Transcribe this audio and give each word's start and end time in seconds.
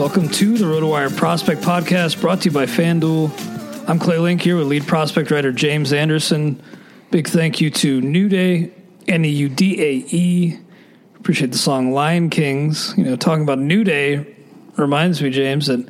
Welcome 0.00 0.30
to 0.30 0.56
the 0.56 0.64
RotoWire 0.64 1.14
Prospect 1.14 1.60
Podcast 1.60 2.22
brought 2.22 2.40
to 2.40 2.48
you 2.48 2.54
by 2.54 2.64
FanDuel. 2.64 3.86
I'm 3.86 3.98
Clay 3.98 4.16
Link 4.16 4.40
here 4.40 4.56
with 4.56 4.66
lead 4.66 4.86
prospect 4.86 5.30
writer 5.30 5.52
James 5.52 5.92
Anderson. 5.92 6.58
Big 7.10 7.28
thank 7.28 7.60
you 7.60 7.68
to 7.68 8.00
New 8.00 8.30
Day, 8.30 8.72
N 9.06 9.26
E 9.26 9.28
U 9.28 9.50
D 9.50 9.78
A 9.78 10.06
E. 10.08 10.58
Appreciate 11.16 11.52
the 11.52 11.58
song 11.58 11.92
Lion 11.92 12.30
Kings. 12.30 12.94
You 12.96 13.04
know, 13.04 13.16
talking 13.16 13.42
about 13.42 13.58
New 13.58 13.84
Day 13.84 14.34
reminds 14.76 15.20
me, 15.20 15.28
James, 15.28 15.66
that 15.66 15.86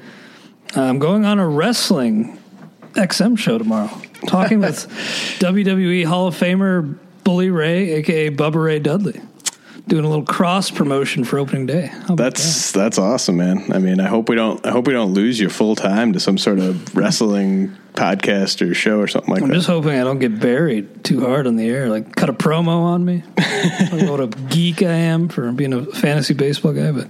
I'm 0.75 0.99
going 0.99 1.25
on 1.25 1.38
a 1.38 1.49
wrestling 1.49 2.37
XM 2.94 3.38
show 3.38 3.59
tomorrow. 3.59 3.97
Talking 4.26 4.59
with 4.59 4.88
WWE 5.38 6.04
Hall 6.04 6.26
of 6.26 6.34
Famer 6.34 6.99
Bully 7.22 7.50
Ray, 7.50 7.93
aka 7.93 8.31
Bubba 8.31 8.65
Ray 8.65 8.81
Dudley 8.81 9.20
doing 9.87 10.05
a 10.05 10.09
little 10.09 10.25
cross 10.25 10.71
promotion 10.71 11.25
for 11.25 11.39
opening 11.39 11.67
day. 11.67 11.91
That's 12.09 12.73
that? 12.73 12.79
that's 12.79 12.99
awesome, 12.99 13.37
man. 13.37 13.73
I 13.73 13.79
mean, 13.79 14.01
I 14.01 14.09
hope 14.09 14.29
we 14.29 14.37
don't 14.37 14.65
I 14.67 14.71
hope 14.71 14.87
we 14.87 14.93
don't 14.93 15.13
lose 15.13 15.39
you 15.39 15.49
full 15.49 15.77
time 15.77 16.13
to 16.13 16.21
some 16.21 16.39
sort 16.39 16.59
of 16.59 16.97
wrestling 16.97 17.77
podcast 17.95 18.67
or 18.67 18.73
show 18.75 19.01
or 19.01 19.09
something 19.09 19.33
like 19.33 19.43
I'm 19.43 19.49
that. 19.49 19.55
I'm 19.55 19.59
just 19.59 19.69
hoping 19.69 19.99
I 19.99 20.05
don't 20.05 20.19
get 20.19 20.39
buried 20.39 21.05
too 21.05 21.21
hard 21.21 21.47
on 21.47 21.57
the 21.57 21.69
air, 21.69 21.89
like 21.89 22.15
cut 22.15 22.29
a 22.29 22.33
promo 22.33 22.83
on 22.83 23.05
me. 23.05 23.19
what 24.07 24.21
a 24.21 24.29
geek 24.49 24.83
I 24.83 24.93
am 24.93 25.29
for 25.29 25.51
being 25.53 25.73
a 25.73 25.85
fantasy 25.87 26.35
baseball 26.35 26.73
guy, 26.73 26.93
but 26.93 27.09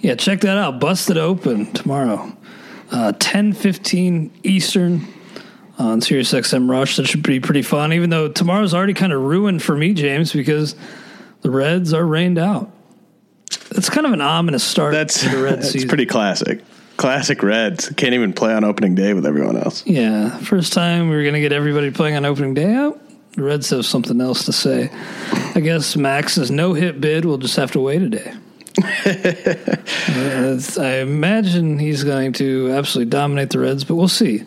yeah, 0.00 0.14
check 0.14 0.40
that 0.40 0.56
out. 0.56 0.80
Busted 0.80 1.18
open 1.18 1.72
tomorrow, 1.72 2.36
uh, 2.90 3.12
ten 3.18 3.52
fifteen 3.52 4.32
Eastern 4.42 5.06
on 5.78 6.00
Sirius 6.00 6.32
XM 6.32 6.70
Rush. 6.70 6.96
That 6.96 7.06
should 7.06 7.22
be 7.22 7.40
pretty 7.40 7.62
fun. 7.62 7.92
Even 7.92 8.10
though 8.10 8.28
tomorrow's 8.28 8.74
already 8.74 8.94
kind 8.94 9.12
of 9.12 9.20
ruined 9.22 9.62
for 9.62 9.76
me, 9.76 9.94
James, 9.94 10.32
because 10.32 10.74
the 11.42 11.50
Reds 11.50 11.92
are 11.92 12.06
rained 12.06 12.38
out. 12.38 12.70
That's 13.70 13.90
kind 13.90 14.06
of 14.06 14.12
an 14.12 14.20
ominous 14.20 14.64
start 14.64 14.92
that's, 14.92 15.20
to 15.20 15.28
the 15.28 15.42
Red 15.42 15.58
that's 15.58 15.70
season. 15.70 15.88
pretty 15.88 16.06
classic. 16.06 16.62
Classic 16.96 17.42
Reds. 17.42 17.90
Can't 17.96 18.14
even 18.14 18.32
play 18.32 18.52
on 18.54 18.64
opening 18.64 18.94
day 18.94 19.12
with 19.14 19.26
everyone 19.26 19.56
else. 19.56 19.84
Yeah. 19.86 20.36
First 20.38 20.72
time 20.72 21.08
we 21.08 21.16
are 21.16 21.22
going 21.22 21.34
to 21.34 21.40
get 21.40 21.52
everybody 21.52 21.90
playing 21.90 22.16
on 22.16 22.24
opening 22.24 22.54
day 22.54 22.72
out. 22.72 23.00
The 23.32 23.42
Reds 23.42 23.70
have 23.70 23.86
something 23.86 24.20
else 24.20 24.44
to 24.44 24.52
say. 24.52 24.90
I 25.54 25.60
guess 25.60 25.96
Max's 25.96 26.50
no 26.50 26.74
hit 26.74 27.00
bid 27.00 27.24
will 27.24 27.38
just 27.38 27.56
have 27.56 27.72
to 27.72 27.80
wait 27.80 28.02
a 28.02 28.08
day. 28.08 28.34
uh, 28.84 30.60
I 30.80 30.98
imagine 31.00 31.78
he's 31.78 32.04
going 32.04 32.34
to 32.34 32.70
absolutely 32.72 33.10
dominate 33.10 33.50
the 33.50 33.58
Reds, 33.58 33.84
but 33.84 33.94
we'll 33.94 34.08
see. 34.08 34.44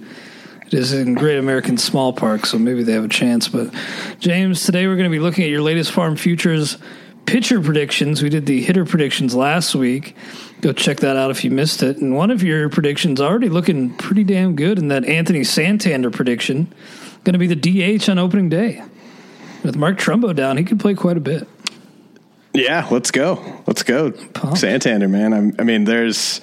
It 0.67 0.73
is 0.73 0.93
in 0.93 1.13
Great 1.13 1.37
American 1.37 1.77
Small 1.77 2.11
Park, 2.11 2.45
so 2.45 2.57
maybe 2.57 2.81
they 2.83 2.93
have 2.93 3.05
a 3.05 3.09
chance. 3.09 3.47
But 3.47 3.73
James, 4.19 4.65
today 4.65 4.87
we're 4.87 4.95
going 4.95 5.09
to 5.09 5.15
be 5.15 5.19
looking 5.19 5.43
at 5.43 5.49
your 5.51 5.61
latest 5.61 5.91
Farm 5.91 6.15
Futures 6.15 6.77
pitcher 7.25 7.61
predictions. 7.61 8.23
We 8.23 8.29
did 8.29 8.45
the 8.45 8.61
hitter 8.61 8.85
predictions 8.85 9.35
last 9.35 9.75
week. 9.75 10.15
Go 10.61 10.73
check 10.73 10.97
that 10.97 11.17
out 11.17 11.31
if 11.31 11.43
you 11.43 11.51
missed 11.51 11.83
it. 11.83 11.97
And 11.97 12.15
one 12.15 12.31
of 12.31 12.41
your 12.41 12.69
predictions 12.69 13.21
already 13.21 13.49
looking 13.49 13.95
pretty 13.95 14.23
damn 14.23 14.55
good 14.55 14.79
in 14.79 14.87
that 14.87 15.05
Anthony 15.05 15.43
Santander 15.43 16.09
prediction. 16.09 16.73
Going 17.23 17.33
to 17.33 17.39
be 17.39 17.47
the 17.47 17.55
DH 17.97 18.09
on 18.09 18.17
opening 18.17 18.49
day. 18.49 18.83
With 19.63 19.75
Mark 19.75 19.97
Trumbo 19.97 20.35
down, 20.35 20.57
he 20.57 20.63
could 20.63 20.79
play 20.79 20.93
quite 20.93 21.17
a 21.17 21.21
bit. 21.21 21.47
Yeah, 22.53 22.87
let's 22.89 23.11
go. 23.11 23.61
Let's 23.67 23.83
go. 23.83 24.11
Pumped. 24.11 24.59
Santander, 24.59 25.07
man. 25.07 25.33
I'm, 25.33 25.55
I 25.59 25.63
mean, 25.63 25.83
there's 25.83 26.41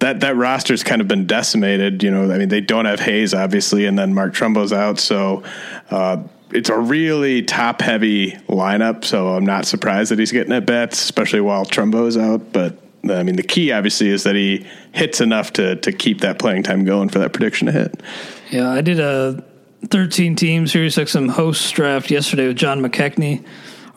that 0.00 0.20
that 0.20 0.36
roster's 0.36 0.84
kind 0.84 1.00
of 1.00 1.08
been 1.08 1.26
decimated. 1.26 2.02
You 2.02 2.10
know, 2.10 2.32
I 2.32 2.38
mean, 2.38 2.48
they 2.48 2.60
don't 2.60 2.84
have 2.84 3.00
Hays 3.00 3.34
obviously, 3.34 3.86
and 3.86 3.98
then 3.98 4.14
Mark 4.14 4.34
Trumbo's 4.34 4.72
out, 4.72 4.98
so 4.98 5.42
uh, 5.90 6.22
it's 6.50 6.68
a 6.68 6.78
really 6.78 7.42
top 7.42 7.80
heavy 7.80 8.32
lineup. 8.48 9.04
So 9.04 9.28
I'm 9.28 9.44
not 9.44 9.66
surprised 9.66 10.10
that 10.10 10.18
he's 10.18 10.32
getting 10.32 10.52
at 10.52 10.66
bats, 10.66 11.02
especially 11.02 11.40
while 11.40 11.64
Trumbo's 11.64 12.16
out. 12.16 12.52
But 12.52 12.78
I 13.04 13.22
mean, 13.22 13.36
the 13.36 13.42
key 13.42 13.72
obviously 13.72 14.08
is 14.08 14.24
that 14.24 14.34
he 14.34 14.66
hits 14.92 15.20
enough 15.20 15.52
to 15.54 15.76
to 15.76 15.92
keep 15.92 16.20
that 16.20 16.38
playing 16.38 16.62
time 16.62 16.84
going 16.84 17.08
for 17.08 17.18
that 17.18 17.32
prediction 17.32 17.66
to 17.66 17.72
hit. 17.72 18.02
Yeah, 18.50 18.70
I 18.70 18.80
did 18.80 19.00
a 19.00 19.44
13 19.86 20.36
team 20.36 20.66
Sirius 20.66 20.96
XM 20.96 21.30
host 21.30 21.72
draft 21.74 22.10
yesterday 22.10 22.48
with 22.48 22.56
John 22.56 22.80
McKechnie 22.80 23.44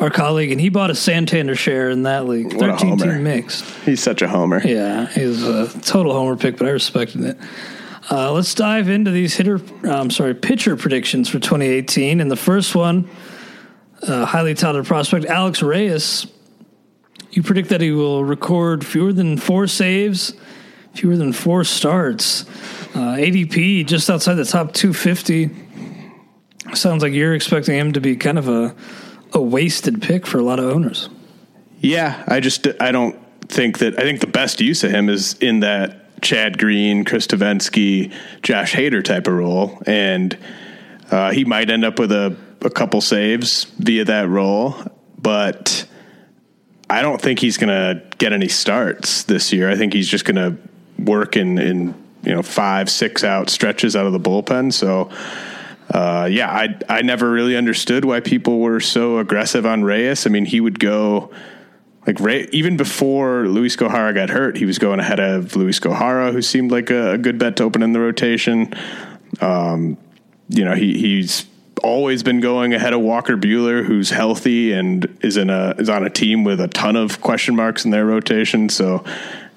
our 0.02 0.10
colleague, 0.10 0.52
and 0.52 0.60
he 0.60 0.70
bought 0.70 0.90
a 0.90 0.96
Santander 0.96 1.56
share 1.56 1.90
in 1.90 2.04
that 2.04 2.26
league. 2.26 2.54
What 2.54 2.70
a 2.70 2.74
13 2.74 2.90
homer. 2.90 3.14
team 3.14 3.24
mix. 3.24 3.62
He's 3.84 4.02
such 4.02 4.22
a 4.22 4.28
homer. 4.28 4.62
Yeah, 4.66 5.06
he's 5.08 5.44
a 5.44 5.68
total 5.82 6.12
homer 6.12 6.36
pick, 6.36 6.58
but 6.58 6.68
I 6.68 6.72
respected 6.72 7.24
it. 7.24 7.38
Uh, 8.10 8.32
let's 8.32 8.54
dive 8.56 8.90
into 8.90 9.12
these 9.12 9.36
hitter, 9.36 9.62
I'm 9.84 10.10
sorry, 10.10 10.34
pitcher 10.34 10.76
predictions 10.76 11.30
for 11.30 11.40
2018. 11.40 12.20
And 12.20 12.32
the 12.32 12.36
first 12.36 12.74
one, 12.74 13.08
uh, 14.02 14.26
highly 14.26 14.56
touted 14.56 14.86
prospect 14.86 15.26
Alex 15.26 15.62
Reyes. 15.62 16.26
You 17.30 17.44
predict 17.44 17.70
that 17.70 17.80
he 17.80 17.92
will 17.92 18.26
record 18.26 18.86
fewer 18.86 19.14
than 19.14 19.38
four 19.38 19.68
saves, 19.68 20.34
fewer 20.96 21.16
than 21.16 21.32
four 21.32 21.64
starts. 21.64 22.44
Uh, 22.96 23.16
ADP 23.16 23.86
just 23.86 24.10
outside 24.10 24.34
the 24.34 24.46
top 24.46 24.74
250. 24.74 25.52
Sounds 26.74 27.04
like 27.04 27.14
you're 27.14 27.36
expecting 27.36 27.78
him 27.78 27.94
to 27.94 28.02
be 28.02 28.16
kind 28.16 28.38
of 28.38 28.50
a 28.50 28.76
a 29.34 29.42
wasted 29.42 30.02
pick 30.02 30.26
for 30.26 30.38
a 30.38 30.44
lot 30.44 30.60
of 30.60 30.66
owners. 30.66 31.10
Yeah, 31.80 32.24
I 32.28 32.40
just 32.40 32.68
I 32.80 32.92
don't 32.92 33.18
think 33.48 33.80
that 33.80 34.00
I 34.00 34.04
think 34.04 34.20
the 34.20 34.28
best 34.28 34.62
use 34.62 34.84
of 34.84 34.92
him 34.92 35.10
is 35.10 35.34
in 35.36 35.62
that 35.62 36.22
Chad 36.22 36.58
Green, 36.58 37.04
Chris 37.04 37.28
Devenski, 37.28 38.14
Josh 38.44 38.74
Hader 38.74 39.04
type 39.04 39.28
of 39.28 39.34
role, 39.34 39.82
and 39.86 40.38
uh, 41.10 41.32
he 41.32 41.44
might 41.44 41.70
end 41.70 41.84
up 41.84 42.00
with 42.00 42.12
a, 42.12 42.38
a 42.62 42.70
couple 42.70 43.02
saves 43.02 43.66
via 43.80 44.06
that 44.06 44.30
role, 44.30 44.76
but 45.18 45.86
I 46.90 47.02
don't 47.02 47.22
think 47.22 47.40
he's 47.40 47.58
going 47.58 47.70
to 47.70 48.04
get 48.18 48.34
any 48.34 48.48
starts 48.48 49.24
this 49.24 49.52
year. 49.52 49.70
I 49.70 49.76
think 49.76 49.94
he's 49.94 50.08
just 50.08 50.26
going 50.26 50.36
to 50.36 50.58
work 51.04 51.36
in 51.36 51.58
in 51.58 51.96
you 52.24 52.36
know 52.36 52.44
five 52.44 52.90
six 52.90 53.24
out 53.24 53.50
stretches 53.50 53.96
out 53.96 54.06
of 54.06 54.14
the 54.14 54.20
bullpen. 54.20 54.72
So 54.72 55.10
uh, 55.92 56.28
yeah, 56.32 56.50
I 56.50 56.78
I 56.90 57.02
never 57.02 57.30
really 57.30 57.56
understood 57.56 58.06
why 58.06 58.22
people 58.22 58.60
were 58.60 58.80
so 58.80 59.18
aggressive 59.18 59.66
on 59.66 59.84
Reyes. 59.84 60.26
I 60.26 60.30
mean, 60.30 60.46
he 60.46 60.62
would 60.62 60.80
go 60.80 61.32
like 62.08 62.20
Ray, 62.20 62.48
even 62.52 62.78
before 62.78 63.48
Luis 63.48 63.76
Gohara 63.76 64.14
got 64.14 64.30
hurt, 64.30 64.58
he 64.58 64.66
was 64.66 64.80
going 64.80 65.00
ahead 65.00 65.20
of 65.20 65.56
Luis 65.56 65.80
Gohara, 65.80 66.32
who 66.32 66.42
seemed 66.42 66.72
like 66.72 66.90
a, 66.90 67.12
a 67.12 67.18
good 67.18 67.38
bet 67.38 67.58
to 67.58 67.64
open 67.64 67.84
in 67.84 67.94
the 67.94 68.00
rotation. 68.00 68.74
Um, 69.40 69.98
you 70.50 70.66
know, 70.66 70.74
he 70.74 70.98
he's 70.98 71.46
always 71.84 72.24
been 72.24 72.40
going 72.40 72.74
ahead 72.74 72.94
of 72.94 73.02
Walker 73.02 73.38
Buehler, 73.38 73.86
who's 73.86 74.10
healthy 74.10 74.72
and 74.72 75.18
is 75.22 75.38
in 75.38 75.50
a 75.50 75.76
is 75.78 75.90
on 75.90 76.06
a 76.06 76.10
team 76.10 76.44
with 76.44 76.60
a 76.60 76.68
ton 76.68 76.96
of 76.96 77.22
question 77.22 77.56
marks 77.56 77.86
in 77.86 77.92
their 77.92 78.06
rotation. 78.06 78.70
So, 78.70 79.04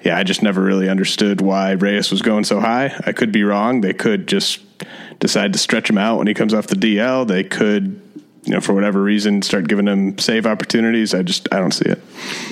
yeah, 0.03 0.17
I 0.17 0.23
just 0.23 0.43
never 0.43 0.61
really 0.61 0.89
understood 0.89 1.41
why 1.41 1.71
Reyes 1.71 2.11
was 2.11 2.21
going 2.21 2.43
so 2.43 2.59
high. 2.59 2.93
I 3.05 3.11
could 3.11 3.31
be 3.31 3.43
wrong. 3.43 3.81
They 3.81 3.93
could 3.93 4.27
just 4.27 4.59
decide 5.19 5.53
to 5.53 5.59
stretch 5.59 5.89
him 5.89 5.97
out 5.97 6.17
when 6.17 6.27
he 6.27 6.33
comes 6.33 6.53
off 6.53 6.67
the 6.67 6.75
DL. 6.75 7.27
They 7.27 7.43
could, 7.43 8.01
you 8.43 8.53
know, 8.53 8.61
for 8.61 8.73
whatever 8.73 9.01
reason, 9.01 9.41
start 9.41 9.67
giving 9.67 9.87
him 9.87 10.17
save 10.17 10.45
opportunities. 10.45 11.13
I 11.13 11.23
just 11.23 11.47
I 11.53 11.59
don't 11.59 11.71
see 11.71 11.89
it. 11.89 12.01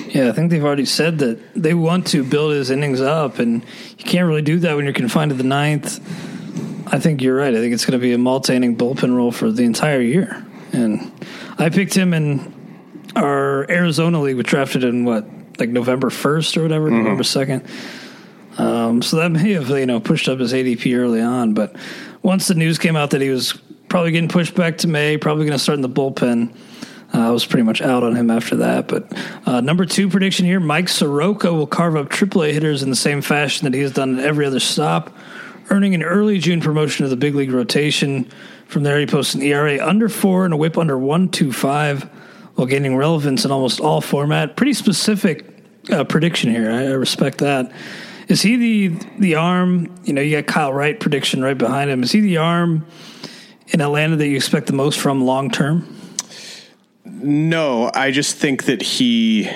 Yeah, 0.08 0.28
I 0.28 0.32
think 0.32 0.50
they've 0.50 0.64
already 0.64 0.86
said 0.86 1.18
that 1.18 1.54
they 1.54 1.74
want 1.74 2.06
to 2.08 2.24
build 2.24 2.52
his 2.52 2.70
innings 2.70 3.00
up, 3.00 3.38
and 3.38 3.64
you 3.98 4.04
can't 4.04 4.26
really 4.26 4.42
do 4.42 4.58
that 4.60 4.76
when 4.76 4.84
you're 4.84 4.94
confined 4.94 5.30
to 5.30 5.36
the 5.36 5.44
ninth. 5.44 6.00
I 6.92 7.00
think 7.00 7.22
you're 7.22 7.36
right. 7.36 7.54
I 7.54 7.58
think 7.58 7.72
it's 7.72 7.84
going 7.84 7.98
to 7.98 8.02
be 8.02 8.12
a 8.12 8.18
multi 8.18 8.54
inning 8.54 8.76
bullpen 8.76 9.16
role 9.16 9.32
for 9.32 9.50
the 9.50 9.64
entire 9.64 10.00
year. 10.00 10.44
And 10.72 11.10
I 11.58 11.70
picked 11.70 11.94
him 11.94 12.12
in 12.12 12.52
our 13.16 13.68
Arizona 13.70 14.20
league, 14.20 14.36
which 14.36 14.48
drafted 14.48 14.84
in 14.84 15.04
what, 15.04 15.26
like 15.58 15.70
November 15.70 16.10
1st 16.10 16.56
or 16.56 16.62
whatever, 16.62 16.90
mm-hmm. 16.90 16.98
November 16.98 17.22
2nd. 17.22 18.58
Um, 18.58 19.02
so 19.02 19.16
that 19.16 19.30
may 19.30 19.52
have, 19.52 19.70
you 19.70 19.86
know, 19.86 20.00
pushed 20.00 20.28
up 20.28 20.38
his 20.38 20.52
ADP 20.52 20.96
early 20.96 21.20
on. 21.20 21.54
But 21.54 21.74
once 22.24 22.48
the 22.48 22.54
news 22.54 22.78
came 22.78 22.96
out 22.96 23.10
that 23.10 23.20
he 23.20 23.30
was 23.30 23.56
probably 23.88 24.10
getting 24.10 24.28
pushed 24.28 24.56
back 24.56 24.78
to 24.78 24.88
May, 24.88 25.16
probably 25.16 25.44
going 25.44 25.56
to 25.56 25.62
start 25.62 25.76
in 25.76 25.82
the 25.82 25.88
bullpen, 25.88 26.52
uh, 27.14 27.28
I 27.28 27.30
was 27.30 27.46
pretty 27.46 27.62
much 27.62 27.80
out 27.80 28.02
on 28.02 28.16
him 28.16 28.28
after 28.28 28.56
that. 28.56 28.88
But 28.88 29.12
uh, 29.46 29.60
number 29.60 29.86
two 29.86 30.08
prediction 30.08 30.44
here 30.44 30.58
Mike 30.58 30.88
Soroka 30.88 31.52
will 31.52 31.68
carve 31.68 31.94
up 31.94 32.08
AAA 32.08 32.52
hitters 32.52 32.82
in 32.82 32.90
the 32.90 32.96
same 32.96 33.22
fashion 33.22 33.64
that 33.66 33.74
he 33.74 33.82
has 33.82 33.92
done 33.92 34.18
at 34.18 34.24
every 34.24 34.44
other 34.44 34.58
stop 34.58 35.14
earning 35.70 35.94
an 35.94 36.02
early 36.02 36.38
June 36.38 36.60
promotion 36.60 37.04
to 37.04 37.08
the 37.08 37.16
big 37.16 37.34
league 37.34 37.52
rotation. 37.52 38.30
From 38.66 38.82
there, 38.82 38.98
he 38.98 39.06
posts 39.06 39.34
an 39.34 39.42
ERA 39.42 39.84
under 39.84 40.08
four 40.08 40.44
and 40.44 40.54
a 40.54 40.56
WHIP 40.56 40.78
under 40.78 40.98
one 40.98 41.28
two 41.28 41.52
five, 41.52 42.02
while 42.54 42.66
gaining 42.66 42.96
relevance 42.96 43.44
in 43.44 43.50
almost 43.50 43.80
all 43.80 44.00
format. 44.00 44.56
Pretty 44.56 44.72
specific 44.72 45.46
uh, 45.90 46.04
prediction 46.04 46.50
here. 46.50 46.70
I, 46.70 46.84
I, 46.84 46.90
respect 46.92 47.38
that. 47.38 47.70
Is 48.28 48.42
he 48.42 48.56
the 48.56 49.06
the 49.18 49.34
arm? 49.36 49.94
You 50.04 50.12
know, 50.12 50.20
you 50.20 50.40
got 50.40 50.46
Kyle 50.46 50.72
Wright 50.72 50.98
prediction 50.98 51.42
right 51.42 51.56
behind 51.56 51.90
him. 51.90 52.02
Is 52.02 52.12
he 52.12 52.20
the 52.20 52.38
arm 52.38 52.86
in 53.68 53.80
Atlanta 53.80 54.16
that 54.16 54.26
you 54.26 54.36
expect 54.36 54.66
the 54.66 54.72
most 54.72 54.98
from 54.98 55.24
long 55.24 55.50
term? 55.50 55.96
No, 57.04 57.90
I 57.94 58.10
just 58.10 58.36
think 58.36 58.64
that 58.64 58.82
he 58.82 59.50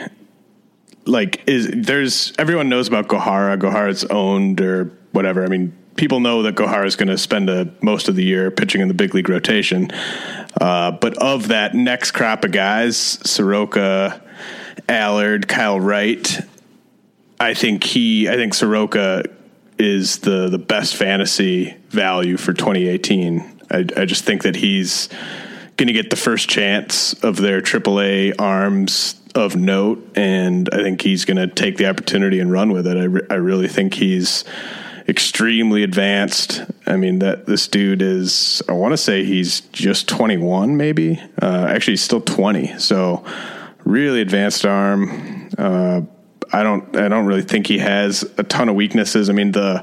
like 1.06 1.42
is 1.46 1.68
there's 1.72 2.32
everyone 2.38 2.68
knows 2.68 2.88
about 2.88 3.08
Gohara. 3.08 3.58
Gohara's 3.58 4.04
owned 4.04 4.60
or 4.60 4.92
whatever. 5.12 5.44
I 5.44 5.48
mean, 5.48 5.76
people 5.96 6.20
know 6.20 6.42
that 6.42 6.54
Gohara 6.54 6.86
is 6.86 6.96
going 6.96 7.08
to 7.08 7.18
spend 7.18 7.50
a, 7.50 7.70
most 7.82 8.08
of 8.08 8.16
the 8.16 8.24
year 8.24 8.50
pitching 8.50 8.80
in 8.80 8.88
the 8.88 8.94
big 8.94 9.14
league 9.14 9.28
rotation. 9.28 9.90
Uh, 10.60 10.92
but 10.92 11.16
of 11.18 11.48
that 11.48 11.74
next 11.74 12.12
crop 12.12 12.44
of 12.44 12.52
guys, 12.52 12.96
Soroka, 12.96 14.22
Allard, 14.88 15.48
Kyle 15.48 15.78
Wright, 15.78 16.40
I 17.40 17.54
think 17.54 17.84
he, 17.84 18.28
I 18.28 18.34
think 18.34 18.54
Soroka 18.54 19.24
is 19.78 20.18
the 20.18 20.48
the 20.48 20.58
best 20.58 20.96
fantasy 20.96 21.76
value 21.88 22.36
for 22.36 22.52
2018. 22.52 23.60
I, 23.70 23.86
I 23.96 24.04
just 24.04 24.24
think 24.24 24.42
that 24.42 24.56
he's 24.56 25.08
going 25.76 25.86
to 25.86 25.92
get 25.92 26.10
the 26.10 26.16
first 26.16 26.48
chance 26.48 27.14
of 27.22 27.36
their 27.36 27.60
AAA 27.60 28.34
arms 28.38 29.14
of 29.34 29.54
note, 29.54 30.04
and 30.16 30.68
I 30.72 30.78
think 30.78 31.02
he's 31.02 31.24
going 31.24 31.36
to 31.36 31.46
take 31.46 31.76
the 31.76 31.88
opportunity 31.88 32.40
and 32.40 32.50
run 32.50 32.72
with 32.72 32.86
it. 32.86 32.96
I, 32.96 33.04
re- 33.04 33.26
I 33.30 33.34
really 33.34 33.68
think 33.68 33.94
he's 33.94 34.42
extremely 35.06 35.84
advanced. 35.84 36.62
I 36.86 36.96
mean 36.96 37.20
that 37.20 37.46
this 37.46 37.66
dude 37.68 38.02
is 38.02 38.62
I 38.68 38.72
want 38.72 38.92
to 38.92 38.98
say 38.98 39.24
he's 39.24 39.60
just 39.72 40.08
21 40.08 40.76
maybe. 40.76 41.20
Uh, 41.40 41.66
actually 41.68 41.92
he's 41.92 42.02
still 42.02 42.20
20. 42.20 42.78
So 42.78 43.24
really 43.84 44.20
advanced 44.20 44.66
arm. 44.66 45.48
Uh, 45.56 46.02
I 46.52 46.62
don't 46.62 46.96
I 46.96 47.08
don't 47.08 47.26
really 47.26 47.42
think 47.42 47.66
he 47.66 47.78
has 47.78 48.22
a 48.38 48.42
ton 48.42 48.68
of 48.68 48.74
weaknesses. 48.74 49.28
I 49.28 49.32
mean 49.32 49.52
the 49.52 49.82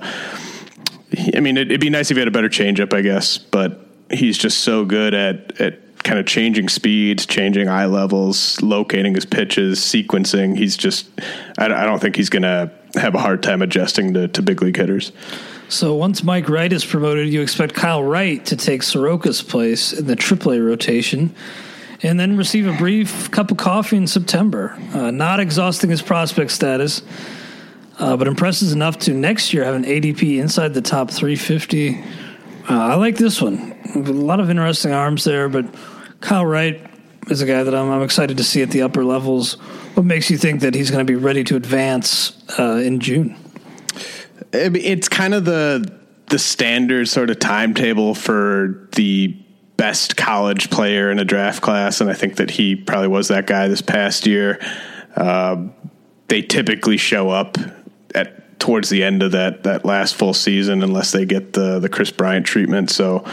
I 1.36 1.40
mean 1.40 1.58
it, 1.58 1.70
would 1.70 1.80
be 1.80 1.90
nice 1.90 2.12
if 2.12 2.18
he 2.18 2.22
had 2.22 2.28
a 2.28 2.32
better 2.32 2.50
changeup, 2.50 2.94
I 2.94 3.02
guess, 3.02 3.38
but 3.38 3.86
he's 4.10 4.38
just 4.38 4.60
so 4.60 4.86
good 4.86 5.14
at 5.14 5.60
at 5.62 6.04
kind 6.04 6.20
of 6.20 6.26
changing 6.26 6.70
speeds, 6.70 7.26
changing 7.26 7.68
eye 7.68 7.88
levels, 7.88 8.62
locating 8.62 9.16
his 9.16 9.26
pitches, 9.26 9.80
sequencing. 9.80 10.58
He's 10.58 10.78
just 10.78 11.08
I, 11.58 11.66
I 11.66 11.86
don't 11.86 12.00
think 12.00 12.16
he's 12.16 12.30
going 12.30 12.44
to 12.44 12.72
have 12.96 13.16
a 13.16 13.20
hard 13.20 13.44
time 13.44 13.62
adjusting 13.62 14.14
to, 14.14 14.28
to 14.30 14.42
big 14.42 14.62
league 14.62 14.78
hitters. 14.78 15.12
So 15.68 15.96
once 15.96 16.24
Mike 16.24 16.48
Wright 16.48 16.72
is 16.72 16.86
promoted, 16.86 17.28
you 17.28 17.42
expect 17.42 17.74
Kyle 17.74 18.04
Wright 18.04 18.46
to 18.46 18.56
take 18.56 18.82
Soroka's 18.82 19.42
place 19.42 19.94
in 19.94 20.06
the 20.06 20.16
AAA 20.16 20.66
rotation 20.66 21.36
and 22.04 22.20
then 22.20 22.38
receive 22.38 22.68
a 22.68 22.74
brief 22.74 23.32
cup 23.32 23.52
of 23.52 23.58
coffee 23.58 23.98
in 23.98 24.08
September. 24.08 24.78
Uh, 24.94 25.12
not 25.12 25.40
exhausting 25.40 25.90
his 25.90 26.02
prospect 26.02 26.52
status, 26.52 27.02
uh, 28.00 28.18
but 28.18 28.28
impresses 28.28 28.74
enough 28.74 28.98
to 29.00 29.14
next 29.14 29.54
year 29.54 29.64
have 29.64 29.76
an 29.76 29.84
ADP 29.86 30.40
inside 30.40 30.74
the 30.74 30.82
top 30.82 31.10
350. 31.12 31.98
Uh, 31.98 32.04
I 32.70 32.96
like 32.96 33.18
this 33.18 33.42
one. 33.42 33.78
A 33.96 34.00
lot 34.00 34.40
of 34.40 34.50
interesting 34.50 34.92
arms 34.92 35.24
there, 35.24 35.48
but 35.50 35.66
Kyle 36.20 36.46
Wright 36.46 36.82
is 37.30 37.42
a 37.42 37.46
guy 37.46 37.64
that 37.64 37.74
I'm, 37.74 37.90
I'm 37.90 38.02
excited 38.02 38.38
to 38.38 38.44
see 38.44 38.62
at 38.62 38.72
the 38.72 38.82
upper 38.82 39.04
levels. 39.04 39.54
What 39.96 40.06
makes 40.06 40.30
you 40.30 40.38
think 40.38 40.62
that 40.62 40.76
he's 40.76 40.92
going 40.92 41.06
to 41.06 41.12
be 41.12 41.18
ready 41.18 41.44
to 41.46 41.56
advance 41.56 42.44
uh, 42.60 42.78
in 42.78 43.00
June? 43.00 43.38
It's 44.52 45.10
kind 45.10 45.34
of 45.34 45.46
the 45.46 46.00
the 46.28 46.40
standard 46.40 47.08
sort 47.08 47.30
of 47.30 47.38
timetable 47.38 48.16
for 48.16 48.90
the 48.94 49.38
best 49.78 50.16
college 50.16 50.70
player 50.70 51.12
in 51.12 51.20
a 51.20 51.26
draft 51.26 51.62
class, 51.62 52.02
and 52.02 52.10
I 52.10 52.14
think 52.14 52.38
that 52.38 52.52
he 52.52 52.76
probably 52.76 53.08
was 53.08 53.28
that 53.28 53.48
guy 53.48 53.68
this 53.68 53.82
past 53.82 54.26
year. 54.26 54.60
Uh, 55.16 55.68
they 56.28 56.42
typically 56.42 56.98
show 56.98 57.30
up 57.30 57.58
at 58.14 58.60
towards 58.60 58.90
the 58.90 59.04
end 59.04 59.22
of 59.22 59.34
that 59.34 59.64
that 59.64 59.86
last 59.86 60.16
full 60.16 60.34
season, 60.34 60.84
unless 60.84 61.12
they 61.12 61.26
get 61.26 61.54
the 61.54 61.80
the 61.80 61.90
Kris 61.90 62.12
Bryant 62.12 62.46
treatment. 62.46 62.90
So. 62.90 63.26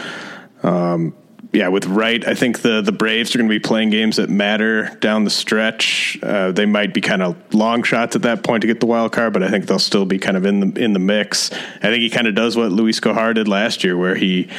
Um, 0.61 1.13
yeah, 1.53 1.67
with 1.67 1.85
Wright, 1.85 2.27
I 2.27 2.33
think 2.33 2.63
the 2.63 2.81
the 2.81 2.91
Braves 2.91 3.35
are 3.35 3.37
going 3.37 3.47
to 3.47 3.53
be 3.53 3.59
playing 3.59 3.91
games 3.91 4.15
that 4.15 4.27
matter 4.27 4.97
down 5.01 5.23
the 5.23 5.29
stretch. 5.29 6.17
Uh, 6.23 6.51
they 6.51 6.65
might 6.65 6.95
be 6.95 7.01
kind 7.01 7.21
of 7.21 7.35
long 7.53 7.83
shots 7.83 8.15
at 8.15 8.23
that 8.23 8.43
point 8.43 8.61
to 8.61 8.67
get 8.67 8.79
the 8.79 8.87
wild 8.87 9.11
card, 9.11 9.33
but 9.33 9.43
I 9.43 9.49
think 9.49 9.67
they'll 9.67 9.77
still 9.77 10.05
be 10.05 10.17
kind 10.17 10.35
of 10.35 10.47
in 10.47 10.59
the 10.61 10.83
in 10.83 10.93
the 10.93 10.99
mix. 10.99 11.51
I 11.51 11.89
think 11.89 12.01
he 12.01 12.09
kind 12.09 12.25
of 12.25 12.33
does 12.33 12.57
what 12.57 12.71
Luis 12.71 12.99
Gohara 12.99 13.35
did 13.35 13.47
last 13.47 13.83
year, 13.83 13.95
where 13.95 14.15
he 14.15 14.49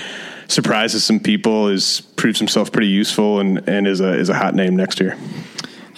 surprises 0.48 1.04
some 1.04 1.20
people, 1.20 1.68
is 1.68 2.00
proves 2.16 2.38
himself 2.38 2.72
pretty 2.72 2.88
useful, 2.88 3.40
and 3.40 3.66
and 3.68 3.86
is 3.86 4.00
a 4.00 4.14
is 4.14 4.28
a 4.28 4.34
hot 4.34 4.54
name 4.54 4.76
next 4.76 5.00
year. 5.00 5.16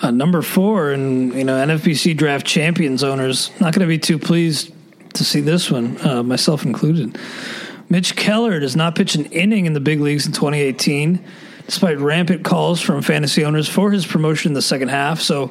Uh, 0.02 0.10
number 0.10 0.42
four, 0.42 0.90
and 0.90 1.32
you 1.34 1.44
know 1.44 1.54
NFBC 1.54 2.16
draft 2.16 2.46
champions 2.46 3.02
owners 3.02 3.50
not 3.60 3.74
going 3.74 3.86
to 3.86 3.86
be 3.86 3.98
too 3.98 4.18
pleased 4.18 4.72
to 5.14 5.24
see 5.24 5.40
this 5.40 5.70
one, 5.70 5.98
uh, 6.06 6.22
myself 6.22 6.64
included. 6.64 7.18
Mitch 7.88 8.16
Keller 8.16 8.60
does 8.60 8.76
not 8.76 8.94
pitch 8.94 9.14
an 9.14 9.26
inning 9.26 9.66
in 9.66 9.72
the 9.72 9.80
big 9.80 10.00
leagues 10.00 10.26
in 10.26 10.32
2018. 10.32 11.24
despite 11.66 11.98
rampant 11.98 12.44
calls 12.44 12.80
from 12.80 13.02
fantasy 13.02 13.44
owners 13.44 13.68
for 13.68 13.90
his 13.90 14.06
promotion 14.06 14.50
in 14.50 14.54
the 14.54 14.62
second 14.62 14.88
half. 14.88 15.20
So 15.20 15.50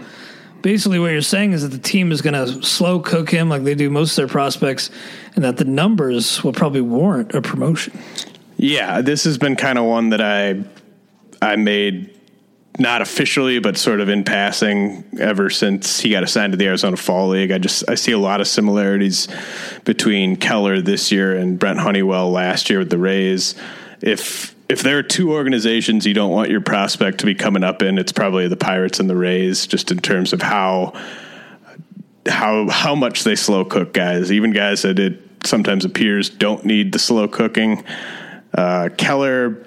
basically, 0.62 0.98
what 0.98 1.12
you're 1.12 1.22
saying 1.22 1.52
is 1.52 1.62
that 1.64 1.76
the 1.76 1.78
team 1.78 2.12
is 2.12 2.22
going 2.22 2.34
to 2.34 2.64
slow 2.64 3.00
cook 3.00 3.30
him 3.30 3.50
like 3.50 3.64
they 3.64 3.76
do 3.76 3.90
most 3.90 4.12
of 4.12 4.16
their 4.16 4.28
prospects, 4.28 4.90
and 5.36 5.44
that 5.44 5.58
the 5.58 5.66
numbers 5.66 6.44
will 6.44 6.54
probably 6.54 6.82
warrant 6.82 7.34
a 7.36 7.42
promotion. 7.42 8.00
Yeah, 8.58 9.02
this 9.02 9.24
has 9.26 9.38
been 9.38 9.56
kind 9.56 9.78
of 9.78 9.86
one 9.86 10.10
that 10.10 10.22
I 10.22 10.64
I 11.42 11.56
made 11.56 12.12
not 12.78 13.02
officially, 13.02 13.60
but 13.60 13.78
sort 13.78 14.02
of 14.02 14.10
in 14.10 14.24
passing 14.24 15.04
ever 15.20 15.50
since 15.50 16.00
he 16.00 16.10
got 16.10 16.24
assigned 16.24 16.54
to 16.54 16.58
the 16.58 16.66
Arizona 16.66 16.98
Fall 16.98 17.30
League. 17.30 17.52
I 17.52 17.58
just 17.58 17.84
I 17.90 17.96
see 17.96 18.12
a 18.12 18.18
lot 18.18 18.42
of 18.42 18.48
similarities 18.48 19.28
between 19.86 20.36
Keller 20.36 20.82
this 20.82 21.12
year 21.12 21.36
and 21.36 21.58
Brent 21.58 21.80
Honeywell 21.80 22.32
last 22.32 22.70
year 22.70 22.80
with 22.80 22.90
the 22.90 22.98
Rays. 22.98 23.56
If 24.02 24.56
if 24.68 24.82
there 24.82 24.98
are 24.98 25.04
two 25.04 25.32
organizations 25.32 26.06
you 26.06 26.14
don't 26.14 26.32
want 26.32 26.50
your 26.50 26.62
prospect 26.62 27.20
to 27.20 27.26
be 27.26 27.36
coming 27.36 27.64
up 27.64 27.82
in, 27.82 27.98
it's 27.98 28.12
probably 28.12 28.48
the 28.48 28.58
Pirates 28.58 29.00
and 29.00 29.10
the 29.10 29.16
Rays, 29.16 29.68
just 29.68 29.92
in 29.92 30.00
terms 30.00 30.34
of 30.34 30.42
how 30.42 30.94
how 32.28 32.68
how 32.70 32.96
much 32.96 33.24
they 33.24 33.36
slow 33.36 33.64
cook 33.64 33.94
guys. 33.94 34.32
Even 34.32 34.52
guys 34.52 34.82
that 34.82 35.00
it 35.00 35.20
sometimes 35.46 35.86
appears 35.86 36.30
don't 36.30 36.66
need 36.66 36.92
the 36.92 37.00
slow 37.00 37.28
cooking. 37.28 37.84
Uh, 38.56 38.90
Keller 38.98 39.66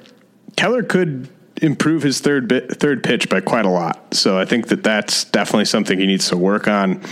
Keller 0.56 0.82
could 0.82 1.28
improve 1.62 2.02
his 2.02 2.20
third 2.20 2.48
bit, 2.48 2.80
third 2.80 3.02
pitch 3.02 3.28
by 3.28 3.40
quite 3.40 3.64
a 3.64 3.68
lot. 3.68 4.14
So 4.14 4.38
I 4.38 4.44
think 4.44 4.68
that 4.68 4.82
that's 4.82 5.24
definitely 5.24 5.66
something 5.66 5.98
he 5.98 6.06
needs 6.06 6.28
to 6.28 6.36
work 6.36 6.68
on. 6.68 7.02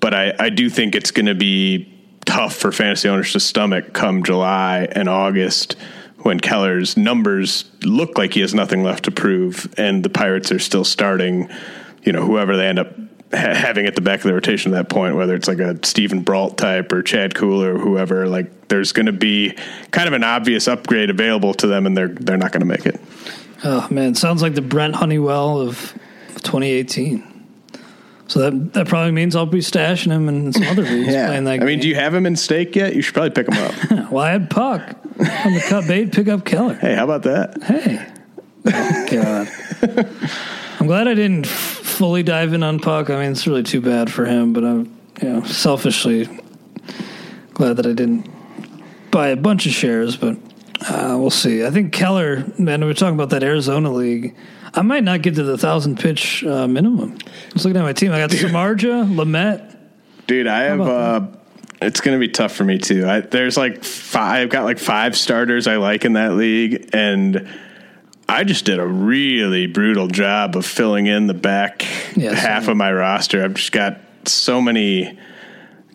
But 0.00 0.14
I, 0.14 0.34
I 0.38 0.50
do 0.50 0.70
think 0.70 0.94
it's 0.94 1.10
going 1.10 1.26
to 1.26 1.34
be 1.34 1.92
tough 2.24 2.54
for 2.54 2.72
fantasy 2.72 3.08
owners 3.08 3.32
to 3.32 3.40
stomach 3.40 3.92
come 3.92 4.22
July 4.22 4.88
and 4.92 5.08
August 5.08 5.76
when 6.18 6.38
Keller's 6.38 6.96
numbers 6.96 7.70
look 7.82 8.18
like 8.18 8.34
he 8.34 8.40
has 8.40 8.54
nothing 8.54 8.82
left 8.82 9.04
to 9.04 9.10
prove, 9.10 9.72
and 9.78 10.04
the 10.04 10.10
Pirates 10.10 10.52
are 10.52 10.58
still 10.58 10.84
starting. 10.84 11.48
You 12.02 12.12
know, 12.12 12.24
whoever 12.24 12.56
they 12.56 12.66
end 12.66 12.78
up 12.78 12.94
ha- 13.32 13.54
having 13.54 13.86
at 13.86 13.94
the 13.94 14.00
back 14.00 14.20
of 14.20 14.24
the 14.24 14.32
rotation 14.34 14.72
at 14.72 14.76
that 14.76 14.88
point, 14.94 15.16
whether 15.16 15.34
it's 15.34 15.48
like 15.48 15.58
a 15.58 15.78
Steven 15.84 16.22
Brault 16.22 16.58
type 16.58 16.92
or 16.92 17.02
Chad 17.02 17.34
Kuhl 17.34 17.62
or 17.62 17.78
whoever, 17.78 18.26
like 18.28 18.68
there's 18.68 18.92
going 18.92 19.06
to 19.06 19.12
be 19.12 19.54
kind 19.90 20.06
of 20.08 20.14
an 20.14 20.24
obvious 20.24 20.68
upgrade 20.68 21.10
available 21.10 21.54
to 21.54 21.66
them, 21.66 21.86
and 21.86 21.96
they're 21.96 22.08
they're 22.08 22.36
not 22.36 22.52
going 22.52 22.60
to 22.60 22.66
make 22.66 22.86
it. 22.86 23.00
Oh 23.64 23.86
man, 23.90 24.14
sounds 24.14 24.42
like 24.42 24.54
the 24.54 24.62
Brent 24.62 24.96
Honeywell 24.96 25.60
of 25.60 25.92
2018. 26.42 27.26
So 28.28 28.38
that 28.48 28.72
that 28.74 28.86
probably 28.86 29.10
means 29.10 29.34
I'll 29.34 29.44
be 29.44 29.58
stashing 29.58 30.12
him 30.12 30.28
in 30.28 30.52
some 30.52 30.62
other 30.68 30.82
leagues. 30.82 31.12
yeah. 31.12 31.26
playing 31.26 31.44
that 31.44 31.60
I 31.60 31.64
mean, 31.64 31.80
do 31.80 31.88
you 31.88 31.96
have 31.96 32.14
him 32.14 32.26
in 32.26 32.36
stake 32.36 32.76
yet? 32.76 32.94
You 32.94 33.02
should 33.02 33.12
probably 33.14 33.30
pick 33.30 33.48
him 33.52 33.58
up. 33.62 34.10
well, 34.12 34.24
I 34.24 34.30
had 34.30 34.48
Puk 34.50 34.80
on 35.18 35.54
the 35.54 35.64
cut 35.68 35.88
bait, 35.88 36.12
pick 36.12 36.28
up 36.28 36.44
Keller. 36.44 36.74
hey, 36.74 36.94
how 36.94 37.04
about 37.04 37.24
that? 37.24 37.60
Hey, 37.64 38.06
oh, 38.66 39.06
God, 39.10 40.06
I'm 40.80 40.86
glad 40.86 41.08
I 41.08 41.14
didn't 41.14 41.46
f- 41.46 41.79
fully 42.00 42.22
dive 42.22 42.54
in 42.54 42.62
on 42.62 42.80
Puk. 42.80 43.10
I 43.10 43.20
mean, 43.20 43.32
it's 43.32 43.46
really 43.46 43.62
too 43.62 43.82
bad 43.82 44.10
for 44.10 44.24
him, 44.24 44.54
but 44.54 44.64
I'm 44.64 44.98
you 45.20 45.28
know 45.28 45.42
selfishly 45.42 46.26
glad 47.52 47.76
that 47.76 47.86
I 47.86 47.92
didn't 47.92 48.26
buy 49.10 49.28
a 49.28 49.36
bunch 49.36 49.66
of 49.66 49.72
shares, 49.72 50.16
but. 50.16 50.38
Uh, 50.82 51.14
we'll 51.20 51.28
see. 51.28 51.62
I 51.62 51.70
think 51.70 51.92
Keller, 51.92 52.42
man, 52.58 52.80
we 52.80 52.86
were 52.86 52.94
talking 52.94 53.12
about 53.12 53.28
that 53.30 53.42
Arizona 53.42 53.92
league. 53.92 54.34
I 54.72 54.80
might 54.80 55.04
not 55.04 55.20
get 55.20 55.34
to 55.34 55.42
the 55.42 55.58
thousand 55.58 55.98
pitch 56.00 56.42
uh, 56.42 56.66
minimum. 56.66 57.18
I 57.20 57.52
was 57.52 57.66
looking 57.66 57.78
at 57.78 57.84
my 57.84 57.92
team. 57.92 58.12
I 58.12 58.18
got 58.18 58.30
Samardzija, 58.30 59.14
Lamet. 59.14 59.76
Dude, 60.26 60.46
I 60.46 60.62
have. 60.62 60.80
Uh, 60.80 61.26
it's 61.82 62.00
going 62.00 62.18
to 62.18 62.18
be 62.18 62.32
tough 62.32 62.52
for 62.52 62.64
me 62.64 62.78
too. 62.78 63.06
I, 63.06 63.20
there's 63.20 63.58
like 63.58 63.84
five. 63.84 64.44
I've 64.44 64.48
got 64.48 64.64
like 64.64 64.78
five 64.78 65.18
starters 65.18 65.66
I 65.66 65.76
like 65.76 66.06
in 66.06 66.14
that 66.14 66.32
league, 66.32 66.88
and 66.94 67.46
I 68.30 68.44
just 68.44 68.64
did 68.64 68.78
a 68.78 68.86
really 68.86 69.66
brutal 69.66 70.06
job 70.08 70.56
of 70.56 70.64
filling 70.64 71.06
in 71.06 71.26
the 71.26 71.34
back 71.34 71.84
Yeah, 72.16 72.32
half 72.34 72.62
same. 72.64 72.70
of 72.72 72.76
my 72.76 72.92
roster. 72.92 73.42
I've 73.44 73.54
just 73.54 73.72
got 73.72 73.98
so 74.24 74.60
many 74.62 75.18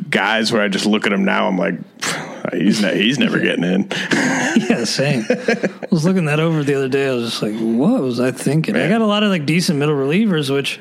guys 0.10 0.51
where 0.51 0.62
I 0.62 0.68
just 0.68 0.86
look 0.86 1.06
at 1.06 1.12
them 1.12 1.24
now. 1.24 1.48
I'm 1.48 1.58
like, 1.58 1.75
he's 2.54 2.82
ne- 2.82 2.98
he's 3.01 3.18
never 3.20 3.39
getting 3.39 3.63
in. 3.63 3.89
Yeah, 4.58 4.86
same. 4.86 5.25
I 5.30 5.70
was 5.92 6.06
looking 6.06 6.25
that 6.25 6.39
over 6.39 6.63
the 6.63 6.75
other 6.75 6.88
day. 6.88 7.10
I 7.10 7.12
was 7.13 7.30
just 7.32 7.42
like, 7.44 7.54
what 7.56 8.01
was 8.01 8.22
I 8.22 8.32
thinking? 8.32 8.75
I 8.77 8.88
got 8.88 9.01
a 9.01 9.06
lot 9.06 9.22
of 9.24 9.30
like 9.30 9.46
decent 9.46 9.80
middle 9.80 9.96
relievers, 9.96 10.50
which 10.50 10.80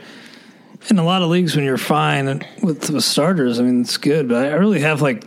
in 0.91 0.99
a 0.99 1.05
lot 1.05 1.23
of 1.23 1.29
leagues 1.29 1.57
when 1.57 1.65
you're 1.65 1.77
fine 1.77 2.27
with 2.63 2.83
the 2.83 3.01
starters, 3.03 3.59
I 3.59 3.65
mean, 3.65 3.81
it's 3.81 3.97
good. 3.97 4.29
But 4.29 4.47
I 4.47 4.53
really 4.55 4.81
have 4.81 5.03
like 5.03 5.25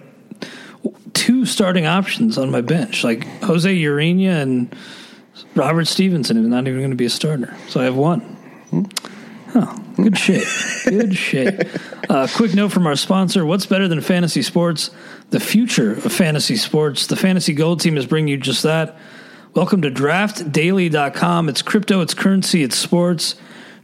two 1.14 1.46
starting 1.46 1.86
options 1.88 2.38
on 2.38 2.50
my 2.52 2.62
bench, 2.62 3.04
like 3.04 3.26
Jose 3.44 3.70
Urena 3.76 4.42
and 4.42 4.74
Robert 5.56 5.86
Stephenson, 5.86 6.38
is 6.38 6.48
not 6.48 6.68
even 6.68 6.80
going 6.80 6.92
to 6.92 6.96
be 6.98 7.06
a 7.06 7.10
starter. 7.10 7.56
So 7.68 7.82
I 7.82 7.86
have 7.86 7.96
one. 7.96 8.38
Oh, 9.56 9.84
good 9.96 10.18
shape. 10.18 10.48
Good 10.86 11.16
shape. 11.18 11.60
Uh, 12.10 12.28
quick 12.36 12.54
note 12.54 12.72
from 12.72 12.86
our 12.86 12.96
sponsor 12.96 13.46
What's 13.46 13.66
better 13.66 13.88
than 13.88 14.02
fantasy 14.02 14.42
sports? 14.42 14.92
The 15.30 15.40
future 15.40 15.94
of 15.94 16.12
fantasy 16.12 16.56
sports. 16.56 17.08
The 17.08 17.16
Fantasy 17.16 17.54
Gold 17.54 17.82
team 17.82 17.98
is 17.98 18.06
bringing 18.06 18.28
you 18.28 18.38
just 18.38 18.64
that. 18.64 18.98
Welcome 19.54 19.82
to 19.82 19.92
draftdaily.com. 19.92 21.50
It's 21.50 21.62
crypto, 21.62 22.02
it's 22.02 22.14
currency, 22.14 22.64
it's 22.64 22.78
sports. 22.78 23.36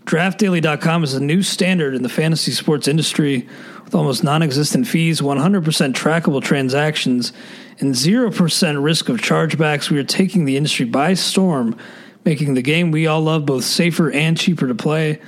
Draftdaily.com 0.06 1.04
is 1.04 1.14
a 1.14 1.20
new 1.20 1.42
standard 1.42 1.96
in 1.96 2.04
the 2.04 2.10
fantasy 2.10 2.52
sports 2.52 2.88
industry 2.88 3.48
with 3.94 4.00
almost 4.00 4.24
non 4.24 4.42
existent 4.42 4.88
fees, 4.88 5.22
100% 5.22 5.94
trackable 5.94 6.42
transactions, 6.42 7.32
and 7.80 7.94
0% 7.94 8.84
risk 8.84 9.08
of 9.10 9.18
chargebacks. 9.18 9.92
We 9.92 10.00
are 10.00 10.04
taking 10.04 10.46
the 10.46 10.58
industry 10.58 10.86
by 10.86 11.14
storm, 11.14 11.78
making 12.26 12.56
the 12.56 12.64
game 12.64 12.90
we 12.90 13.06
all 13.06 13.22
love 13.22 13.46
both 13.46 13.64
safer 13.64 14.12
and 14.12 14.36
cheaper 14.36 14.68
to 14.68 14.74
play. 14.74 15.22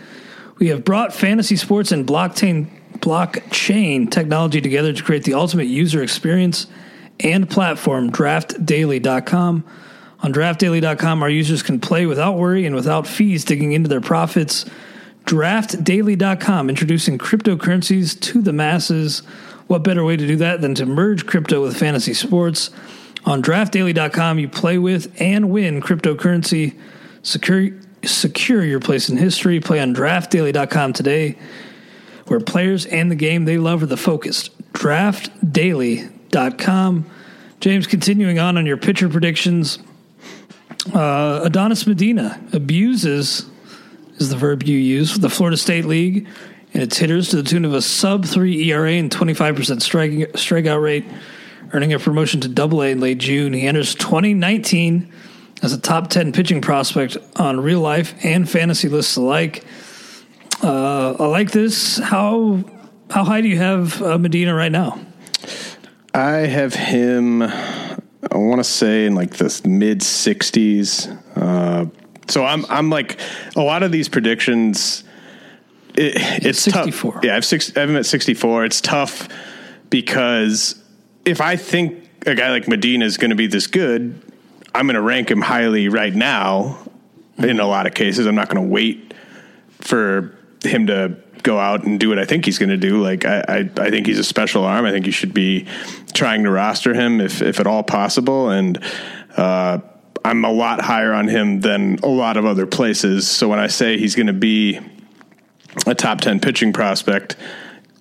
We 0.57 0.69
have 0.69 0.83
brought 0.83 1.13
fantasy 1.13 1.57
sports 1.57 1.91
and 1.91 2.07
blockchain 2.07 2.67
blockchain 2.99 4.09
technology 4.09 4.61
together 4.61 4.93
to 4.93 5.03
create 5.03 5.25
the 5.25 5.33
ultimate 5.33 5.67
user 5.67 6.01
experience 6.01 6.65
and 7.19 7.47
platform, 7.47 8.09
draftdaily.com. 8.09 9.63
On 10.21 10.33
draftdaily.com, 10.33 11.21
our 11.21 11.29
users 11.29 11.61
can 11.61 11.79
play 11.79 12.05
without 12.07 12.37
worry 12.37 12.65
and 12.65 12.73
without 12.73 13.05
fees 13.05 13.45
digging 13.45 13.73
into 13.73 13.89
their 13.89 14.01
profits. 14.01 14.65
Draftdaily.com, 15.25 16.69
introducing 16.69 17.17
cryptocurrencies 17.17 18.17
to 18.21 18.41
the 18.41 18.53
masses. 18.53 19.19
What 19.67 19.83
better 19.83 20.05
way 20.05 20.17
to 20.17 20.27
do 20.27 20.35
that 20.37 20.61
than 20.61 20.75
to 20.75 20.85
merge 20.85 21.25
crypto 21.25 21.63
with 21.63 21.75
fantasy 21.75 22.13
sports? 22.13 22.69
On 23.25 23.41
draftdaily.com, 23.41 24.37
you 24.37 24.47
play 24.47 24.77
with 24.77 25.19
and 25.19 25.49
win 25.49 25.81
cryptocurrency. 25.81 26.79
Secure, 27.23 27.71
secure 28.03 28.63
your 28.63 28.79
place 28.79 29.09
in 29.09 29.17
history. 29.17 29.59
Play 29.59 29.79
on 29.79 29.95
draftdaily.com 29.95 30.93
today, 30.93 31.39
where 32.27 32.39
players 32.39 32.85
and 32.85 33.09
the 33.09 33.15
game 33.15 33.45
they 33.45 33.57
love 33.57 33.81
are 33.81 33.87
the 33.87 33.97
focused. 33.97 34.55
Draftdaily.com. 34.73 37.05
James, 37.61 37.87
continuing 37.87 38.37
on 38.37 38.59
on 38.59 38.67
your 38.67 38.77
pitcher 38.77 39.09
predictions, 39.09 39.79
uh, 40.93 41.41
Adonis 41.43 41.87
Medina 41.87 42.39
abuses 42.53 43.49
is 44.17 44.29
the 44.29 44.37
verb 44.37 44.63
you 44.63 44.77
use 44.77 45.11
for 45.11 45.19
the 45.19 45.29
Florida 45.29 45.57
State 45.57 45.85
League 45.85 46.27
and 46.73 46.83
its 46.83 46.97
hitters 46.97 47.29
to 47.29 47.37
the 47.37 47.43
tune 47.43 47.65
of 47.65 47.73
a 47.73 47.81
sub 47.81 48.25
three 48.25 48.69
ERA 48.69 48.91
and 48.91 49.11
twenty 49.11 49.33
five 49.33 49.55
percent 49.55 49.81
striking 49.81 50.21
strikeout 50.33 50.81
rate, 50.81 51.05
earning 51.73 51.93
a 51.93 51.99
promotion 51.99 52.41
to 52.41 52.47
Double 52.47 52.81
A 52.81 52.91
in 52.91 52.99
late 52.99 53.17
June. 53.17 53.53
He 53.53 53.65
enters 53.67 53.95
twenty 53.95 54.33
nineteen 54.33 55.11
as 55.61 55.73
a 55.73 55.79
top 55.79 56.09
ten 56.09 56.31
pitching 56.31 56.61
prospect 56.61 57.17
on 57.37 57.59
real 57.59 57.79
life 57.79 58.13
and 58.23 58.49
fantasy 58.49 58.89
lists 58.89 59.15
alike. 59.15 59.63
Uh, 60.61 61.15
I 61.19 61.25
like 61.27 61.51
this. 61.51 61.97
How 61.97 62.63
how 63.09 63.23
high 63.23 63.41
do 63.41 63.47
you 63.47 63.57
have 63.57 64.01
uh, 64.01 64.17
Medina 64.17 64.53
right 64.53 64.71
now? 64.71 64.99
I 66.13 66.47
have 66.47 66.73
him. 66.73 67.41
I 67.41 68.37
want 68.37 68.59
to 68.59 68.63
say 68.63 69.05
in 69.05 69.15
like 69.15 69.35
the 69.35 69.61
mid 69.65 70.03
sixties. 70.03 71.07
Uh, 71.35 71.85
so 72.27 72.45
I'm 72.45 72.65
I'm 72.69 72.89
like 72.89 73.19
a 73.55 73.61
lot 73.61 73.83
of 73.83 73.91
these 73.91 74.09
predictions. 74.09 75.03
It, 75.95 76.13
it's 76.45 76.59
64. 76.59 77.13
tough. 77.13 77.23
Yeah, 77.23 77.31
I 77.31 77.33
have 77.35 77.45
six. 77.45 77.75
I 77.75 77.81
have 77.81 77.89
him 77.89 77.95
at 77.95 78.05
sixty 78.05 78.33
four. 78.33 78.65
It's 78.65 78.81
tough 78.81 79.29
because 79.89 80.81
if 81.23 81.41
I 81.41 81.55
think 81.55 82.09
a 82.25 82.35
guy 82.35 82.51
like 82.51 82.67
Medina 82.67 83.05
is 83.05 83.17
going 83.17 83.29
to 83.29 83.35
be 83.35 83.47
this 83.47 83.67
good, 83.67 84.21
I'm 84.73 84.87
going 84.87 84.95
to 84.95 85.01
rank 85.01 85.29
him 85.29 85.41
highly 85.41 85.89
right 85.89 86.13
now. 86.13 86.79
In 87.37 87.59
a 87.59 87.67
lot 87.67 87.85
of 87.85 87.93
cases, 87.93 88.27
I'm 88.27 88.35
not 88.35 88.47
going 88.47 88.63
to 88.65 88.71
wait 88.71 89.13
for 89.81 90.37
him 90.63 90.87
to 90.87 91.17
go 91.43 91.59
out 91.59 91.85
and 91.85 91.99
do 91.99 92.09
what 92.09 92.17
I 92.17 92.25
think 92.25 92.45
he's 92.45 92.57
going 92.57 92.69
to 92.69 92.77
do. 92.77 93.01
Like 93.01 93.23
I, 93.25 93.43
I, 93.47 93.57
I 93.77 93.89
think 93.89 94.07
he's 94.07 94.19
a 94.19 94.23
special 94.23 94.65
arm. 94.65 94.85
I 94.85 94.91
think 94.91 95.05
you 95.05 95.11
should 95.11 95.33
be 95.33 95.67
trying 96.13 96.43
to 96.43 96.51
roster 96.51 96.93
him 96.93 97.21
if, 97.21 97.41
if 97.41 97.59
at 97.59 97.67
all 97.67 97.83
possible. 97.83 98.49
And 98.49 98.81
uh, 99.37 99.79
I'm 100.25 100.43
a 100.43 100.51
lot 100.51 100.81
higher 100.81 101.13
on 101.13 101.27
him 101.27 101.59
than 101.59 101.99
a 102.01 102.07
lot 102.07 102.35
of 102.35 102.45
other 102.45 102.65
places. 102.65 103.27
So 103.27 103.47
when 103.47 103.59
I 103.59 103.67
say 103.67 103.99
he's 103.99 104.15
going 104.15 104.25
to 104.25 104.33
be 104.33 104.79
a 105.85 105.93
top 105.93 106.19
ten 106.19 106.39
pitching 106.39 106.73
prospect, 106.73 107.35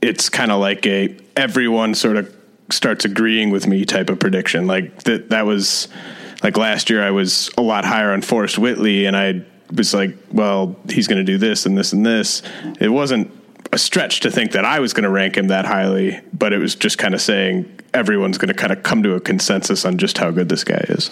it's 0.00 0.30
kind 0.30 0.50
of 0.50 0.58
like 0.58 0.86
a 0.86 1.14
everyone 1.36 1.94
sort 1.94 2.16
of 2.16 2.34
starts 2.70 3.04
agreeing 3.04 3.50
with 3.50 3.66
me 3.66 3.84
type 3.84 4.08
of 4.08 4.18
prediction. 4.18 4.66
Like 4.66 5.02
that 5.02 5.28
that 5.28 5.44
was 5.44 5.88
like 6.42 6.56
last 6.56 6.88
year, 6.88 7.04
I 7.04 7.10
was 7.10 7.50
a 7.58 7.62
lot 7.62 7.84
higher 7.84 8.10
on 8.12 8.22
Forrest 8.22 8.58
Whitley, 8.58 9.04
and 9.04 9.14
I 9.14 9.44
was 9.74 9.92
like, 9.92 10.16
well, 10.32 10.76
he's 10.88 11.06
going 11.06 11.18
to 11.18 11.24
do 11.24 11.36
this 11.36 11.66
and 11.66 11.76
this 11.76 11.92
and 11.92 12.06
this. 12.06 12.42
It 12.80 12.88
wasn't 12.88 13.30
a 13.70 13.76
stretch 13.76 14.20
to 14.20 14.30
think 14.30 14.52
that 14.52 14.64
I 14.64 14.80
was 14.80 14.94
going 14.94 15.04
to 15.04 15.10
rank 15.10 15.36
him 15.36 15.48
that 15.48 15.66
highly, 15.66 16.20
but 16.32 16.54
it 16.54 16.58
was 16.58 16.74
just 16.74 16.96
kind 16.96 17.14
of 17.14 17.20
saying 17.20 17.70
everyone's 17.92 18.38
going 18.38 18.48
to 18.48 18.54
kind 18.54 18.72
of 18.72 18.82
come 18.82 19.02
to 19.02 19.14
a 19.14 19.20
consensus 19.20 19.84
on 19.84 19.98
just 19.98 20.16
how 20.16 20.30
good 20.30 20.48
this 20.48 20.64
guy 20.64 20.84
is. 20.88 21.10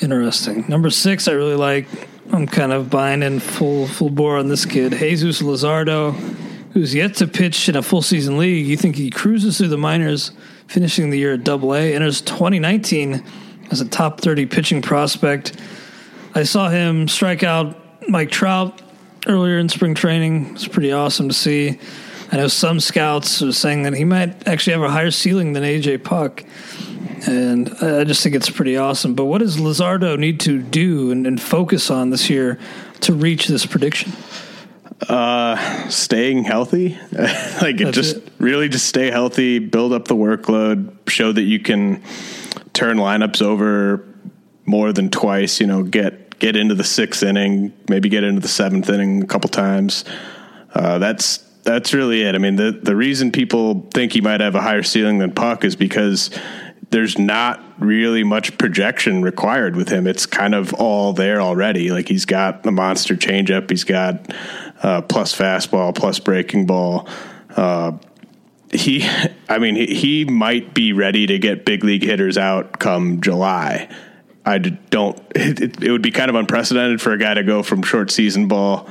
Interesting. 0.00 0.64
Number 0.68 0.90
six, 0.90 1.26
I 1.28 1.32
really 1.32 1.56
like. 1.56 1.86
I'm 2.32 2.46
kind 2.46 2.72
of 2.72 2.90
buying 2.90 3.22
in 3.22 3.40
full 3.40 3.86
full 3.86 4.10
bore 4.10 4.36
on 4.38 4.48
this 4.48 4.64
kid, 4.64 4.92
Jesus 4.92 5.42
Luzardo, 5.42 6.12
who's 6.72 6.94
yet 6.94 7.14
to 7.16 7.26
pitch 7.26 7.68
in 7.68 7.76
a 7.76 7.82
full 7.82 8.02
season 8.02 8.38
league. 8.38 8.66
You 8.66 8.76
think 8.76 8.96
he 8.96 9.10
cruises 9.10 9.58
through 9.58 9.68
the 9.68 9.78
minors, 9.78 10.30
finishing 10.66 11.10
the 11.10 11.18
year 11.18 11.34
at 11.34 11.44
Double 11.44 11.74
A, 11.74 11.94
enters 11.94 12.20
2019 12.20 13.24
as 13.70 13.80
a 13.80 13.88
top 13.88 14.20
30 14.20 14.46
pitching 14.46 14.82
prospect. 14.82 15.58
I 16.34 16.44
saw 16.44 16.68
him 16.68 17.08
strike 17.08 17.42
out 17.42 17.76
Mike 18.08 18.30
Trout 18.30 18.80
earlier 19.26 19.58
in 19.58 19.68
spring 19.68 19.94
training. 19.94 20.52
It's 20.54 20.68
pretty 20.68 20.92
awesome 20.92 21.28
to 21.28 21.34
see. 21.34 21.78
I 22.30 22.36
know 22.36 22.48
some 22.48 22.78
scouts 22.78 23.42
are 23.42 23.52
saying 23.52 23.84
that 23.84 23.94
he 23.94 24.04
might 24.04 24.46
actually 24.46 24.74
have 24.74 24.82
a 24.82 24.90
higher 24.90 25.10
ceiling 25.10 25.54
than 25.54 25.62
AJ 25.62 26.04
Puk. 26.04 26.44
And 27.26 27.70
I 27.80 28.04
just 28.04 28.22
think 28.22 28.34
it's 28.34 28.50
pretty 28.50 28.76
awesome. 28.76 29.14
But 29.14 29.24
what 29.24 29.38
does 29.38 29.56
Luzardo 29.56 30.18
need 30.18 30.40
to 30.40 30.62
do 30.62 31.10
and, 31.10 31.26
and 31.26 31.40
focus 31.40 31.90
on 31.90 32.10
this 32.10 32.30
year 32.30 32.58
to 33.00 33.14
reach 33.14 33.46
this 33.48 33.66
prediction? 33.66 34.12
Uh, 35.08 35.88
staying 35.88 36.42
healthy, 36.42 36.98
like 37.62 37.76
just 37.76 38.16
it. 38.16 38.32
really 38.38 38.68
just 38.68 38.86
stay 38.86 39.12
healthy, 39.12 39.60
build 39.60 39.92
up 39.92 40.08
the 40.08 40.16
workload, 40.16 40.92
show 41.08 41.30
that 41.30 41.42
you 41.42 41.60
can 41.60 42.02
turn 42.72 42.96
lineups 42.96 43.40
over 43.40 44.04
more 44.66 44.92
than 44.92 45.08
twice. 45.08 45.60
You 45.60 45.68
know, 45.68 45.84
get 45.84 46.36
get 46.40 46.56
into 46.56 46.74
the 46.74 46.82
sixth 46.82 47.22
inning, 47.22 47.72
maybe 47.88 48.08
get 48.08 48.24
into 48.24 48.40
the 48.40 48.48
seventh 48.48 48.90
inning 48.90 49.22
a 49.22 49.26
couple 49.26 49.48
times. 49.48 50.04
Uh, 50.74 50.98
that's 50.98 51.38
that's 51.62 51.94
really 51.94 52.22
it. 52.22 52.34
I 52.34 52.38
mean, 52.38 52.56
the 52.56 52.72
the 52.72 52.96
reason 52.96 53.30
people 53.30 53.88
think 53.92 54.12
he 54.12 54.20
might 54.20 54.40
have 54.40 54.54
a 54.54 54.60
higher 54.60 54.82
ceiling 54.82 55.18
than 55.18 55.32
Puk 55.32 55.64
is 55.64 55.76
because 55.76 56.30
there's 56.90 57.18
not 57.18 57.62
really 57.78 58.24
much 58.24 58.56
projection 58.58 59.22
required 59.22 59.76
with 59.76 59.88
him. 59.88 60.06
It's 60.06 60.26
kind 60.26 60.54
of 60.54 60.72
all 60.74 61.12
there 61.12 61.40
already. 61.40 61.90
Like 61.90 62.08
he's 62.08 62.24
got 62.24 62.62
the 62.62 62.72
monster 62.72 63.14
changeup, 63.14 63.70
he's 63.70 63.84
got 63.84 64.32
uh, 64.82 65.02
plus 65.02 65.34
fastball, 65.36 65.94
plus 65.94 66.18
breaking 66.18 66.66
ball. 66.66 67.08
Uh, 67.56 67.92
he, 68.72 69.06
I 69.48 69.58
mean, 69.58 69.76
he, 69.76 69.94
he 69.94 70.24
might 70.24 70.74
be 70.74 70.92
ready 70.92 71.26
to 71.26 71.38
get 71.38 71.64
big 71.64 71.84
league 71.84 72.02
hitters 72.02 72.36
out 72.38 72.78
come 72.78 73.20
July. 73.20 73.88
I 74.44 74.58
don't. 74.58 75.20
It, 75.34 75.82
it 75.82 75.92
would 75.92 76.02
be 76.02 76.10
kind 76.10 76.30
of 76.30 76.36
unprecedented 76.36 77.00
for 77.00 77.12
a 77.12 77.18
guy 77.18 77.34
to 77.34 77.42
go 77.42 77.62
from 77.62 77.82
short 77.82 78.10
season 78.10 78.48
ball 78.48 78.88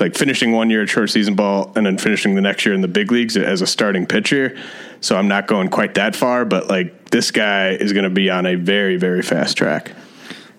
like 0.00 0.16
finishing 0.16 0.52
one 0.52 0.70
year 0.70 0.82
at 0.82 0.88
short 0.88 1.10
season 1.10 1.34
ball 1.34 1.72
and 1.76 1.84
then 1.84 1.98
finishing 1.98 2.34
the 2.34 2.40
next 2.40 2.64
year 2.64 2.74
in 2.74 2.80
the 2.80 2.88
big 2.88 3.12
leagues 3.12 3.36
as 3.36 3.60
a 3.60 3.66
starting 3.66 4.06
pitcher. 4.06 4.56
So 5.02 5.16
I'm 5.16 5.28
not 5.28 5.46
going 5.46 5.68
quite 5.68 5.94
that 5.94 6.16
far, 6.16 6.44
but 6.44 6.68
like 6.68 7.10
this 7.10 7.30
guy 7.30 7.70
is 7.70 7.92
going 7.92 8.04
to 8.04 8.10
be 8.10 8.30
on 8.30 8.46
a 8.46 8.54
very, 8.54 8.96
very 8.96 9.20
fast 9.20 9.56
track. 9.56 9.92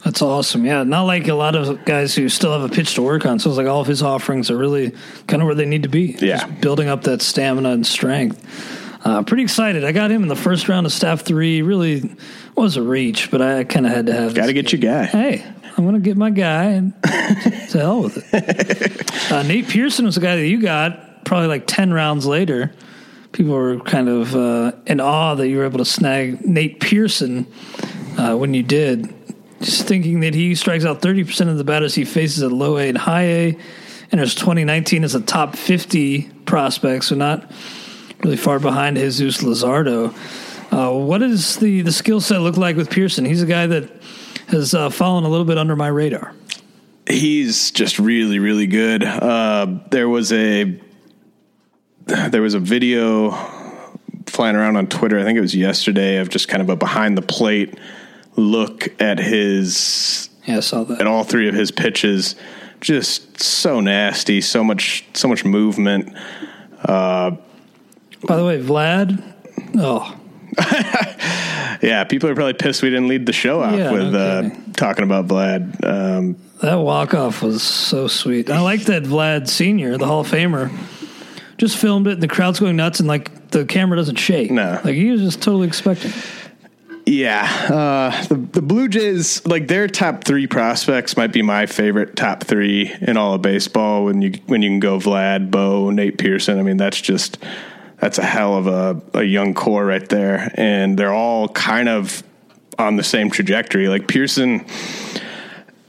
That's 0.03 0.21
awesome. 0.21 0.65
Yeah, 0.65 0.83
not 0.83 1.03
like 1.03 1.29
a 1.29 1.33
lot 1.33 1.55
of 1.55 1.85
guys 1.85 2.13
who 2.13 2.27
still 2.27 2.51
have 2.51 2.69
a 2.69 2.73
pitch 2.73 2.95
to 2.95 3.01
work 3.01 3.25
on. 3.25 3.39
So 3.39 3.50
it's 3.50 3.57
like 3.57 3.67
all 3.67 3.79
of 3.79 3.88
his 3.88 4.03
offerings 4.03 4.51
are 4.51 4.57
really 4.57 4.91
kind 5.27 5.41
of 5.41 5.45
where 5.45 5.55
they 5.55 5.65
need 5.65 5.83
to 5.83 5.89
be. 5.89 6.17
Yeah, 6.19 6.45
Just 6.45 6.62
building 6.62 6.89
up 6.89 7.03
that 7.03 7.21
stamina 7.21 7.69
and 7.69 7.88
strength. 7.88 9.01
Uh, 9.05 9.23
pretty 9.23 9.43
excited. 9.43 9.85
I 9.85 9.93
got 9.93 10.12
him 10.12 10.21
in 10.21 10.27
the 10.27 10.35
first 10.35 10.67
round 10.67 10.85
of 10.85 10.91
staff 10.91 11.21
three. 11.21 11.62
Really 11.62 12.13
was 12.55 12.75
a 12.75 12.81
reach, 12.81 13.31
but 13.31 13.41
I 13.41 13.63
kind 13.63 13.85
of 13.85 13.93
had 13.93 14.07
to 14.07 14.13
have. 14.13 14.35
Got 14.35 14.47
to 14.47 14.53
get 14.53 14.73
your 14.73 14.81
guy. 14.81 15.05
Hey, 15.05 15.45
I'm 15.77 15.85
going 15.85 15.95
to 15.95 16.01
get 16.01 16.17
my 16.17 16.29
guy 16.29 16.65
and 16.65 16.93
to 17.03 17.79
hell 17.79 18.03
with 18.03 18.33
it. 18.33 19.31
Uh, 19.31 19.43
Nate 19.43 19.69
Pearson 19.69 20.05
was 20.05 20.15
the 20.15 20.21
guy 20.21 20.35
that 20.35 20.47
you 20.47 20.62
got 20.62 21.25
probably 21.25 21.47
like 21.47 21.63
10 21.65 21.93
rounds 21.93 22.25
later. 22.25 22.73
People 23.34 23.54
were 23.54 23.80
kind 23.80 24.08
of 24.08 24.36
uh, 24.36 24.72
in 24.86 25.00
awe 25.00 25.36
that 25.36 25.48
you 25.50 25.58
were 25.58 25.66
able 25.66 25.80
to 25.80 25.86
snag 25.86 26.46
Nate 26.46 26.80
Pearson 26.80 27.46
uh, 28.17 28.36
when 28.36 28.54
you 28.54 28.63
did. 28.63 29.13
Just 29.60 29.88
thinking 29.88 30.22
that 30.22 30.34
he 30.34 30.56
strikes 30.56 30.86
out 30.86 31.02
30% 31.02 31.50
of 31.50 31.58
the 31.58 31.63
batters 31.63 31.96
he 31.96 32.06
faces 32.06 32.43
at 32.43 32.52
low 32.52 32.78
A 32.78 32.88
and 32.88 32.98
high 32.98 33.26
A. 33.26 33.58
And 34.12 34.22
his 34.22 34.36
2019 34.36 35.04
as 35.04 35.15
a 35.15 35.22
top 35.22 35.56
50 35.56 36.30
prospect, 36.46 37.06
so 37.06 37.15
not 37.15 37.52
really 38.24 38.38
far 38.38 38.60
behind 38.60 38.98
Jesus 38.98 39.43
Luzardo. 39.43 40.13
Uh, 40.72 40.91
what 40.91 41.19
does 41.19 41.58
the, 41.58 41.82
the 41.82 41.91
skill 41.91 42.22
set 42.22 42.39
look 42.41 42.58
like 42.58 42.76
with 42.76 42.89
Pearson? 42.89 43.26
He's 43.26 43.41
a 43.41 43.48
guy 43.48 43.67
that 43.67 43.89
has 44.48 44.74
uh, 44.74 44.89
fallen 44.89 45.24
a 45.24 45.30
little 45.30 45.46
bit 45.46 45.58
under 45.58 45.76
my 45.76 45.88
radar. 45.88 46.34
He's 47.08 47.72
just 47.72 48.00
really, 48.00 48.39
really 48.39 48.67
good. 48.67 49.04
Uh, 49.04 49.80
there 49.89 50.08
was 50.08 50.32
a 50.32 50.80
there 52.06 52.42
was 52.42 52.54
a 52.54 52.60
video 52.60 53.32
flying 54.26 54.56
around 54.56 54.78
on 54.78 54.88
Twitter. 54.88 55.20
I 55.20 55.24
think 55.24 55.38
it 55.38 55.42
was 55.42 55.56
yesterday 55.56 56.18
of 56.18 56.30
just 56.30 56.48
kind 56.48 56.62
of 56.62 56.70
a 56.70 56.76
behind 56.76 57.18
the 57.18 57.22
plate 57.22 57.78
look 58.36 58.89
at 59.02 59.20
his 59.20 60.30
yeah, 60.46 60.58
I 60.58 60.60
saw 60.60 60.84
that 60.84 61.02
at 61.02 61.08
all 61.08 61.24
three 61.24 61.48
of 61.48 61.56
his 61.56 61.72
pitches. 61.72 62.36
Just 62.82 63.42
so 63.42 63.80
nasty, 63.80 64.42
so 64.42 64.62
much, 64.62 65.06
so 65.13 65.30
much 65.30 65.46
movement. 65.46 66.18
Uh, 66.84 67.32
By 68.28 68.36
the 68.36 68.44
way, 68.44 68.62
Vlad. 68.62 69.24
Oh, 69.78 70.18
yeah, 71.82 72.04
people 72.04 72.30
are 72.30 72.36
probably 72.36 72.54
pissed 72.54 72.82
we 72.82 72.89
didn't 72.89 73.08
lead 73.08 73.26
the 73.26 73.32
show 73.32 73.62
off 73.62 73.78
yeah, 73.78 73.92
with 73.92 74.13
uh, 74.13 74.50
talking 74.76 75.06
about 75.06 75.28
Vlad. 75.28 75.84
Um, 75.86 76.38
that 76.62 76.76
walk 76.76 77.13
off 77.13 77.42
was 77.42 77.63
so 77.63 78.08
sweet. 78.08 78.50
I 78.50 78.60
like 78.60 78.82
that 78.84 79.04
Vlad 79.04 79.48
Senior, 79.48 79.98
the 79.98 80.06
Hall 80.06 80.22
of 80.22 80.30
Famer, 80.30 80.70
just 81.58 81.78
filmed 81.78 82.08
it 82.08 82.13
and 82.13 82.24
the 82.24 82.28
crowd's 82.28 82.60
going 82.60 82.76
nuts 82.76 83.00
and 83.00 83.08
like 83.08 83.50
the 83.50 83.66
camera 83.66 83.98
doesn't 83.98 84.16
shake. 84.16 84.52
No, 84.52 84.80
like 84.84 84.96
he 84.96 85.12
was 85.12 85.22
just 85.22 85.42
totally 85.42 85.68
expecting. 85.68 86.12
Yeah, 87.06 87.44
uh, 87.70 88.26
the 88.28 88.36
the 88.36 88.62
Blue 88.62 88.88
Jays, 88.88 89.46
like 89.46 89.68
their 89.68 89.88
top 89.88 90.24
three 90.24 90.48
prospects, 90.48 91.18
might 91.18 91.34
be 91.34 91.42
my 91.42 91.66
favorite 91.66 92.16
top 92.16 92.44
three 92.46 92.94
in 93.02 93.18
all 93.18 93.34
of 93.34 93.42
baseball. 93.42 94.06
When 94.06 94.22
you 94.22 94.34
when 94.46 94.62
you 94.62 94.70
can 94.70 94.80
go 94.80 95.00
Vlad, 95.00 95.52
Bo, 95.52 95.89
Nate 95.89 96.18
Pearson. 96.18 96.60
I 96.60 96.63
mean, 96.63 96.78
that's 96.78 97.02
just 97.02 97.38
that's 98.04 98.18
a 98.18 98.24
hell 98.24 98.56
of 98.58 98.68
a, 98.68 99.02
a 99.13 99.24
young 99.24 99.54
core 99.54 99.86
right 99.86 100.08
there. 100.10 100.52
And 100.56 101.00
they're 101.00 101.13
all 101.13 101.48
kind 101.48 101.88
of 101.88 102.24
on 102.78 102.98
the 102.98 103.04
same 103.04 103.30
trajectory. 103.30 103.88
Like 103.88 104.08
Pearson, 104.08 104.66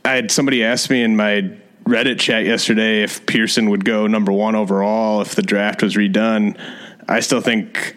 I 0.05 0.13
had 0.13 0.31
somebody 0.31 0.63
ask 0.63 0.91
me 0.91 1.03
in 1.03 1.17
my 1.17 1.51
Reddit 1.85 2.19
chat 2.19 2.45
yesterday 2.45 3.03
if 3.03 3.25
Pearson 3.27 3.71
would 3.71 3.85
go 3.85 4.07
number 4.07 4.33
one 4.33 4.55
overall 4.55 5.21
if 5.21 5.35
the 5.35 5.43
draft 5.43 5.83
was 5.83 5.97
redone. 5.97 6.59
I 7.09 7.21
still 7.21 7.43
think, 7.43 7.97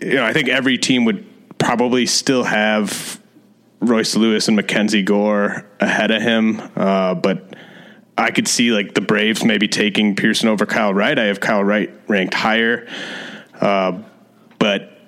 you 0.00 0.14
know, 0.14 0.24
I 0.24 0.32
think 0.32 0.48
every 0.48 0.78
team 0.78 1.04
would 1.04 1.26
probably 1.58 2.06
still 2.06 2.44
have 2.44 3.20
Royce 3.80 4.16
Lewis 4.16 4.48
and 4.48 4.56
Mackenzie 4.56 5.02
Gore 5.02 5.66
ahead 5.80 6.10
of 6.10 6.22
him. 6.22 6.62
Uh, 6.74 7.14
but 7.14 7.54
I 8.16 8.30
could 8.30 8.48
see 8.48 8.70
like 8.70 8.94
the 8.94 9.00
Braves 9.02 9.44
maybe 9.44 9.68
taking 9.68 10.16
Pearson 10.16 10.48
over 10.48 10.64
Kyle 10.64 10.94
Wright. 10.94 11.18
I 11.18 11.24
have 11.24 11.40
Kyle 11.40 11.62
Wright 11.62 11.90
ranked 12.08 12.34
higher. 12.34 12.88
Uh, 13.60 14.02
but 14.58 14.98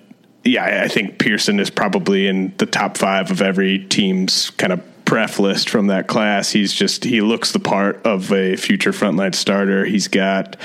yeah, 0.44 0.82
I 0.84 0.88
think 0.88 1.18
Pearson 1.18 1.60
is 1.60 1.70
probably 1.70 2.26
in 2.26 2.54
the 2.58 2.66
top 2.66 2.98
five 2.98 3.30
of 3.30 3.40
every 3.40 3.78
team's 3.86 4.50
kind 4.50 4.72
of 4.72 4.82
pref 5.12 5.38
list 5.38 5.68
from 5.68 5.88
that 5.88 6.06
class. 6.06 6.52
He's 6.52 6.72
just 6.72 7.04
he 7.04 7.20
looks 7.20 7.52
the 7.52 7.58
part 7.58 8.00
of 8.06 8.32
a 8.32 8.56
future 8.56 8.92
frontline 8.92 9.34
starter. 9.34 9.84
He's 9.84 10.08
got 10.08 10.56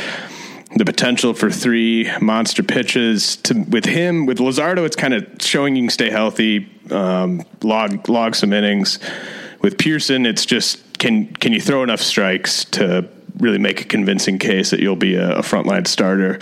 the 0.73 0.85
potential 0.85 1.33
for 1.33 1.51
three 1.51 2.09
monster 2.21 2.63
pitches. 2.63 3.35
To 3.43 3.61
with 3.63 3.83
him 3.83 4.25
with 4.25 4.37
Luzardo, 4.37 4.85
it's 4.85 4.95
kind 4.95 5.13
of 5.13 5.27
showing 5.41 5.75
you 5.75 5.83
can 5.83 5.89
stay 5.89 6.09
healthy, 6.09 6.71
um, 6.91 7.43
log 7.61 8.07
log 8.07 8.35
some 8.35 8.53
innings. 8.53 8.99
With 9.59 9.77
Pearson, 9.77 10.25
it's 10.25 10.45
just 10.45 10.97
can 10.97 11.27
can 11.33 11.51
you 11.51 11.59
throw 11.59 11.83
enough 11.83 11.99
strikes 11.99 12.63
to 12.65 13.05
really 13.39 13.59
make 13.59 13.81
a 13.81 13.85
convincing 13.85 14.39
case 14.39 14.69
that 14.69 14.79
you'll 14.79 14.95
be 14.95 15.15
a, 15.15 15.39
a 15.39 15.41
frontline 15.41 15.85
starter 15.85 16.39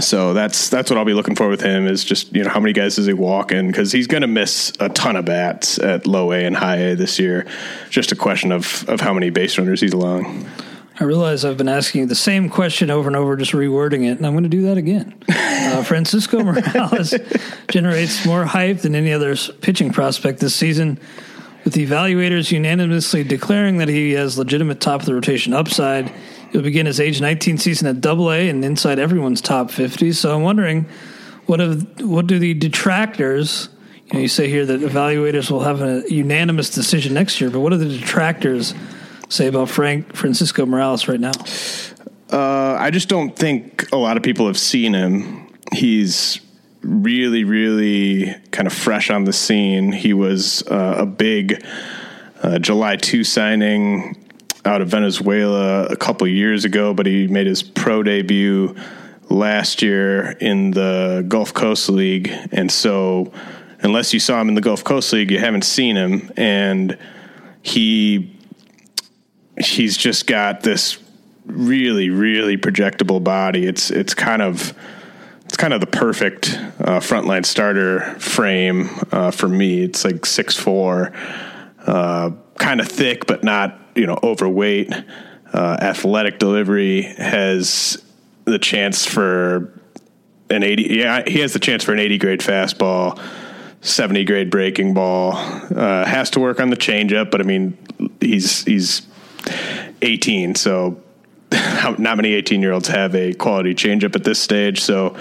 so 0.00 0.34
that's 0.34 0.68
that's 0.70 0.90
what 0.90 0.98
I'll 0.98 1.04
be 1.04 1.14
looking 1.14 1.36
for 1.36 1.48
with 1.48 1.60
him 1.60 1.86
is 1.86 2.04
just 2.04 2.34
you 2.34 2.42
know 2.42 2.50
how 2.50 2.60
many 2.60 2.72
guys 2.72 2.96
does 2.96 3.06
he 3.06 3.12
walk 3.12 3.52
in 3.52 3.68
because 3.68 3.92
he's 3.92 4.06
going 4.06 4.22
to 4.22 4.26
miss 4.26 4.72
a 4.80 4.88
ton 4.88 5.16
of 5.16 5.24
bats 5.24 5.78
at 5.78 6.06
low 6.06 6.32
A 6.32 6.44
and 6.44 6.56
high 6.56 6.76
A 6.76 6.96
this 6.96 7.18
year. 7.18 7.46
Just 7.90 8.10
a 8.10 8.16
question 8.16 8.50
of 8.50 8.88
of 8.88 9.00
how 9.00 9.12
many 9.12 9.30
base 9.30 9.56
runners 9.56 9.80
he's 9.80 9.92
allowing. 9.92 10.48
I 10.98 11.04
realize 11.04 11.44
I've 11.44 11.56
been 11.56 11.68
asking 11.68 12.06
the 12.06 12.14
same 12.14 12.48
question 12.48 12.88
over 12.88 13.08
and 13.08 13.16
over, 13.16 13.36
just 13.36 13.50
rewording 13.50 14.04
it, 14.04 14.16
and 14.16 14.24
I'm 14.24 14.32
going 14.32 14.44
to 14.44 14.48
do 14.48 14.62
that 14.62 14.78
again. 14.78 15.14
Uh, 15.64 15.82
Francisco 15.82 16.40
Morales 16.40 17.14
generates 17.70 18.24
more 18.26 18.44
hype 18.44 18.80
than 18.80 18.94
any 18.94 19.12
other 19.12 19.34
pitching 19.34 19.90
prospect 19.90 20.38
this 20.38 20.54
season, 20.54 21.00
with 21.64 21.72
the 21.72 21.84
evaluators 21.84 22.52
unanimously 22.52 23.24
declaring 23.24 23.78
that 23.78 23.88
he 23.88 24.12
has 24.12 24.38
legitimate 24.38 24.80
top 24.80 25.00
of 25.00 25.06
the 25.06 25.14
rotation 25.14 25.54
upside 25.54 26.12
He'll 26.54 26.62
begin 26.62 26.86
his 26.86 27.00
age 27.00 27.20
19 27.20 27.58
season 27.58 27.88
at 27.88 28.00
Double 28.00 28.30
A 28.30 28.48
and 28.48 28.64
inside 28.64 29.00
everyone's 29.00 29.40
top 29.40 29.72
50. 29.72 30.12
So 30.12 30.32
I'm 30.32 30.44
wondering, 30.44 30.86
what 31.46 31.58
have, 31.58 32.00
what 32.00 32.28
do 32.28 32.38
the 32.38 32.54
detractors, 32.54 33.68
you 33.88 34.00
You, 34.04 34.12
know, 34.12 34.20
you 34.20 34.28
say 34.28 34.48
here 34.48 34.64
that 34.64 34.80
evaluators 34.80 35.50
will 35.50 35.64
have 35.64 35.82
a 35.82 36.04
unanimous 36.08 36.70
decision 36.70 37.12
next 37.12 37.40
year, 37.40 37.50
but 37.50 37.58
what 37.58 37.70
do 37.70 37.76
the 37.76 37.98
detractors 37.98 38.72
say 39.28 39.48
about 39.48 39.68
Frank 39.68 40.14
Francisco 40.14 40.64
Morales 40.64 41.08
right 41.08 41.18
now? 41.18 41.32
Uh, 42.30 42.76
I 42.78 42.92
just 42.92 43.08
don't 43.08 43.34
think 43.34 43.90
a 43.90 43.96
lot 43.96 44.16
of 44.16 44.22
people 44.22 44.46
have 44.46 44.56
seen 44.56 44.94
him. 44.94 45.52
He's 45.72 46.40
really, 46.82 47.42
really 47.42 48.32
kind 48.52 48.68
of 48.68 48.72
fresh 48.72 49.10
on 49.10 49.24
the 49.24 49.32
scene. 49.32 49.90
He 49.90 50.12
was 50.12 50.62
uh, 50.68 50.98
a 50.98 51.06
big 51.06 51.66
uh, 52.44 52.60
July 52.60 52.94
2 52.94 53.24
signing 53.24 54.23
out 54.64 54.80
of 54.80 54.88
Venezuela 54.88 55.86
a 55.86 55.96
couple 55.96 56.26
years 56.26 56.64
ago, 56.64 56.94
but 56.94 57.06
he 57.06 57.26
made 57.26 57.46
his 57.46 57.62
pro 57.62 58.02
debut 58.02 58.74
last 59.28 59.82
year 59.82 60.32
in 60.40 60.70
the 60.70 61.24
Gulf 61.28 61.52
Coast 61.52 61.88
League. 61.88 62.30
And 62.52 62.70
so, 62.70 63.32
unless 63.80 64.14
you 64.14 64.20
saw 64.20 64.40
him 64.40 64.48
in 64.48 64.54
the 64.54 64.60
Gulf 64.60 64.84
Coast 64.84 65.12
League, 65.12 65.30
you 65.30 65.38
haven't 65.38 65.64
seen 65.64 65.96
him. 65.96 66.30
And 66.36 66.98
he 67.62 68.30
he's 69.58 69.96
just 69.96 70.26
got 70.26 70.62
this 70.62 70.98
really, 71.46 72.10
really 72.10 72.56
projectable 72.56 73.22
body. 73.22 73.66
It's 73.66 73.90
it's 73.90 74.14
kind 74.14 74.42
of 74.42 74.74
it's 75.44 75.56
kind 75.56 75.72
of 75.72 75.80
the 75.80 75.86
perfect 75.86 76.58
uh, 76.80 77.00
frontline 77.00 77.44
starter 77.44 78.00
frame 78.18 78.88
uh, 79.12 79.30
for 79.30 79.48
me. 79.48 79.82
It's 79.82 80.04
like 80.04 80.26
six 80.26 80.56
four, 80.56 81.12
uh, 81.86 82.30
kind 82.58 82.80
of 82.80 82.88
thick 82.88 83.26
but 83.26 83.44
not 83.44 83.80
you 83.94 84.06
know 84.06 84.18
overweight. 84.22 84.92
Uh, 85.52 85.76
athletic 85.80 86.38
delivery 86.40 87.02
has 87.02 88.02
the 88.44 88.58
chance 88.58 89.06
for 89.06 89.72
an 90.50 90.62
eighty. 90.62 90.98
Yeah, 90.98 91.22
he 91.26 91.40
has 91.40 91.52
the 91.52 91.58
chance 91.58 91.84
for 91.84 91.92
an 91.92 91.98
eighty 91.98 92.18
grade 92.18 92.40
fastball. 92.40 93.20
70 93.80 94.24
grade 94.24 94.48
breaking 94.48 94.94
ball 94.94 95.34
uh, 95.34 96.06
has 96.06 96.30
to 96.30 96.40
work 96.40 96.58
on 96.58 96.70
the 96.70 96.76
changeup, 96.76 97.30
but 97.30 97.42
I 97.42 97.44
mean, 97.44 97.76
he's 98.18 98.64
he's 98.64 99.02
18, 100.00 100.54
so 100.54 101.02
not 101.98 102.16
many 102.16 102.32
18 102.34 102.62
year 102.62 102.72
olds 102.72 102.88
have 102.88 103.14
a 103.14 103.34
quality 103.34 103.74
changeup 103.74 104.16
at 104.16 104.24
this 104.24 104.40
stage. 104.40 104.80
So, 104.80 105.16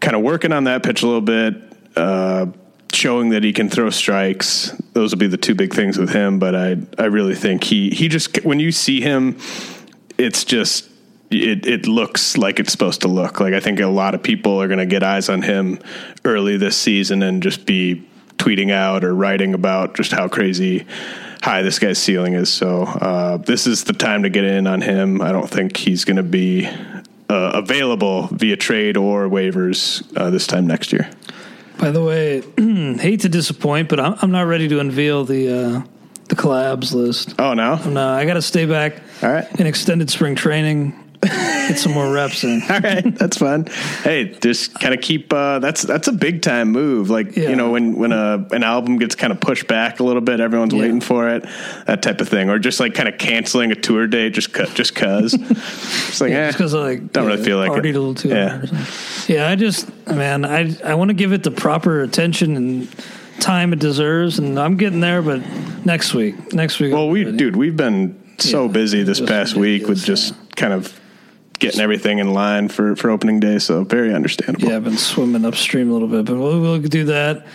kind 0.00 0.16
of 0.16 0.22
working 0.22 0.52
on 0.52 0.64
that 0.64 0.82
pitch 0.82 1.02
a 1.02 1.06
little 1.06 1.20
bit, 1.20 1.54
uh, 1.96 2.46
showing 2.94 3.30
that 3.30 3.44
he 3.44 3.52
can 3.52 3.68
throw 3.68 3.90
strikes. 3.90 4.70
Those 4.92 5.12
will 5.12 5.18
be 5.18 5.26
the 5.26 5.36
two 5.36 5.54
big 5.54 5.74
things 5.74 5.98
with 5.98 6.10
him. 6.10 6.38
But 6.38 6.54
I, 6.54 6.76
I 6.98 7.06
really 7.06 7.34
think 7.34 7.64
he, 7.64 7.90
he 7.90 8.08
just 8.08 8.44
when 8.44 8.60
you 8.60 8.72
see 8.72 9.00
him, 9.00 9.38
it's 10.18 10.44
just 10.44 10.88
it 11.30 11.66
it 11.66 11.86
looks 11.86 12.36
like 12.36 12.58
it's 12.58 12.72
supposed 12.72 13.02
to 13.02 13.08
look. 13.08 13.40
Like 13.40 13.54
I 13.54 13.60
think 13.60 13.80
a 13.80 13.86
lot 13.86 14.14
of 14.14 14.22
people 14.22 14.60
are 14.60 14.68
going 14.68 14.78
to 14.78 14.86
get 14.86 15.02
eyes 15.02 15.28
on 15.28 15.42
him 15.42 15.78
early 16.24 16.56
this 16.56 16.76
season 16.76 17.22
and 17.22 17.42
just 17.42 17.66
be 17.66 18.06
tweeting 18.36 18.72
out 18.72 19.04
or 19.04 19.14
writing 19.14 19.54
about 19.54 19.94
just 19.94 20.12
how 20.12 20.26
crazy 20.26 20.86
high 21.42 21.62
this 21.62 21.78
guy's 21.78 21.98
ceiling 21.98 22.34
is. 22.34 22.52
So 22.52 22.82
uh, 22.82 23.36
this 23.38 23.66
is 23.66 23.84
the 23.84 23.92
time 23.92 24.22
to 24.24 24.30
get 24.30 24.44
in 24.44 24.66
on 24.66 24.80
him. 24.80 25.22
I 25.22 25.32
don't 25.32 25.48
think 25.48 25.76
he's 25.76 26.04
going 26.04 26.16
to 26.16 26.22
be 26.22 26.66
uh, 27.28 27.52
available 27.54 28.26
via 28.28 28.56
trade 28.56 28.96
or 28.96 29.28
waivers 29.28 30.04
uh, 30.16 30.30
this 30.30 30.46
time 30.46 30.66
next 30.66 30.92
year. 30.92 31.08
By 31.80 31.90
the 31.90 32.04
way, 32.04 32.42
hate 33.00 33.20
to 33.20 33.28
disappoint, 33.30 33.88
but 33.88 33.98
I'm, 33.98 34.14
I'm 34.20 34.30
not 34.30 34.42
ready 34.42 34.68
to 34.68 34.80
unveil 34.80 35.24
the 35.24 35.48
uh, 35.48 35.82
the 36.28 36.36
collabs 36.36 36.92
list. 36.92 37.34
Oh 37.38 37.54
no, 37.54 37.76
no, 37.88 38.08
I 38.10 38.26
got 38.26 38.34
to 38.34 38.42
stay 38.42 38.66
back. 38.66 39.00
All 39.22 39.32
right, 39.32 39.60
in 39.60 39.66
extended 39.66 40.10
spring 40.10 40.34
training 40.34 41.09
get 41.22 41.78
some 41.78 41.92
more 41.92 42.10
reps 42.12 42.44
in. 42.44 42.62
All 42.70 42.80
right, 42.80 43.14
that's 43.16 43.38
fun. 43.38 43.66
Hey, 44.02 44.36
just 44.40 44.78
kind 44.78 44.94
of 44.94 45.00
keep. 45.00 45.32
Uh, 45.32 45.58
that's 45.58 45.82
that's 45.82 46.08
a 46.08 46.12
big 46.12 46.42
time 46.42 46.72
move. 46.72 47.10
Like 47.10 47.36
yeah. 47.36 47.50
you 47.50 47.56
know, 47.56 47.70
when 47.70 47.96
when 47.96 48.12
a 48.12 48.46
an 48.50 48.62
album 48.62 48.98
gets 48.98 49.14
kind 49.14 49.32
of 49.32 49.40
pushed 49.40 49.66
back 49.66 50.00
a 50.00 50.04
little 50.04 50.22
bit, 50.22 50.40
everyone's 50.40 50.72
yeah. 50.72 50.80
waiting 50.80 51.00
for 51.00 51.28
it, 51.28 51.44
that 51.86 52.02
type 52.02 52.20
of 52.20 52.28
thing, 52.28 52.50
or 52.50 52.58
just 52.58 52.80
like 52.80 52.94
kind 52.94 53.08
of 53.08 53.18
canceling 53.18 53.72
a 53.72 53.74
tour 53.74 54.06
date 54.06 54.30
just 54.30 54.52
cu- 54.52 54.66
just 54.66 54.94
cause. 54.94 55.34
it's 55.40 56.20
like, 56.20 56.30
yeah, 56.30 56.50
because 56.50 56.74
eh, 56.74 56.78
like 56.78 57.12
don't 57.12 57.26
really 57.26 57.44
feel 57.44 57.58
like 57.58 57.70
partied 57.70 57.86
it. 57.86 57.96
a 57.96 58.00
little 58.00 58.14
too 58.14 58.28
yeah. 58.28 58.66
Yeah, 59.26 59.48
I 59.48 59.56
just 59.56 59.88
man, 60.06 60.44
I 60.44 60.76
I 60.84 60.94
want 60.94 61.08
to 61.08 61.14
give 61.14 61.32
it 61.32 61.42
the 61.42 61.50
proper 61.50 62.02
attention 62.02 62.56
and 62.56 62.88
time 63.40 63.72
it 63.72 63.78
deserves, 63.78 64.38
and 64.38 64.58
I'm 64.58 64.76
getting 64.76 65.00
there. 65.00 65.22
But 65.22 65.42
next 65.84 66.14
week, 66.14 66.52
next 66.52 66.78
week. 66.78 66.92
Well, 66.92 67.08
we, 67.08 67.24
dude, 67.24 67.56
we've 67.56 67.76
been 67.76 68.20
so 68.38 68.66
yeah, 68.66 68.72
busy 68.72 69.02
this 69.02 69.20
past 69.20 69.54
week 69.54 69.86
with 69.86 70.04
just 70.04 70.34
kind 70.56 70.72
of 70.72 70.99
getting 71.60 71.80
everything 71.80 72.18
in 72.18 72.32
line 72.32 72.68
for, 72.68 72.96
for 72.96 73.10
opening 73.10 73.38
day. 73.38 73.58
So 73.58 73.84
very 73.84 74.12
understandable. 74.12 74.68
Yeah, 74.68 74.76
I've 74.76 74.84
been 74.84 74.96
swimming 74.98 75.44
upstream 75.44 75.90
a 75.90 75.92
little 75.92 76.08
bit, 76.08 76.24
but 76.24 76.36
we'll, 76.36 76.60
we'll 76.60 76.80
do 76.80 77.04
that. 77.04 77.46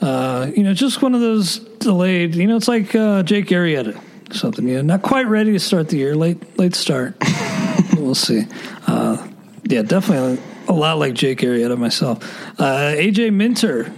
Uh, 0.00 0.50
you 0.54 0.62
know, 0.62 0.74
just 0.74 1.02
one 1.02 1.14
of 1.14 1.20
those 1.20 1.58
delayed. 1.58 2.34
You 2.34 2.46
know, 2.46 2.56
it's 2.56 2.68
like 2.68 2.94
uh, 2.94 3.22
Jake 3.22 3.46
Arrieta, 3.46 4.00
something. 4.32 4.68
You 4.68 4.76
know, 4.76 4.82
not 4.82 5.02
quite 5.02 5.26
ready 5.26 5.52
to 5.52 5.58
start 5.58 5.88
the 5.88 5.96
year. 5.96 6.14
Late 6.14 6.58
late 6.58 6.74
start. 6.74 7.16
we'll 7.96 8.14
see. 8.14 8.44
Uh, 8.86 9.26
yeah, 9.64 9.82
definitely 9.82 10.42
a 10.68 10.72
lot 10.72 10.98
like 10.98 11.14
Jake 11.14 11.38
Arrieta 11.38 11.78
myself. 11.78 12.22
Uh, 12.60 12.92
AJ 12.94 13.32
Minter, 13.32 13.92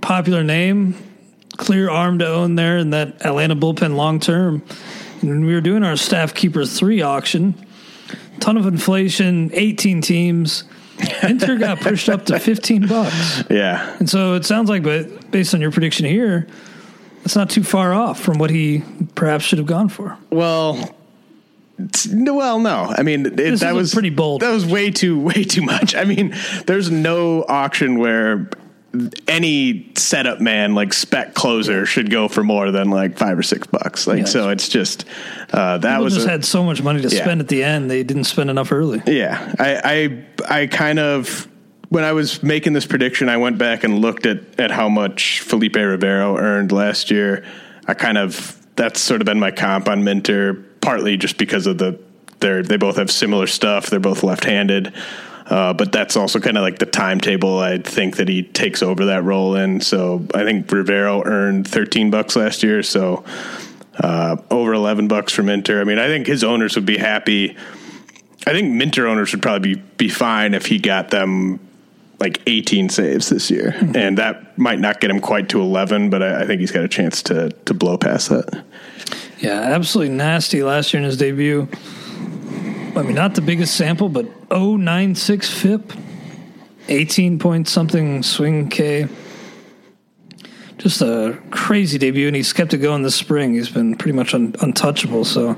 popular 0.00 0.42
name, 0.42 0.94
clear 1.58 1.90
arm 1.90 2.18
to 2.20 2.26
own 2.26 2.54
there 2.54 2.78
in 2.78 2.90
that 2.90 3.26
Atlanta 3.26 3.56
bullpen 3.56 3.94
long 3.96 4.20
term. 4.20 4.62
And 5.20 5.46
we 5.46 5.54
were 5.54 5.60
doing 5.60 5.84
our 5.84 5.96
staff 5.96 6.34
keeper 6.34 6.64
three 6.64 7.02
auction 7.02 7.66
ton 8.42 8.56
of 8.56 8.66
inflation, 8.66 9.50
18 9.54 10.02
teams. 10.02 10.64
Minter 11.22 11.56
got 11.56 11.80
pushed 11.80 12.08
up 12.08 12.26
to 12.26 12.38
15 12.38 12.86
bucks. 12.86 13.44
Yeah. 13.48 13.96
And 13.98 14.10
so 14.10 14.34
it 14.34 14.44
sounds 14.44 14.68
like, 14.68 14.82
but 14.82 15.30
based 15.30 15.54
on 15.54 15.60
your 15.60 15.70
prediction 15.70 16.06
here, 16.06 16.46
it's 17.24 17.36
not 17.36 17.50
too 17.50 17.62
far 17.62 17.94
off 17.94 18.20
from 18.20 18.38
what 18.38 18.50
he 18.50 18.82
perhaps 19.14 19.44
should 19.44 19.58
have 19.58 19.66
gone 19.66 19.88
for. 19.88 20.18
Well, 20.30 20.94
well, 22.12 22.60
no. 22.60 22.92
I 22.96 23.02
mean, 23.02 23.26
it, 23.26 23.60
that 23.60 23.74
was 23.74 23.92
pretty 23.92 24.10
bold. 24.10 24.42
That 24.42 24.50
was 24.50 24.66
way 24.66 24.90
too, 24.90 25.18
way 25.20 25.44
too 25.44 25.62
much. 25.62 25.94
I 25.94 26.04
mean, 26.04 26.34
there's 26.66 26.90
no 26.90 27.44
auction 27.48 27.98
where 27.98 28.48
any 29.26 29.90
setup 29.96 30.40
man 30.40 30.74
like 30.74 30.92
spec 30.92 31.34
closer 31.34 31.86
should 31.86 32.10
go 32.10 32.28
for 32.28 32.44
more 32.44 32.70
than 32.70 32.90
like 32.90 33.16
five 33.16 33.38
or 33.38 33.42
six 33.42 33.66
bucks. 33.66 34.06
Like 34.06 34.26
so, 34.26 34.50
it's 34.50 34.68
just 34.68 35.04
uh, 35.52 35.78
that 35.78 35.90
People 35.94 36.04
was 36.04 36.14
just 36.14 36.26
a, 36.26 36.30
had 36.30 36.44
so 36.44 36.62
much 36.62 36.82
money 36.82 37.00
to 37.00 37.08
yeah. 37.08 37.22
spend 37.22 37.40
at 37.40 37.48
the 37.48 37.64
end. 37.64 37.90
They 37.90 38.02
didn't 38.02 38.24
spend 38.24 38.50
enough 38.50 38.70
early. 38.70 39.02
Yeah, 39.06 39.54
I 39.58 40.24
I, 40.48 40.60
I 40.62 40.66
kind 40.66 40.98
of 40.98 41.48
when 41.88 42.04
I 42.04 42.12
was 42.12 42.42
making 42.42 42.72
this 42.74 42.86
prediction, 42.86 43.28
I 43.28 43.36
went 43.38 43.58
back 43.58 43.84
and 43.84 43.98
looked 43.98 44.26
at 44.26 44.60
at 44.60 44.70
how 44.70 44.88
much 44.88 45.40
Felipe 45.40 45.76
Rivero 45.76 46.36
earned 46.36 46.72
last 46.72 47.10
year. 47.10 47.44
I 47.86 47.94
kind 47.94 48.18
of 48.18 48.58
that's 48.76 49.00
sort 49.00 49.20
of 49.20 49.26
been 49.26 49.40
my 49.40 49.50
comp 49.50 49.88
on 49.88 50.04
Minter, 50.04 50.54
partly 50.80 51.16
just 51.16 51.38
because 51.38 51.66
of 51.66 51.78
the 51.78 51.98
they're 52.40 52.62
they 52.62 52.76
both 52.76 52.96
have 52.96 53.10
similar 53.10 53.46
stuff. 53.46 53.88
They're 53.88 54.00
both 54.00 54.22
left 54.22 54.44
handed. 54.44 54.92
Uh, 55.46 55.72
but 55.72 55.92
that's 55.92 56.16
also 56.16 56.40
kind 56.40 56.56
of 56.56 56.62
like 56.62 56.78
the 56.78 56.86
timetable 56.86 57.58
I 57.58 57.78
think 57.78 58.16
that 58.16 58.28
he 58.28 58.42
takes 58.42 58.82
over 58.82 59.06
that 59.06 59.24
role 59.24 59.56
in. 59.56 59.80
So 59.80 60.26
I 60.34 60.44
think 60.44 60.70
Rivero 60.70 61.22
earned 61.24 61.66
13 61.66 62.10
bucks 62.10 62.36
last 62.36 62.62
year. 62.62 62.82
So 62.82 63.24
uh, 63.98 64.36
over 64.50 64.72
11 64.72 65.08
bucks 65.08 65.32
from 65.32 65.46
Minter. 65.46 65.80
I 65.80 65.84
mean, 65.84 65.98
I 65.98 66.06
think 66.06 66.26
his 66.26 66.44
owners 66.44 66.76
would 66.76 66.86
be 66.86 66.98
happy. 66.98 67.56
I 68.46 68.52
think 68.52 68.72
Minter 68.72 69.06
owners 69.06 69.32
would 69.32 69.42
probably 69.42 69.74
be, 69.74 69.82
be 69.96 70.08
fine 70.08 70.54
if 70.54 70.66
he 70.66 70.78
got 70.78 71.10
them 71.10 71.60
like 72.18 72.40
18 72.46 72.88
saves 72.88 73.28
this 73.28 73.50
year. 73.50 73.72
Mm-hmm. 73.72 73.96
And 73.96 74.18
that 74.18 74.56
might 74.56 74.78
not 74.78 75.00
get 75.00 75.10
him 75.10 75.20
quite 75.20 75.48
to 75.50 75.60
11, 75.60 76.08
but 76.08 76.22
I, 76.22 76.42
I 76.42 76.46
think 76.46 76.60
he's 76.60 76.70
got 76.70 76.84
a 76.84 76.88
chance 76.88 77.22
to, 77.24 77.50
to 77.50 77.74
blow 77.74 77.98
past 77.98 78.28
that. 78.28 78.64
Yeah, 79.38 79.60
absolutely 79.60 80.14
nasty 80.14 80.62
last 80.62 80.92
year 80.92 81.00
in 81.00 81.04
his 81.04 81.16
debut. 81.16 81.68
I 82.94 83.00
mean, 83.00 83.14
not 83.14 83.34
the 83.34 83.40
biggest 83.40 83.74
sample, 83.74 84.10
but 84.10 84.26
096 84.50 85.50
FIP, 85.50 85.94
18 86.88 87.38
point 87.38 87.66
something 87.66 88.22
swing 88.22 88.68
K. 88.68 89.08
Just 90.76 91.00
a 91.00 91.40
crazy 91.50 91.96
debut, 91.96 92.26
and 92.26 92.36
he's 92.36 92.52
kept 92.52 92.74
it 92.74 92.78
going 92.78 93.02
this 93.02 93.14
spring. 93.14 93.54
He's 93.54 93.70
been 93.70 93.96
pretty 93.96 94.14
much 94.14 94.34
un- 94.34 94.54
untouchable. 94.60 95.24
So 95.24 95.56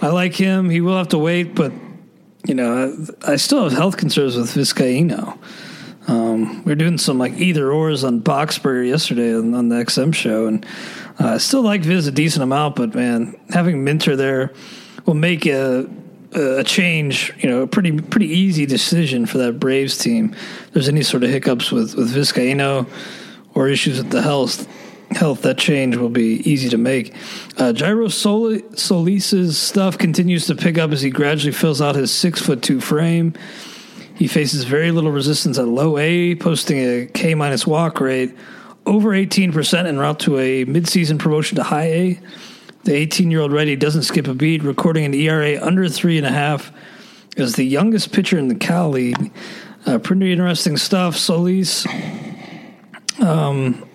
I 0.00 0.08
like 0.08 0.34
him. 0.34 0.70
He 0.70 0.80
will 0.80 0.96
have 0.96 1.08
to 1.08 1.18
wait, 1.18 1.56
but 1.56 1.72
you 2.46 2.54
know, 2.54 3.08
I, 3.26 3.32
I 3.32 3.36
still 3.36 3.64
have 3.64 3.72
health 3.72 3.96
concerns 3.96 4.36
with 4.36 4.54
Vizcaino. 4.54 5.38
Um, 6.06 6.62
we 6.62 6.72
are 6.72 6.76
doing 6.76 6.98
some 6.98 7.18
like 7.18 7.32
either 7.34 7.72
ors 7.72 8.04
on 8.04 8.20
Boxberger 8.20 8.86
yesterday 8.86 9.34
on, 9.34 9.52
on 9.54 9.68
the 9.68 9.76
XM 9.76 10.14
show, 10.14 10.46
and 10.46 10.64
uh, 11.18 11.30
I 11.30 11.38
still 11.38 11.62
like 11.62 11.82
Viz 11.82 12.06
a 12.06 12.12
decent 12.12 12.44
amount, 12.44 12.76
but 12.76 12.94
man, 12.94 13.34
having 13.50 13.82
Minter 13.82 14.14
there 14.14 14.52
will 15.06 15.14
make 15.14 15.44
a 15.46 15.88
a 16.34 16.64
change, 16.64 17.32
you 17.38 17.48
know, 17.48 17.62
a 17.62 17.66
pretty 17.66 18.00
pretty 18.00 18.28
easy 18.28 18.66
decision 18.66 19.26
for 19.26 19.38
that 19.38 19.60
Braves 19.60 19.98
team. 19.98 20.32
If 20.32 20.70
there's 20.72 20.88
any 20.88 21.02
sort 21.02 21.24
of 21.24 21.30
hiccups 21.30 21.70
with 21.72 21.94
with 21.94 22.14
Vizcaino 22.14 22.88
or 23.54 23.68
issues 23.68 23.98
with 23.98 24.10
the 24.10 24.22
health, 24.22 24.66
health 25.10 25.42
that 25.42 25.58
change 25.58 25.96
will 25.96 26.08
be 26.08 26.40
easy 26.50 26.68
to 26.70 26.78
make. 26.78 27.14
Uh, 27.58 27.72
Jairo 27.74 28.10
Sol- 28.10 28.58
Solis's 28.74 29.58
stuff 29.58 29.98
continues 29.98 30.46
to 30.46 30.54
pick 30.54 30.78
up 30.78 30.90
as 30.90 31.02
he 31.02 31.10
gradually 31.10 31.52
fills 31.52 31.80
out 31.80 31.94
his 31.94 32.10
six 32.10 32.40
foot 32.40 32.62
two 32.62 32.80
frame. 32.80 33.34
He 34.14 34.28
faces 34.28 34.64
very 34.64 34.90
little 34.92 35.10
resistance 35.10 35.58
at 35.58 35.66
low 35.66 35.98
A, 35.98 36.34
posting 36.36 36.78
a 36.78 37.06
K 37.06 37.34
minus 37.34 37.66
walk 37.66 38.00
rate. 38.00 38.34
over 38.84 39.10
18% 39.10 39.86
en 39.86 39.98
route 39.98 40.18
to 40.20 40.38
a 40.38 40.64
midseason 40.64 41.18
promotion 41.18 41.56
to 41.56 41.62
high 41.62 41.86
A. 41.86 42.20
The 42.84 42.94
18 42.94 43.30
year 43.30 43.40
old 43.40 43.52
righty 43.52 43.76
doesn't 43.76 44.02
skip 44.02 44.26
a 44.26 44.34
beat, 44.34 44.62
recording 44.64 45.04
an 45.04 45.14
ERA 45.14 45.64
under 45.64 45.88
three 45.88 46.18
and 46.18 46.26
a 46.26 46.32
half 46.32 46.72
as 47.36 47.54
the 47.54 47.64
youngest 47.64 48.12
pitcher 48.12 48.38
in 48.38 48.48
the 48.48 48.56
Cal 48.56 48.90
League. 48.90 49.32
Uh, 49.86 49.98
pretty 49.98 50.32
interesting 50.32 50.76
stuff. 50.76 51.16
Solis, 51.16 51.86
um, 53.20 53.88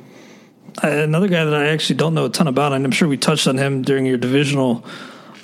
another 0.82 1.28
guy 1.28 1.44
that 1.44 1.54
I 1.54 1.68
actually 1.68 1.98
don't 1.98 2.14
know 2.14 2.26
a 2.26 2.30
ton 2.30 2.48
about, 2.48 2.74
and 2.74 2.86
I'm 2.86 2.92
sure 2.92 3.08
we 3.08 3.18
touched 3.18 3.48
on 3.48 3.58
him 3.58 3.82
during 3.82 4.06
your 4.06 4.18
divisional 4.18 4.86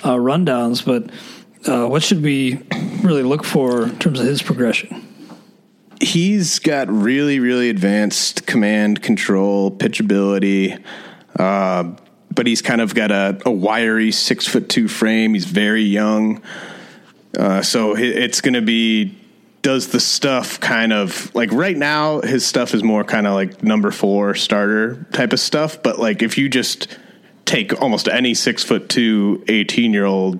uh, 0.02 0.14
rundowns, 0.14 0.84
but 0.84 1.10
uh, 1.68 1.86
what 1.86 2.02
should 2.02 2.22
we 2.22 2.62
really 3.02 3.22
look 3.22 3.44
for 3.44 3.84
in 3.84 3.98
terms 3.98 4.20
of 4.20 4.26
his 4.26 4.42
progression? 4.42 5.02
He's 6.00 6.58
got 6.58 6.88
really, 6.88 7.40
really 7.40 7.70
advanced 7.70 8.46
command 8.46 9.02
control, 9.02 9.70
pitchability, 9.70 10.82
uh, 11.38 11.94
but 12.34 12.46
he's 12.46 12.62
kind 12.62 12.80
of 12.80 12.94
got 12.94 13.10
a, 13.10 13.40
a 13.46 13.50
wiry 13.50 14.10
six 14.10 14.46
foot 14.46 14.68
two 14.68 14.88
frame. 14.88 15.34
He's 15.34 15.44
very 15.44 15.82
young. 15.82 16.42
Uh, 17.38 17.62
so 17.62 17.96
it's 17.96 18.40
going 18.40 18.54
to 18.54 18.62
be 18.62 19.16
does 19.64 19.88
the 19.88 19.98
stuff 19.98 20.60
kind 20.60 20.92
of 20.92 21.34
like 21.34 21.50
right 21.50 21.76
now 21.76 22.20
his 22.20 22.44
stuff 22.44 22.74
is 22.74 22.84
more 22.84 23.02
kind 23.02 23.26
of 23.26 23.32
like 23.32 23.62
number 23.62 23.90
four 23.90 24.34
starter 24.34 25.06
type 25.14 25.32
of 25.32 25.40
stuff 25.40 25.82
but 25.82 25.98
like 25.98 26.20
if 26.22 26.36
you 26.36 26.50
just 26.50 26.98
take 27.46 27.80
almost 27.80 28.06
any 28.06 28.34
six 28.34 28.62
foot 28.62 28.90
two 28.90 29.42
18 29.48 29.94
year 29.94 30.04
old 30.04 30.38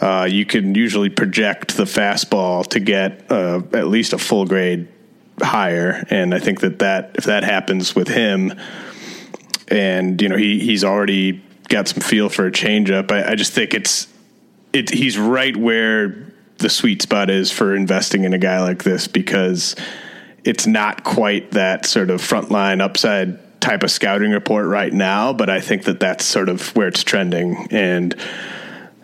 uh, 0.00 0.26
you 0.28 0.44
can 0.44 0.74
usually 0.74 1.08
project 1.08 1.76
the 1.76 1.84
fastball 1.84 2.66
to 2.66 2.80
get 2.80 3.30
uh, 3.30 3.62
at 3.74 3.86
least 3.86 4.12
a 4.12 4.18
full 4.18 4.44
grade 4.44 4.88
higher 5.40 6.04
and 6.10 6.34
i 6.34 6.40
think 6.40 6.60
that 6.60 6.80
that 6.80 7.12
if 7.14 7.24
that 7.24 7.44
happens 7.44 7.94
with 7.94 8.08
him 8.08 8.52
and 9.72 10.20
you 10.20 10.28
know 10.28 10.36
he 10.36 10.60
he's 10.60 10.84
already 10.84 11.42
got 11.68 11.88
some 11.88 12.00
feel 12.00 12.28
for 12.28 12.46
a 12.46 12.52
changeup 12.52 13.10
I, 13.10 13.32
I 13.32 13.34
just 13.34 13.52
think 13.52 13.74
it's 13.74 14.06
it, 14.72 14.90
he's 14.90 15.18
right 15.18 15.56
where 15.56 16.32
the 16.58 16.70
sweet 16.70 17.02
spot 17.02 17.28
is 17.28 17.50
for 17.50 17.74
investing 17.74 18.24
in 18.24 18.32
a 18.32 18.38
guy 18.38 18.60
like 18.60 18.84
this 18.84 19.08
because 19.08 19.76
it's 20.44 20.66
not 20.66 21.04
quite 21.04 21.52
that 21.52 21.86
sort 21.86 22.10
of 22.10 22.20
frontline 22.20 22.80
upside 22.80 23.60
type 23.60 23.82
of 23.82 23.90
scouting 23.90 24.32
report 24.32 24.66
right 24.66 24.92
now, 24.92 25.32
but 25.32 25.48
I 25.48 25.60
think 25.60 25.84
that 25.84 26.00
that's 26.00 26.24
sort 26.24 26.48
of 26.48 26.74
where 26.74 26.88
it's 26.88 27.04
trending. 27.04 27.68
And 27.70 28.14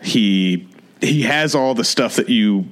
he 0.01 0.67
he 1.01 1.21
has 1.23 1.55
all 1.55 1.73
the 1.73 1.83
stuff 1.83 2.17
that 2.17 2.29
you 2.29 2.65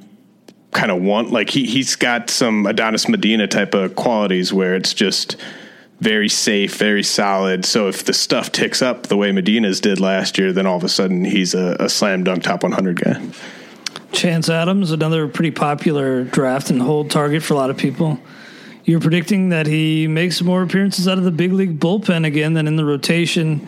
kind 0.71 0.91
of 0.91 1.01
want. 1.01 1.31
Like 1.31 1.49
he 1.49 1.65
he's 1.65 1.95
got 1.95 2.29
some 2.29 2.65
Adonis 2.65 3.07
Medina 3.07 3.47
type 3.47 3.73
of 3.73 3.95
qualities 3.95 4.51
where 4.53 4.75
it's 4.75 4.93
just 4.93 5.37
very 5.99 6.29
safe, 6.29 6.77
very 6.77 7.03
solid. 7.03 7.65
So 7.65 7.87
if 7.87 8.05
the 8.05 8.13
stuff 8.13 8.51
ticks 8.51 8.81
up 8.81 9.07
the 9.07 9.17
way 9.17 9.31
Medina's 9.31 9.81
did 9.81 9.99
last 9.99 10.37
year, 10.37 10.53
then 10.53 10.67
all 10.67 10.77
of 10.77 10.83
a 10.83 10.89
sudden 10.89 11.25
he's 11.25 11.53
a, 11.53 11.75
a 11.79 11.89
slam 11.89 12.23
dunk 12.23 12.43
top 12.43 12.63
100 12.63 13.01
guy. 13.01 13.29
Chance 14.11 14.49
Adams, 14.49 14.91
another 14.91 15.27
pretty 15.27 15.51
popular 15.51 16.23
draft 16.23 16.69
and 16.69 16.81
hold 16.81 17.11
target 17.11 17.43
for 17.43 17.53
a 17.53 17.57
lot 17.57 17.69
of 17.69 17.77
people. 17.77 18.19
You're 18.85 19.01
predicting 19.01 19.49
that 19.49 19.67
he 19.67 20.07
makes 20.07 20.41
more 20.41 20.63
appearances 20.63 21.07
out 21.07 21.17
of 21.17 21.23
the 21.23 21.31
big 21.31 21.51
league 21.51 21.79
bullpen 21.79 22.25
again 22.25 22.53
than 22.53 22.67
in 22.67 22.77
the 22.77 22.85
rotation. 22.85 23.67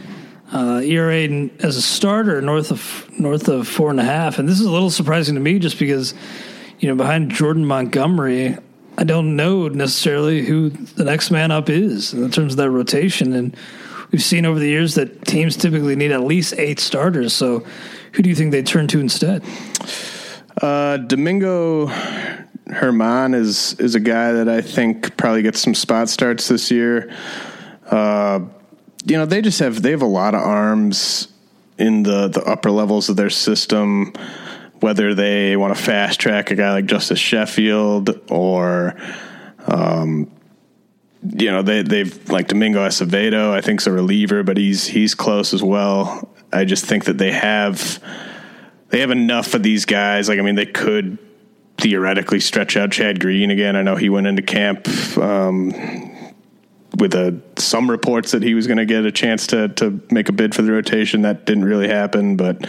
Uh, 0.52 0.82
ERA 0.84 1.50
as 1.60 1.76
a 1.76 1.82
starter 1.82 2.42
north 2.42 2.72
of 2.72 3.08
north 3.20 3.48
of 3.50 3.68
four 3.68 3.92
and 3.92 4.00
a 4.00 4.04
half, 4.04 4.40
and 4.40 4.50
this 4.50 4.60
is 4.60 4.66
a 4.66 4.72
little 4.72 4.90
surprising 4.90 5.36
to 5.36 5.42
me, 5.42 5.60
just 5.60 5.78
because 5.78 6.16
you 6.80 6.88
know 6.88 6.96
behind 6.96 7.30
Jordan 7.30 7.66
Montgomery, 7.66 8.58
I 9.00 9.06
don't 9.06 9.38
know 9.38 9.70
necessarily 9.70 10.42
who 10.42 10.72
the 10.72 11.06
next 11.06 11.32
man 11.32 11.52
up 11.52 11.70
is 11.70 12.14
in 12.14 12.30
terms 12.32 12.54
of 12.54 12.58
that 12.58 12.70
rotation, 12.70 13.32
and 13.32 13.56
we've 14.12 14.22
seen 14.22 14.46
over 14.46 14.60
the 14.60 14.68
years 14.68 14.96
that 14.96 15.26
teams 15.26 15.56
typically 15.56 15.96
need 15.96 16.12
at 16.12 16.26
least 16.26 16.54
eight 16.58 16.82
starters. 16.82 17.34
So, 17.34 17.64
who 18.12 18.24
do 18.24 18.30
you 18.30 18.36
think 18.36 18.52
they 18.52 18.62
turn 18.62 18.88
to 18.88 19.00
instead? 19.00 19.42
Uh, 20.62 20.98
Domingo 20.98 21.88
German 22.68 23.36
is 23.36 23.74
is 23.76 23.96
a 23.96 24.02
guy 24.02 24.34
that 24.34 24.50
I 24.50 24.60
think 24.60 25.16
probably 25.16 25.44
gets 25.44 25.62
some 25.62 25.76
spot 25.76 26.10
starts 26.10 26.50
this 26.50 26.70
year. 26.70 27.10
Uh, 27.90 28.42
you 29.06 29.16
know, 29.16 29.26
they 29.26 29.42
just 29.42 29.60
have 29.60 29.82
they 29.82 29.92
have 29.92 30.02
a 30.02 30.08
lot 30.08 30.36
of 30.36 30.42
arms 30.42 31.30
in 31.78 32.04
the 32.04 32.28
the 32.28 32.44
upper 32.44 32.70
levels 32.70 33.08
of 33.08 33.16
their 33.16 33.30
system. 33.30 34.12
Whether 34.82 35.14
they 35.14 35.58
want 35.58 35.76
to 35.76 35.82
fast 35.82 36.20
track 36.20 36.52
a 36.52 36.56
guy 36.56 36.72
like 36.72 36.86
Justus 36.86 37.20
Sheffield 37.20 38.20
or, 38.32 38.96
um, 39.68 40.32
you 41.22 41.52
know, 41.52 41.62
they 41.62 41.82
they've 41.82 42.30
like 42.30 42.48
Domingo 42.48 42.88
Acevedo. 42.88 43.52
I 43.52 43.62
think's 43.62 43.88
a 43.88 43.92
reliever, 43.92 44.44
but 44.44 44.58
he's 44.58 44.88
he's 44.88 45.16
close 45.16 45.54
as 45.54 45.62
well. 45.62 46.30
I 46.52 46.66
just 46.66 46.86
think 46.86 47.06
that 47.06 47.18
they 47.18 47.32
have 47.32 48.02
they 48.90 49.02
have 49.02 49.12
enough 49.12 49.54
of 49.54 49.64
these 49.64 49.86
guys. 49.86 50.30
Like, 50.30 50.40
I 50.40 50.42
mean, 50.42 50.56
they 50.56 50.66
could 50.66 51.18
theoretically 51.78 52.40
stretch 52.40 52.76
out 52.76 52.92
Chad 52.92 53.20
Green 53.20 53.52
again. 53.52 53.76
I 53.76 53.82
know 53.82 53.96
he 53.96 54.10
went 54.10 54.28
into 54.28 54.42
camp 54.42 54.88
um, 55.18 55.70
with 56.98 57.14
a, 57.14 57.42
some 57.58 57.90
reports 57.90 58.32
that 58.32 58.44
he 58.44 58.54
was 58.54 58.68
going 58.68 58.78
to 58.78 58.86
get 58.86 59.06
a 59.06 59.12
chance 59.12 59.48
to 59.48 59.70
to 59.70 60.02
make 60.12 60.30
a 60.30 60.34
bid 60.34 60.56
for 60.56 60.62
the 60.62 60.72
rotation. 60.72 61.22
That 61.22 61.46
didn't 61.46 61.66
really 61.66 61.88
happen, 61.88 62.36
but 62.36 62.68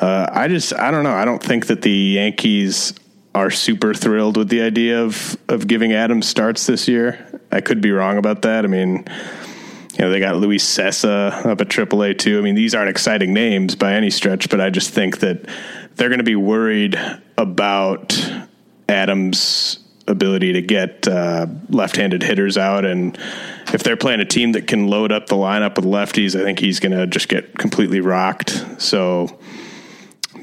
uh, 0.00 0.28
I 0.32 0.48
just 0.48 0.74
I 0.74 0.90
don't 0.90 1.04
know. 1.04 1.14
I 1.14 1.24
don't 1.24 1.42
think 1.42 1.66
that 1.66 1.82
the 1.82 1.90
Yankees 1.90 2.94
are 3.34 3.50
super 3.50 3.94
thrilled 3.94 4.36
with 4.36 4.48
the 4.48 4.62
idea 4.62 5.02
of 5.02 5.36
of 5.48 5.66
giving 5.66 5.92
Adams 5.92 6.26
starts 6.26 6.66
this 6.66 6.88
year. 6.88 7.40
I 7.50 7.60
could 7.60 7.80
be 7.80 7.90
wrong 7.90 8.18
about 8.18 8.42
that. 8.42 8.64
I 8.64 8.68
mean 8.68 9.06
you 9.98 10.04
know, 10.04 10.10
they 10.10 10.18
got 10.18 10.36
Luis 10.36 10.64
Cessa 10.64 11.46
up 11.46 11.60
at 11.60 11.68
AAA 11.68 12.18
too. 12.18 12.38
I 12.38 12.42
mean, 12.42 12.56
these 12.56 12.74
aren't 12.74 12.90
exciting 12.90 13.32
names 13.32 13.76
by 13.76 13.94
any 13.94 14.10
stretch, 14.10 14.50
but 14.50 14.60
I 14.60 14.70
just 14.70 14.90
think 14.90 15.20
that 15.20 15.48
they're 15.94 16.08
going 16.08 16.18
to 16.18 16.24
be 16.24 16.34
worried 16.34 16.98
about 17.38 18.18
Adams' 18.88 19.78
ability 20.08 20.54
to 20.54 20.62
get 20.62 21.06
uh, 21.06 21.46
left-handed 21.68 22.24
hitters 22.24 22.58
out, 22.58 22.84
and 22.84 23.16
if 23.72 23.84
they're 23.84 23.96
playing 23.96 24.20
a 24.20 24.24
team 24.24 24.52
that 24.52 24.66
can 24.66 24.88
load 24.88 25.12
up 25.12 25.28
the 25.28 25.36
lineup 25.36 25.76
with 25.76 25.84
lefties, 25.84 26.38
I 26.38 26.42
think 26.42 26.58
he's 26.58 26.80
going 26.80 26.92
to 26.92 27.06
just 27.06 27.28
get 27.28 27.56
completely 27.56 28.00
rocked. 28.00 28.82
So 28.82 29.38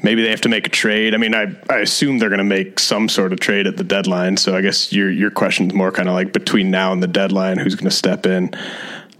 maybe 0.02 0.22
they 0.22 0.30
have 0.30 0.40
to 0.42 0.48
make 0.48 0.66
a 0.66 0.70
trade. 0.70 1.14
I 1.14 1.16
mean, 1.16 1.34
I, 1.34 1.54
I 1.70 1.78
assume 1.78 2.18
they're 2.18 2.28
going 2.28 2.38
to 2.38 2.44
make 2.44 2.78
some 2.78 3.08
sort 3.08 3.32
of 3.32 3.40
trade 3.40 3.66
at 3.66 3.76
the 3.76 3.84
deadline. 3.84 4.36
So 4.36 4.56
I 4.56 4.60
guess 4.60 4.92
your 4.92 5.10
your 5.10 5.30
question 5.30 5.68
is 5.68 5.74
more 5.74 5.92
kind 5.92 6.08
of 6.08 6.14
like 6.14 6.32
between 6.32 6.70
now 6.70 6.92
and 6.92 7.02
the 7.02 7.08
deadline, 7.08 7.58
who's 7.58 7.74
going 7.74 7.90
to 7.90 7.96
step 7.96 8.26
in? 8.26 8.54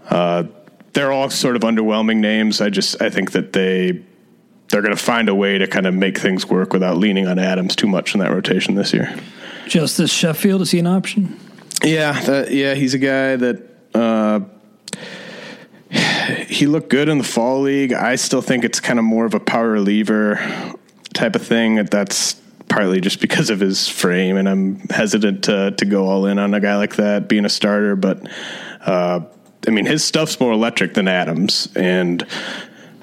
Uh, 0.09 0.43
they're 0.93 1.11
all 1.11 1.29
sort 1.29 1.55
of 1.55 1.63
underwhelming 1.63 2.17
names. 2.17 2.61
I 2.61 2.69
just 2.69 3.01
I 3.01 3.09
think 3.09 3.31
that 3.31 3.53
they 3.53 4.03
they're 4.69 4.81
going 4.81 4.95
to 4.95 5.03
find 5.03 5.29
a 5.29 5.35
way 5.35 5.57
to 5.57 5.67
kind 5.67 5.85
of 5.85 5.93
make 5.93 6.17
things 6.17 6.47
work 6.47 6.73
without 6.73 6.97
leaning 6.97 7.27
on 7.27 7.37
Adams 7.39 7.75
too 7.75 7.87
much 7.87 8.13
in 8.15 8.19
that 8.21 8.31
rotation 8.31 8.75
this 8.75 8.93
year. 8.93 9.15
Justus 9.67 10.11
Sheffield 10.11 10.61
is 10.61 10.71
he 10.71 10.79
an 10.79 10.87
option? 10.87 11.39
Yeah, 11.83 12.19
that, 12.21 12.51
yeah, 12.51 12.73
he's 12.75 12.93
a 12.93 12.97
guy 12.97 13.35
that 13.35 13.69
uh, 13.93 14.39
he 16.63 16.67
looked 16.67 16.87
good 16.87 17.09
in 17.09 17.17
the 17.17 17.25
fall 17.25 17.59
league. 17.59 17.91
I 17.91 18.15
still 18.15 18.41
think 18.41 18.63
it's 18.63 18.79
kind 18.79 18.97
of 18.97 19.03
more 19.03 19.25
of 19.25 19.33
a 19.33 19.39
power 19.41 19.71
reliever 19.71 20.35
type 21.13 21.35
of 21.35 21.45
thing. 21.45 21.75
That's 21.75 22.35
partly 22.69 23.01
just 23.01 23.19
because 23.19 23.49
of 23.49 23.59
his 23.59 23.89
frame, 23.89 24.37
and 24.37 24.47
I'm 24.47 24.79
hesitant 24.89 25.43
to 25.43 25.71
to 25.71 25.85
go 25.85 26.07
all 26.07 26.25
in 26.25 26.39
on 26.39 26.53
a 26.53 26.61
guy 26.61 26.77
like 26.77 26.95
that 26.95 27.27
being 27.27 27.45
a 27.45 27.49
starter, 27.49 27.95
but. 27.95 28.25
Uh, 28.79 29.21
I 29.65 29.71
mean, 29.71 29.85
his 29.85 30.03
stuff's 30.03 30.41
more 30.41 30.51
electric 30.51 30.93
than 30.93 31.07
Adams, 31.07 31.69
and 31.73 32.21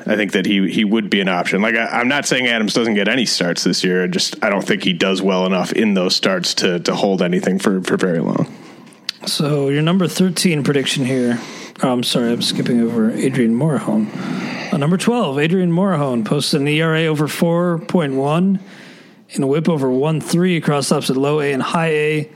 I 0.04 0.14
think 0.14 0.32
that 0.32 0.44
he 0.44 0.70
he 0.70 0.84
would 0.84 1.08
be 1.08 1.22
an 1.22 1.28
option. 1.28 1.62
Like 1.62 1.74
I, 1.74 2.02
am 2.02 2.08
not 2.08 2.26
saying 2.26 2.48
Adams 2.48 2.74
doesn't 2.74 2.92
get 2.92 3.08
any 3.08 3.24
starts 3.24 3.64
this 3.64 3.82
year. 3.82 4.06
Just 4.08 4.44
I 4.44 4.50
don't 4.50 4.60
think 4.60 4.84
he 4.84 4.92
does 4.92 5.22
well 5.22 5.46
enough 5.46 5.72
in 5.72 5.94
those 5.94 6.14
starts 6.14 6.52
to 6.56 6.78
to 6.80 6.94
hold 6.94 7.22
anything 7.22 7.58
for 7.58 7.80
for 7.80 7.96
very 7.96 8.18
long. 8.18 8.54
So 9.24 9.70
your 9.70 9.80
number 9.80 10.06
13 10.06 10.64
prediction 10.64 11.06
here. 11.06 11.40
Oh, 11.82 11.92
I'm 11.92 12.02
sorry, 12.02 12.32
I'm 12.32 12.42
skipping 12.42 12.80
over 12.80 13.10
Adrian 13.10 13.54
Morejon. 13.54 14.72
Uh, 14.72 14.76
number 14.76 14.96
12, 14.96 15.38
Adrian 15.38 15.72
Morejon 15.72 16.24
posted 16.24 16.60
an 16.60 16.68
ERA 16.68 17.06
over 17.06 17.26
4.1 17.26 18.60
and 19.34 19.44
a 19.44 19.46
WHIP 19.46 19.68
over 19.68 19.88
1.3 19.88 20.58
across 20.58 20.86
stops 20.86 21.10
at 21.10 21.16
low 21.16 21.40
A 21.40 21.52
and 21.52 21.62
high 21.62 21.90
A. 21.90 22.30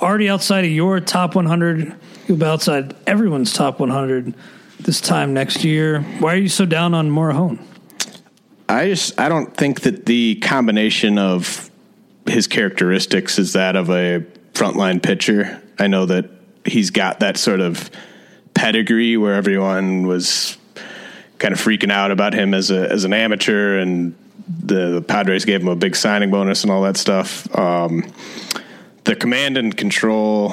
Already 0.00 0.28
outside 0.28 0.64
of 0.64 0.70
your 0.70 1.00
top 1.00 1.34
100 1.34 1.96
He'll 2.28 2.36
be 2.36 2.44
outside 2.44 2.94
everyone's 3.06 3.54
top 3.54 3.80
100 3.80 4.34
this 4.80 5.00
time 5.00 5.32
next 5.32 5.64
year. 5.64 6.02
Why 6.20 6.34
are 6.34 6.36
you 6.36 6.50
so 6.50 6.66
down 6.66 6.92
on 6.92 7.10
Morejon? 7.10 7.58
I 8.68 8.88
just 8.88 9.18
I 9.18 9.30
don't 9.30 9.56
think 9.56 9.80
that 9.80 10.04
the 10.04 10.34
combination 10.36 11.16
of 11.16 11.70
his 12.26 12.46
characteristics 12.46 13.38
is 13.38 13.54
that 13.54 13.76
of 13.76 13.88
a 13.88 14.26
frontline 14.52 15.02
pitcher. 15.02 15.62
I 15.78 15.86
know 15.86 16.04
that 16.04 16.28
he's 16.66 16.90
got 16.90 17.20
that 17.20 17.38
sort 17.38 17.60
of 17.60 17.90
pedigree 18.58 19.16
where 19.16 19.34
everyone 19.34 20.08
was 20.08 20.58
kind 21.38 21.54
of 21.54 21.60
freaking 21.60 21.92
out 21.92 22.10
about 22.10 22.34
him 22.34 22.52
as 22.52 22.72
a 22.72 22.90
as 22.90 23.04
an 23.04 23.12
amateur, 23.12 23.78
and 23.78 24.16
the, 24.48 24.90
the 24.90 25.02
Padres 25.02 25.44
gave 25.44 25.62
him 25.62 25.68
a 25.68 25.76
big 25.76 25.94
signing 25.94 26.32
bonus 26.32 26.64
and 26.64 26.72
all 26.72 26.82
that 26.82 26.96
stuff. 26.96 27.46
Um, 27.56 28.12
the 29.04 29.14
command 29.14 29.56
and 29.56 29.74
control, 29.76 30.48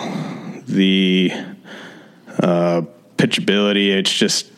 the 0.67 1.31
uh, 2.39 2.83
pitchability. 3.17 3.89
It's 3.89 4.13
just 4.13 4.51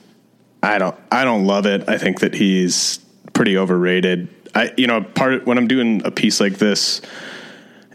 I 0.61 0.77
don't 0.77 0.97
I 1.09 1.23
don't 1.23 1.45
love 1.45 1.65
it. 1.65 1.87
I 1.87 1.97
think 1.97 2.19
that 2.19 2.33
he's 2.33 2.99
pretty 3.31 3.57
overrated. 3.57 4.27
I 4.53 4.73
you 4.75 4.87
know 4.87 5.03
part 5.03 5.45
when 5.45 5.57
I'm 5.57 5.69
doing 5.69 6.01
a 6.03 6.11
piece 6.11 6.41
like 6.41 6.57
this, 6.57 7.01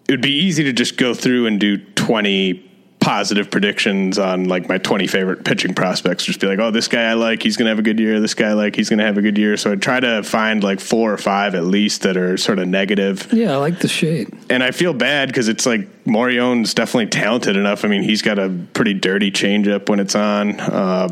it 0.08 0.12
would 0.12 0.22
be 0.22 0.32
easy 0.32 0.64
to 0.64 0.72
just 0.72 0.96
go 0.96 1.12
through 1.12 1.46
and 1.46 1.60
do 1.60 1.76
20 1.76 2.71
positive 3.02 3.50
predictions 3.50 4.16
on 4.16 4.44
like 4.44 4.68
my 4.68 4.78
20 4.78 5.08
favorite 5.08 5.44
pitching 5.44 5.74
prospects. 5.74 6.24
Just 6.24 6.38
be 6.38 6.46
like, 6.46 6.60
oh, 6.60 6.70
this 6.70 6.86
guy 6.86 7.10
I 7.10 7.14
like, 7.14 7.42
he's 7.42 7.56
going 7.56 7.66
to 7.66 7.70
have 7.70 7.80
a 7.80 7.82
good 7.82 7.98
year. 7.98 8.20
This 8.20 8.34
guy 8.34 8.50
I 8.50 8.52
like, 8.52 8.76
he's 8.76 8.88
going 8.88 9.00
to 9.00 9.04
have 9.04 9.18
a 9.18 9.22
good 9.22 9.36
year. 9.36 9.56
So 9.56 9.72
I 9.72 9.74
try 9.74 9.98
to 9.98 10.22
find 10.22 10.62
like 10.62 10.78
four 10.78 11.12
or 11.12 11.18
five 11.18 11.56
at 11.56 11.64
least 11.64 12.02
that 12.02 12.16
are 12.16 12.36
sort 12.36 12.60
of 12.60 12.68
negative. 12.68 13.32
Yeah, 13.32 13.54
I 13.54 13.56
like 13.56 13.80
the 13.80 13.88
shade. 13.88 14.32
And 14.48 14.62
I 14.62 14.70
feel 14.70 14.94
bad 14.94 15.28
because 15.28 15.48
it's 15.48 15.66
like 15.66 16.04
Morejon's 16.04 16.74
definitely 16.74 17.08
talented 17.08 17.56
enough. 17.56 17.84
I 17.84 17.88
mean, 17.88 18.04
he's 18.04 18.22
got 18.22 18.38
a 18.38 18.48
pretty 18.72 18.94
dirty 18.94 19.32
changeup 19.32 19.88
when 19.88 19.98
it's 19.98 20.14
on. 20.14 20.60
Uh, 20.60 21.08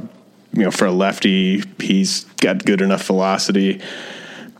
you 0.53 0.63
know, 0.63 0.71
for 0.71 0.87
a 0.87 0.93
lefty, 0.93 1.65
he's 1.81 2.25
got 2.41 2.65
good 2.65 2.81
enough 2.81 3.05
velocity 3.05 3.81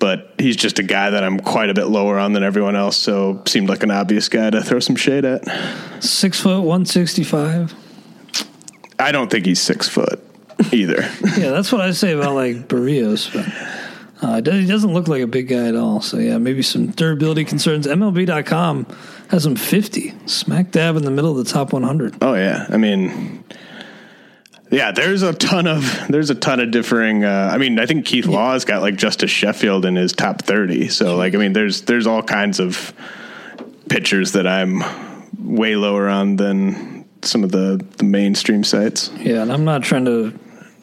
but 0.01 0.35
he's 0.39 0.57
just 0.57 0.81
a 0.81 0.83
guy 0.83 1.11
that 1.11 1.23
I'm 1.23 1.39
quite 1.39 1.71
a 1.71 1.75
bit 1.75 1.85
lower 1.85 2.19
on 2.19 2.33
than 2.33 2.43
everyone 2.43 2.75
else. 2.75 2.97
So 2.97 3.41
seemed 3.47 3.69
like 3.69 3.85
an 3.85 3.93
obvious 3.93 4.29
guy 4.29 4.51
to 4.51 4.63
throw 4.63 4.81
some 4.81 4.97
shade 4.97 5.25
at. 5.25 5.45
Six 6.03 6.41
foot, 6.41 6.63
one 6.63 6.85
sixty 6.85 7.23
five. 7.23 7.73
I 8.99 9.13
don't 9.13 9.31
think 9.31 9.47
he's 9.47 9.61
six 9.61 9.89
foot 9.89 10.21
either. 10.73 11.03
yeah, 11.39 11.51
that's 11.51 11.71
what 11.71 11.83
I 11.83 11.93
say 11.93 12.13
about 12.13 12.35
like 12.35 12.67
Berrios, 12.67 13.33
but 13.33 14.27
uh, 14.27 14.53
he 14.53 14.67
doesn't 14.67 14.93
look 14.93 15.07
like 15.07 15.23
a 15.23 15.27
big 15.27 15.49
guy 15.49 15.69
at 15.69 15.77
all. 15.77 16.01
So 16.01 16.19
yeah, 16.19 16.39
maybe 16.39 16.63
some 16.63 16.89
durability 16.89 17.45
concerns. 17.45 17.87
MLB.com 17.87 18.87
has 19.29 19.47
him 19.47 19.55
fifty, 19.55 20.15
smack 20.27 20.71
dab 20.71 20.97
in 20.97 21.05
the 21.05 21.11
middle 21.11 21.39
of 21.39 21.45
the 21.45 21.51
top 21.51 21.73
one 21.73 21.83
hundred. 21.83 22.17
Oh 22.23 22.35
yeah, 22.35 22.67
I 22.71 22.79
mean 22.79 23.45
yeah, 24.71 24.93
there's 24.93 25.23
a 25.23 25.33
ton 25.33 25.67
of 25.67 26.07
there's 26.09 26.31
a 26.31 26.35
ton 26.35 26.61
of 26.61 26.71
differing. 26.71 27.25
Uh, 27.25 27.51
I 27.53 27.59
mean, 27.59 27.79
I 27.79 27.87
think 27.87 28.07
Keith 28.07 28.27
Law's 28.27 28.65
got 28.65 28.83
like 28.83 28.97
Justus 28.97 29.31
Sheffield 29.31 29.85
in 29.85 29.97
his 29.97 30.13
top 30.13 30.43
thirty. 30.43 30.89
So 30.89 31.17
like, 31.17 31.35
I 31.35 31.39
mean, 31.39 31.53
there's 31.53 31.83
there's 31.83 32.07
all 32.07 32.23
kinds 32.23 32.61
of 32.61 32.93
pitchers 33.89 34.33
that 34.33 34.47
I'm 34.47 34.83
way 35.39 35.75
lower 35.75 36.09
on 36.09 36.37
than 36.37 37.05
some 37.23 37.43
of 37.43 37.51
the 37.51 37.85
the 37.97 38.05
mainstream 38.05 38.63
sites. 38.63 39.11
Yeah, 39.19 39.43
and 39.43 39.53
I'm 39.53 39.65
not 39.65 39.83
trying 39.83 40.05
to 40.05 40.39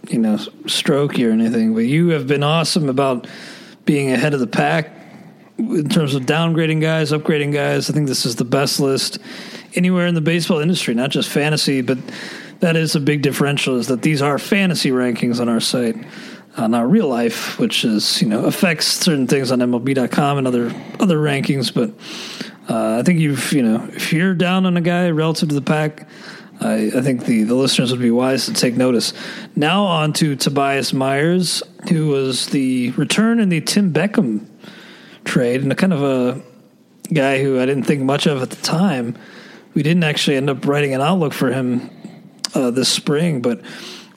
you 0.09 0.19
know 0.19 0.37
stroke 0.65 1.17
you 1.17 1.29
or 1.29 1.31
anything, 1.31 1.73
but 1.73 1.85
you 1.85 2.09
have 2.09 2.27
been 2.27 2.43
awesome 2.43 2.89
about 2.89 3.27
being 3.85 4.11
ahead 4.11 4.33
of 4.33 4.41
the 4.41 4.47
pack 4.47 4.91
in 5.57 5.87
terms 5.89 6.13
of 6.13 6.23
downgrading 6.23 6.81
guys, 6.81 7.11
upgrading 7.11 7.53
guys. 7.53 7.89
I 7.89 7.93
think 7.93 8.07
this 8.07 8.25
is 8.25 8.35
the 8.35 8.45
best 8.45 8.79
list 8.79 9.19
anywhere 9.75 10.07
in 10.07 10.13
the 10.13 10.21
baseball 10.21 10.59
industry, 10.59 10.93
not 10.93 11.09
just 11.09 11.29
fantasy, 11.29 11.81
but 11.81 11.97
that 12.59 12.75
is 12.75 12.95
a 12.95 12.99
big 12.99 13.21
differential 13.21 13.77
is 13.77 13.87
that 13.87 14.01
these 14.01 14.21
are 14.21 14.39
fantasy 14.39 14.89
rankings 14.89 15.39
on 15.39 15.49
our 15.49 15.59
site, 15.59 15.95
uh, 16.55 16.67
not 16.67 16.89
real 16.89 17.07
life, 17.07 17.59
which 17.59 17.85
is 17.85 18.21
you 18.21 18.27
know 18.27 18.45
affects 18.45 18.87
certain 18.87 19.27
things 19.27 19.51
on 19.51 19.59
MLB.com 19.59 20.37
and 20.37 20.47
other 20.47 20.73
other 20.99 21.17
rankings. 21.17 21.73
But 21.73 21.91
uh, 22.69 22.99
I 22.99 23.03
think 23.03 23.19
you've 23.19 23.51
you 23.53 23.63
know 23.63 23.87
if 23.93 24.11
you're 24.11 24.33
down 24.33 24.65
on 24.65 24.77
a 24.77 24.81
guy 24.81 25.09
relative 25.09 25.49
to 25.49 25.55
the 25.55 25.61
pack. 25.61 26.07
I, 26.59 26.85
I 26.87 27.01
think 27.01 27.25
the, 27.25 27.43
the 27.43 27.53
listeners 27.53 27.91
would 27.91 28.01
be 28.01 28.09
wise 28.09 28.47
to 28.47 28.53
take 28.53 28.75
notice. 28.75 29.13
Now 29.55 29.83
on 29.83 30.11
to 30.13 30.35
Tobias 30.35 30.91
Myers, 30.91 31.61
who 31.87 32.07
was 32.07 32.47
the 32.47 32.89
return 32.91 33.39
in 33.39 33.49
the 33.49 33.61
Tim 33.61 33.93
Beckham 33.93 34.47
trade, 35.23 35.61
and 35.61 35.71
a 35.71 35.75
kind 35.75 35.93
of 35.93 36.01
a 36.01 36.41
guy 37.13 37.43
who 37.43 37.59
I 37.59 37.67
didn't 37.67 37.83
think 37.83 38.01
much 38.01 38.25
of 38.25 38.41
at 38.41 38.49
the 38.49 38.61
time. 38.63 39.15
We 39.75 39.83
didn't 39.83 40.03
actually 40.03 40.37
end 40.37 40.49
up 40.49 40.65
writing 40.65 40.95
an 40.95 41.01
outlook 41.01 41.33
for 41.33 41.51
him 41.51 41.91
uh, 42.53 42.71
this 42.71 42.89
spring. 42.89 43.41
But 43.41 43.61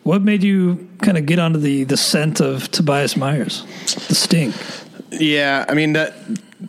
what 0.03 0.23
made 0.23 0.43
you 0.43 0.89
kind 1.03 1.19
of 1.19 1.27
get 1.27 1.39
onto 1.39 1.59
the 1.59 1.85
the 1.85 1.97
scent 1.97 2.41
of 2.41 2.71
Tobias 2.71 3.17
Myers, 3.17 3.65
the 4.09 4.15
sting? 4.15 4.53
Yeah, 5.11 5.65
I 5.69 5.75
mean 5.75 5.95
that 5.95 6.15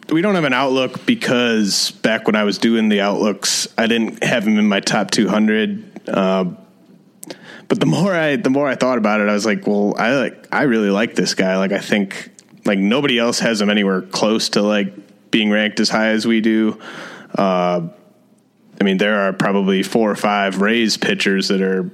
we 0.09 0.21
don't 0.21 0.35
have 0.35 0.43
an 0.43 0.53
outlook 0.53 1.05
because 1.05 1.91
back 1.91 2.27
when 2.27 2.35
I 2.35 2.43
was 2.43 2.57
doing 2.57 2.89
the 2.89 3.01
outlooks, 3.01 3.67
I 3.77 3.87
didn't 3.87 4.23
have 4.23 4.47
him 4.47 4.57
in 4.57 4.67
my 4.67 4.79
top 4.79 5.11
200. 5.11 6.09
Uh, 6.09 6.45
but 7.67 7.79
the 7.79 7.85
more 7.85 8.13
I 8.13 8.35
the 8.35 8.49
more 8.49 8.67
I 8.67 8.75
thought 8.75 8.97
about 8.97 9.21
it, 9.21 9.29
I 9.29 9.33
was 9.33 9.45
like, 9.45 9.65
well, 9.65 9.95
I 9.97 10.15
like 10.15 10.47
I 10.51 10.63
really 10.63 10.89
like 10.89 11.15
this 11.15 11.35
guy. 11.35 11.57
Like 11.57 11.71
I 11.71 11.79
think 11.79 12.29
like 12.65 12.79
nobody 12.79 13.17
else 13.17 13.39
has 13.39 13.61
him 13.61 13.69
anywhere 13.69 14.01
close 14.01 14.49
to 14.49 14.61
like 14.61 15.31
being 15.31 15.49
ranked 15.49 15.79
as 15.79 15.89
high 15.89 16.09
as 16.09 16.27
we 16.27 16.41
do. 16.41 16.77
Uh, 17.33 17.87
I 18.81 18.83
mean, 18.83 18.97
there 18.97 19.19
are 19.21 19.31
probably 19.31 19.83
four 19.83 20.09
or 20.09 20.15
five 20.15 20.59
Rays 20.59 20.97
pitchers 20.97 21.49
that 21.49 21.61
are 21.61 21.91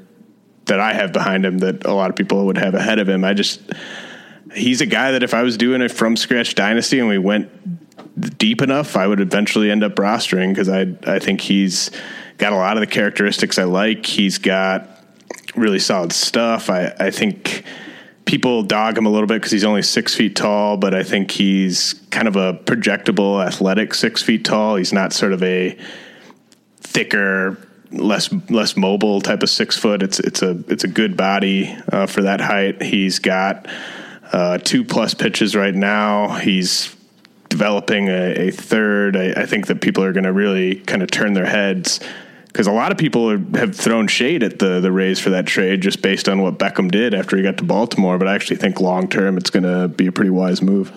that 0.67 0.79
I 0.79 0.93
have 0.93 1.11
behind 1.11 1.45
him 1.45 1.57
that 1.57 1.85
a 1.85 1.93
lot 1.93 2.09
of 2.09 2.15
people 2.15 2.45
would 2.45 2.57
have 2.57 2.75
ahead 2.75 2.97
of 2.97 3.09
him. 3.09 3.25
I 3.25 3.33
just 3.33 3.59
he's 4.55 4.79
a 4.79 4.85
guy 4.85 5.11
that 5.11 5.21
if 5.21 5.33
I 5.33 5.43
was 5.43 5.57
doing 5.57 5.81
a 5.81 5.89
from 5.89 6.15
scratch 6.15 6.55
dynasty 6.55 6.99
and 6.99 7.09
we 7.09 7.17
went 7.17 8.37
deep 8.37 8.61
enough, 8.61 8.95
I 8.95 9.05
would 9.05 9.19
eventually 9.19 9.69
end 9.69 9.83
up 9.83 9.95
rostering 9.95 10.51
because 10.51 10.69
I 10.69 10.87
I 11.05 11.19
think 11.19 11.41
he's 11.41 11.91
got 12.37 12.53
a 12.53 12.55
lot 12.55 12.77
of 12.77 12.79
the 12.79 12.87
characteristics 12.87 13.59
I 13.59 13.65
like. 13.65 14.05
He's 14.05 14.37
got 14.37 14.87
really 15.57 15.79
solid 15.79 16.13
stuff. 16.13 16.69
I 16.69 16.95
I 16.97 17.11
think 17.11 17.65
people 18.23 18.63
dog 18.63 18.97
him 18.97 19.05
a 19.05 19.09
little 19.09 19.27
bit 19.27 19.41
because 19.41 19.51
he's 19.51 19.65
only 19.65 19.81
six 19.81 20.15
feet 20.15 20.37
tall, 20.37 20.77
but 20.77 20.95
I 20.95 21.03
think 21.03 21.31
he's 21.31 21.95
kind 22.11 22.29
of 22.29 22.37
a 22.37 22.53
projectable, 22.53 23.45
athletic 23.45 23.93
six 23.93 24.23
feet 24.23 24.45
tall. 24.45 24.77
He's 24.77 24.93
not 24.93 25.11
sort 25.11 25.33
of 25.33 25.43
a 25.43 25.77
thicker, 26.87 27.57
less 27.91 28.31
less 28.49 28.75
mobile 28.75 29.21
type 29.21 29.43
of 29.43 29.49
six 29.49 29.77
foot. 29.77 30.03
It's 30.03 30.19
it's 30.19 30.41
a 30.41 30.61
it's 30.67 30.83
a 30.83 30.87
good 30.87 31.15
body 31.15 31.75
uh, 31.91 32.07
for 32.07 32.23
that 32.23 32.41
height. 32.41 32.81
He's 32.81 33.19
got 33.19 33.67
uh, 34.31 34.57
two 34.57 34.83
plus 34.83 35.13
pitches 35.13 35.55
right 35.55 35.75
now. 35.75 36.29
He's 36.35 36.95
developing 37.49 38.09
a, 38.09 38.47
a 38.47 38.51
third. 38.51 39.15
I, 39.15 39.31
I, 39.31 39.45
think 39.45 39.67
that 39.67 39.79
people 39.79 40.03
are 40.03 40.11
going 40.11 40.25
to 40.25 40.33
really 40.33 40.75
kind 40.75 41.01
of 41.01 41.09
turn 41.09 41.31
their 41.31 41.45
heads 41.45 42.01
because 42.47 42.67
a 42.67 42.73
lot 42.73 42.91
of 42.91 42.97
people 42.97 43.29
have 43.55 43.73
thrown 43.73 44.07
shade 44.07 44.43
at 44.43 44.59
the 44.59 44.79
the 44.81 44.91
Rays 44.91 45.19
for 45.19 45.29
that 45.29 45.45
trade 45.45 45.81
just 45.81 46.01
based 46.01 46.27
on 46.27 46.41
what 46.41 46.57
Beckham 46.57 46.91
did 46.91 47.13
after 47.13 47.37
he 47.37 47.43
got 47.43 47.57
to 47.57 47.63
Baltimore. 47.63 48.17
But 48.17 48.27
I 48.27 48.35
actually 48.35 48.57
think 48.57 48.81
long 48.81 49.07
term 49.07 49.37
it's 49.37 49.49
going 49.49 49.63
to 49.63 49.87
be 49.87 50.07
a 50.07 50.11
pretty 50.11 50.31
wise 50.31 50.61
move. 50.61 50.91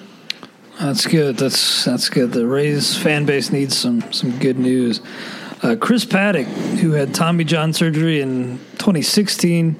That's 0.80 1.06
good. 1.06 1.36
That's 1.36 1.84
that's 1.84 2.08
good. 2.08 2.32
The 2.32 2.46
Rays 2.46 2.96
fan 2.96 3.26
base 3.26 3.52
needs 3.52 3.76
some 3.76 4.10
some 4.12 4.38
good 4.38 4.58
news. 4.58 5.02
Uh, 5.62 5.76
Chris 5.76 6.06
Paddack, 6.06 6.46
who 6.78 6.92
had 6.92 7.14
Tommy 7.14 7.44
John 7.44 7.74
surgery 7.74 8.22
in 8.22 8.58
2016, 8.78 9.74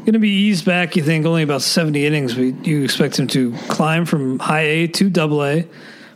going 0.00 0.12
to 0.14 0.18
be 0.18 0.30
eased 0.30 0.64
back. 0.64 0.96
You 0.96 1.02
think 1.02 1.26
only 1.26 1.42
about 1.42 1.60
70 1.60 2.06
innings, 2.06 2.34
but 2.34 2.66
you 2.66 2.82
expect 2.82 3.18
him 3.18 3.26
to 3.28 3.52
climb 3.68 4.06
from 4.06 4.38
high 4.38 4.62
A 4.62 4.86
to 4.86 5.10
double 5.10 5.44
A, 5.44 5.66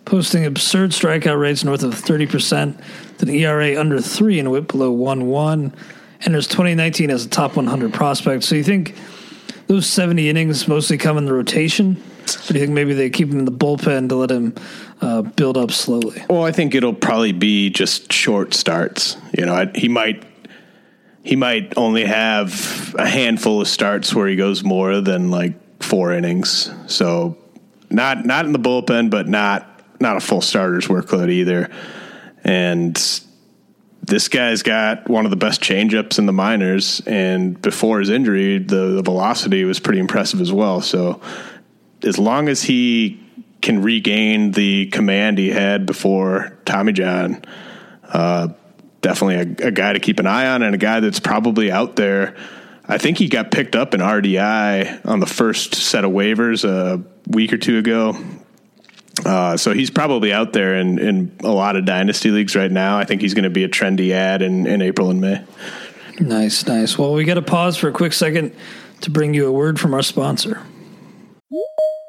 posting 0.07 0.47
absurd 0.47 0.93
strikeout 0.93 1.39
rates 1.39 1.65
north 1.65 1.83
of 1.83 1.95
30 1.95 2.27
percent, 2.27 2.81
an 3.21 3.29
ERA 3.29 3.79
under 3.79 4.01
three 4.01 4.39
and 4.39 4.51
whip 4.51 4.69
below 4.69 4.91
one 4.91 5.27
one. 5.27 5.75
Enters 6.23 6.49
2019 6.49 7.11
as 7.11 7.27
a 7.27 7.29
top 7.29 7.57
100 7.57 7.93
prospect. 7.93 8.45
So 8.45 8.55
you 8.55 8.65
think 8.65 8.97
those 9.67 9.87
70 9.87 10.29
innings 10.29 10.69
mostly 10.69 10.99
come 10.99 11.17
in 11.19 11.25
the 11.25 11.33
rotation? 11.33 12.03
Or 12.23 12.53
do 12.53 12.55
you 12.55 12.61
think 12.61 12.73
maybe 12.73 12.95
they 12.95 13.11
keep 13.11 13.29
him 13.29 13.39
in 13.39 13.45
the 13.45 13.53
bullpen 13.53 14.09
to 14.09 14.15
let 14.15 14.31
him 14.31 14.55
uh, 15.01 15.23
build 15.23 15.57
up 15.57 15.71
slowly? 15.71 16.23
Well, 16.29 16.45
I 16.45 16.53
think 16.53 16.75
it'll 16.75 16.95
probably 16.95 17.33
be 17.33 17.71
just 17.71 18.13
short 18.13 18.55
starts. 18.55 19.17
You 19.37 19.47
know, 19.47 19.71
he 19.75 19.89
might 19.89 20.25
he 21.23 21.37
might 21.37 21.73
only 21.77 22.05
have 22.05 22.95
a 22.99 23.07
handful 23.07 23.61
of 23.61 23.69
starts 23.69 24.15
where 24.15 24.29
he 24.29 24.37
goes 24.37 24.63
more 24.63 25.01
than 25.01 25.31
like 25.31 25.55
four 25.83 26.13
innings. 26.13 26.71
So 26.87 27.37
not 27.91 28.25
not 28.25 28.47
in 28.47 28.53
the 28.53 28.59
bullpen, 28.59 29.11
but 29.11 29.29
not 29.29 29.83
not 30.01 30.17
a 30.17 30.21
full 30.21 30.41
starter's 30.41 30.87
workload 30.87 31.31
either. 31.31 31.71
And 32.43 32.97
this 34.07 34.29
guy's 34.29 34.63
got 34.63 35.09
one 35.09 35.25
of 35.25 35.31
the 35.31 35.37
best 35.37 35.63
changeups 35.63 36.19
in 36.19 36.27
the 36.27 36.33
minors, 36.33 37.01
and 37.07 37.61
before 37.63 38.01
his 38.01 38.11
injury, 38.11 38.59
the, 38.59 38.89
the 38.97 39.03
velocity 39.03 39.65
was 39.65 39.81
pretty 39.81 39.99
impressive 39.99 40.43
as 40.43 40.53
well. 40.53 40.83
So 40.83 41.23
as 42.03 42.19
long 42.19 42.49
as 42.49 42.63
he 42.63 43.19
can 43.63 43.83
regain 43.83 44.51
the 44.51 44.87
command 44.87 45.39
he 45.39 45.49
had 45.49 45.87
before 45.87 46.59
Tommy 46.67 46.93
John, 46.93 47.43
uh, 48.03 48.49
definitely 49.01 49.37
a, 49.37 49.69
a, 49.69 49.71
guy 49.71 49.95
to 49.95 50.01
keep 50.01 50.19
an 50.19 50.27
eye 50.27 50.49
on 50.49 50.63
and 50.63 50.75
a 50.75 50.79
guy 50.79 51.01
that's 51.01 51.21
probably 51.21 51.73
out 51.73 51.97
there. 51.97 52.37
I 52.87 52.99
think 52.99 53.17
he 53.17 53.29
got 53.29 53.51
picked 53.51 53.75
up 53.75 53.95
in 53.95 54.01
RDI 54.01 55.07
on 55.07 55.21
the 55.21 55.27
first 55.27 55.75
set 55.75 56.05
of 56.05 56.11
waivers 56.11 56.69
a 56.69 57.03
week 57.27 57.55
or 57.55 57.59
two 57.59 57.79
ago. 57.79 58.15
Uh, 59.25 59.57
so 59.57 59.73
he's 59.73 59.91
probably 59.91 60.33
out 60.33 60.53
there 60.53 60.77
in, 60.77 60.99
in 60.99 61.37
a 61.43 61.51
lot 61.51 61.77
of 61.77 61.85
dynasty 61.85 62.31
leagues 62.31 62.57
right 62.57 62.71
now. 62.71 62.99
I 62.99 63.05
think 63.05 63.23
he's 63.23 63.35
going 63.35 63.45
to 63.45 63.51
be 63.51 63.65
a 63.65 63.69
trendy 63.69 64.11
ad 64.11 64.43
in, 64.43 64.67
in 64.67 64.83
April 64.83 65.11
and 65.11 65.21
May. 65.21 65.43
Nice, 66.21 66.67
nice. 66.67 66.99
Well, 66.99 67.15
we 67.15 67.25
got 67.25 67.35
to 67.35 67.43
pause 67.43 67.77
for 67.77 67.89
a 67.89 67.93
quick 67.93 68.13
second 68.13 68.55
to 69.01 69.11
bring 69.11 69.35
you 69.35 69.47
a 69.47 69.53
word 69.53 69.81
from 69.81 69.95
our 69.95 70.03
sponsor. 70.03 70.63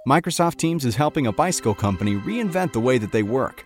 Microsoft 0.08 0.58
Teams 0.58 0.86
is 0.86 0.95
helping 0.95 1.26
a 1.26 1.32
bicycle 1.32 1.74
company 1.74 2.16
reinvent 2.16 2.74
the 2.74 2.80
way 2.80 2.97
that 2.97 3.12
they 3.12 3.24
work. 3.24 3.66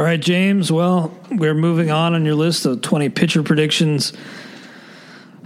All 0.00 0.06
right, 0.06 0.18
James. 0.18 0.72
Well, 0.72 1.14
we're 1.30 1.52
moving 1.52 1.90
on 1.90 2.14
on 2.14 2.24
your 2.24 2.34
list 2.34 2.64
of 2.64 2.80
20 2.80 3.10
pitcher 3.10 3.42
predictions. 3.42 4.14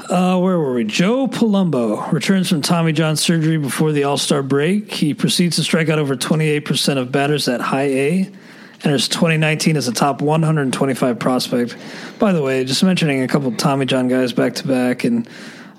Uh, 0.09 0.39
where 0.39 0.57
were 0.61 0.75
we? 0.75 0.85
Joe 0.85 1.27
Palumbo 1.27 2.13
returns 2.13 2.51
from 2.51 2.63
Tommy 2.63 2.93
John 2.93 3.17
surgery 3.17 3.59
before 3.59 3.91
the 3.91 4.05
All 4.05 4.17
Star 4.17 4.45
break. 4.45 4.93
He 4.93 5.13
proceeds 5.13 5.57
to 5.57 5.65
strike 5.65 5.89
out 5.89 5.99
over 5.99 6.15
28% 6.15 6.99
of 6.99 7.11
batters 7.11 7.49
at 7.49 7.61
high 7.61 7.89
A. 7.89 8.19
and 8.27 8.37
Enters 8.85 9.09
2019 9.09 9.77
as 9.77 9.89
a 9.89 9.93
top 9.93 10.23
125 10.23 11.19
prospect. 11.19 11.77
By 12.21 12.33
the 12.33 12.41
way, 12.41 12.63
just 12.63 12.85
mentioning 12.85 13.23
a 13.23 13.27
couple 13.27 13.51
Tommy 13.57 13.87
John 13.87 14.07
guys 14.07 14.33
back 14.33 14.55
to 14.55 14.69
back, 14.69 15.03
and 15.03 15.29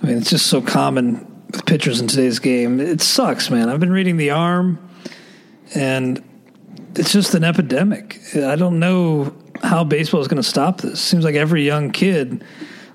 I 0.04 0.08
mean, 0.08 0.18
it's 0.18 0.32
just 0.32 0.48
so 0.48 0.62
common 0.62 1.46
with 1.50 1.66
pitchers 1.66 2.02
in 2.02 2.08
today's 2.08 2.40
game. 2.40 2.82
It 2.82 3.00
sucks, 3.00 3.50
man. 3.50 3.70
I've 3.70 3.80
been 3.80 3.94
reading 3.94 4.18
The 4.18 4.32
Arm, 4.32 4.86
and 5.74 6.22
it's 6.98 7.12
just 7.12 7.34
an 7.36 7.44
epidemic. 7.44 8.20
I 8.36 8.56
don't 8.56 8.80
know 8.80 9.34
how 9.64 9.84
baseball 9.84 10.22
is 10.22 10.28
going 10.28 10.42
to 10.42 10.48
stop 10.48 10.82
this. 10.82 11.00
Seems 11.00 11.24
like 11.24 11.36
every 11.36 11.64
young 11.66 11.92
kid 11.92 12.44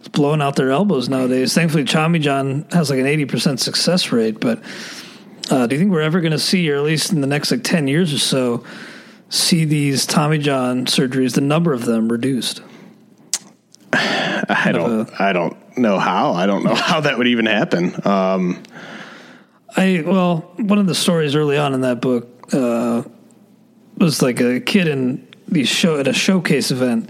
is 0.00 0.08
blowing 0.08 0.40
out 0.40 0.56
their 0.56 0.70
elbows 0.70 1.08
nowadays. 1.08 1.54
Thankfully, 1.54 1.84
Tommy 1.84 2.18
John 2.18 2.66
has 2.72 2.90
like 2.90 2.98
an 2.98 3.06
eighty 3.06 3.24
percent 3.24 3.60
success 3.60 4.12
rate. 4.12 4.40
But 4.40 4.62
uh, 5.50 5.66
do 5.66 5.74
you 5.74 5.80
think 5.80 5.90
we're 5.90 6.00
ever 6.00 6.20
going 6.20 6.32
to 6.32 6.38
see, 6.38 6.70
or 6.70 6.76
at 6.76 6.82
least 6.82 7.12
in 7.12 7.20
the 7.20 7.26
next 7.26 7.50
like 7.50 7.64
ten 7.64 7.88
years 7.88 8.12
or 8.12 8.18
so, 8.18 8.64
see 9.28 9.64
these 9.64 10.06
Tommy 10.06 10.38
John 10.38 10.86
surgeries, 10.86 11.34
the 11.34 11.40
number 11.40 11.72
of 11.72 11.84
them 11.84 12.10
reduced? 12.10 12.62
I 13.92 14.70
don't. 14.72 15.08
A, 15.08 15.22
I 15.22 15.32
don't 15.32 15.78
know 15.78 15.98
how. 15.98 16.32
I 16.32 16.46
don't 16.46 16.64
know 16.64 16.74
how 16.76 17.00
that 17.00 17.18
would 17.18 17.26
even 17.26 17.46
happen. 17.46 17.94
Um, 18.06 18.62
I 19.76 20.02
well, 20.04 20.52
one 20.56 20.78
of 20.78 20.86
the 20.86 20.94
stories 20.94 21.34
early 21.34 21.56
on 21.56 21.74
in 21.74 21.82
that 21.82 22.00
book. 22.00 22.52
Uh, 22.52 23.02
was 24.00 24.22
like 24.22 24.40
a 24.40 24.60
kid 24.60 24.88
in 24.88 25.26
these 25.46 25.68
show 25.68 25.98
at 25.98 26.08
a 26.08 26.12
showcase 26.12 26.70
event, 26.70 27.08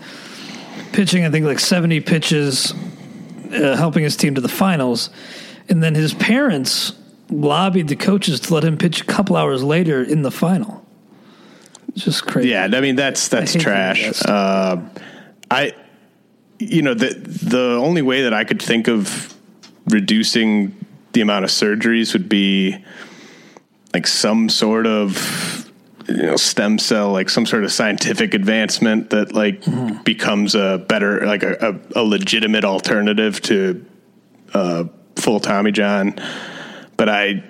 pitching 0.93 1.24
I 1.24 1.30
think 1.30 1.47
like 1.47 1.61
seventy 1.61 2.01
pitches, 2.01 2.74
uh, 3.53 3.76
helping 3.76 4.03
his 4.03 4.16
team 4.16 4.34
to 4.34 4.41
the 4.41 4.49
finals, 4.49 5.11
and 5.68 5.82
then 5.82 5.95
his 5.95 6.12
parents 6.14 6.93
lobbied 7.30 7.88
the 7.88 7.97
coaches 7.97 8.41
to 8.41 8.55
let 8.55 8.64
him 8.64 8.76
pitch 8.76 9.01
a 9.01 9.05
couple 9.05 9.36
hours 9.36 9.62
later 9.62 10.03
in 10.03 10.22
the 10.22 10.30
final. 10.30 10.84
It's 11.95 12.05
just 12.05 12.26
crazy. 12.26 12.51
Yeah, 12.51 12.68
I 12.72 12.80
mean 12.80 12.97
that's 12.97 13.28
that's 13.28 13.55
trash. 13.55 14.22
Uh, 14.24 14.80
I, 15.51 15.74
you 16.59 16.82
know, 16.82 16.95
the 16.95 17.14
the 17.14 17.76
only 17.76 18.03
way 18.03 18.22
that 18.22 18.34
I 18.34 18.45
could 18.45 18.61
think 18.61 18.88
of 18.88 19.34
reducing 19.86 20.74
the 21.12 21.20
amount 21.20 21.45
of 21.45 21.51
surgeries 21.51 22.12
would 22.12 22.28
be 22.28 22.84
like 23.93 24.07
some 24.07 24.49
sort 24.49 24.86
of 24.86 25.59
you 26.16 26.26
know 26.26 26.36
stem 26.36 26.78
cell 26.78 27.12
like 27.12 27.30
some 27.30 27.46
sort 27.46 27.64
of 27.64 27.72
scientific 27.72 28.34
advancement 28.34 29.11
that 29.11 29.32
like 29.32 29.62
mm-hmm. 29.62 30.02
becomes 30.02 30.54
a 30.54 30.84
better 30.88 31.26
like 31.26 31.42
a, 31.42 31.80
a, 31.94 32.00
a 32.00 32.02
legitimate 32.02 32.64
alternative 32.64 33.40
to 33.42 33.84
uh, 34.54 34.84
full 35.16 35.40
Tommy 35.40 35.72
John. 35.72 36.16
But 36.96 37.08
I 37.08 37.44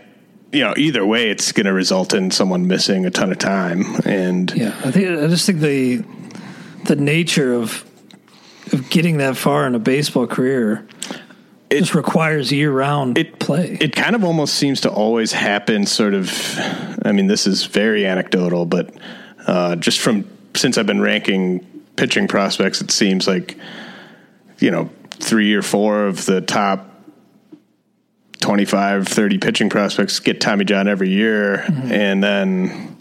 you 0.53 0.63
know, 0.63 0.75
either 0.77 1.07
way, 1.07 1.31
it's 1.31 1.53
going 1.53 1.67
to 1.67 1.73
result 1.73 2.13
in 2.13 2.31
someone 2.31 2.67
missing 2.67 3.07
a 3.07 3.11
ton 3.11 3.31
of 3.31 3.39
time. 3.39 3.85
And 4.05 4.51
yeah, 4.53 4.77
I 4.85 4.91
think 4.91 5.09
I 5.09 5.27
just 5.29 5.47
think 5.47 5.61
the 5.61 6.05
the 6.87 6.97
nature 6.97 7.55
of 7.55 7.85
of 8.73 8.89
getting 8.91 9.19
that 9.19 9.37
far 9.37 9.67
in 9.67 9.75
a 9.75 9.79
baseball 9.79 10.27
career 10.27 10.87
it 11.71 11.79
just 11.79 11.95
requires 11.95 12.53
year 12.53 12.73
round 12.73 13.17
it, 13.17 13.39
play. 13.39 13.79
It 13.81 13.95
kind 13.95 14.17
of 14.17 14.25
almost 14.25 14.55
seems 14.55 14.83
to 14.83 14.91
always 14.91 15.33
happen. 15.33 15.87
Sort 15.87 16.15
of. 16.15 16.31
I 17.05 17.13
mean, 17.13 17.29
this 17.29 17.47
is 17.47 17.65
very 17.67 18.05
anecdotal, 18.05 18.67
but 18.67 18.95
uh, 19.47 19.77
just 19.77 20.01
from 20.01 20.27
since 20.55 20.77
I've 20.77 20.87
been 20.87 21.01
ranking 21.01 21.61
pitching 21.97 22.29
prospects, 22.29 22.81
it 22.81 22.91
seems 22.91 23.29
like 23.29 23.57
you 24.59 24.71
know 24.71 24.91
three 25.11 25.55
or 25.55 25.63
four 25.63 26.07
of 26.07 26.27
the 26.27 26.41
top 26.41 26.91
25, 28.41 29.07
30 29.07 29.39
pitching 29.39 29.71
prospects 29.71 30.19
get 30.19 30.41
Tommy 30.41 30.65
John 30.65 30.89
every 30.89 31.11
year. 31.11 31.59
Mm-hmm. 31.67 31.93
And 31.93 32.25
then, 32.25 32.97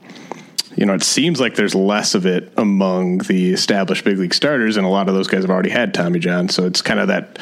you 0.76 0.86
know, 0.86 0.94
it 0.94 1.04
seems 1.04 1.40
like 1.40 1.56
there's 1.56 1.74
less 1.74 2.14
of 2.14 2.26
it 2.26 2.52
among 2.58 3.20
the 3.20 3.54
established 3.54 4.04
big 4.04 4.18
league 4.18 4.34
starters. 4.34 4.78
And 4.78 4.86
a 4.86 4.90
lot 4.90 5.08
of 5.08 5.16
those 5.16 5.28
guys 5.28 5.44
have 5.44 5.50
already 5.50 5.70
had 5.70 5.94
Tommy 5.94 6.20
John. 6.20 6.50
So 6.50 6.66
it's 6.66 6.82
kind 6.82 7.00
of 7.00 7.08
that 7.08 7.40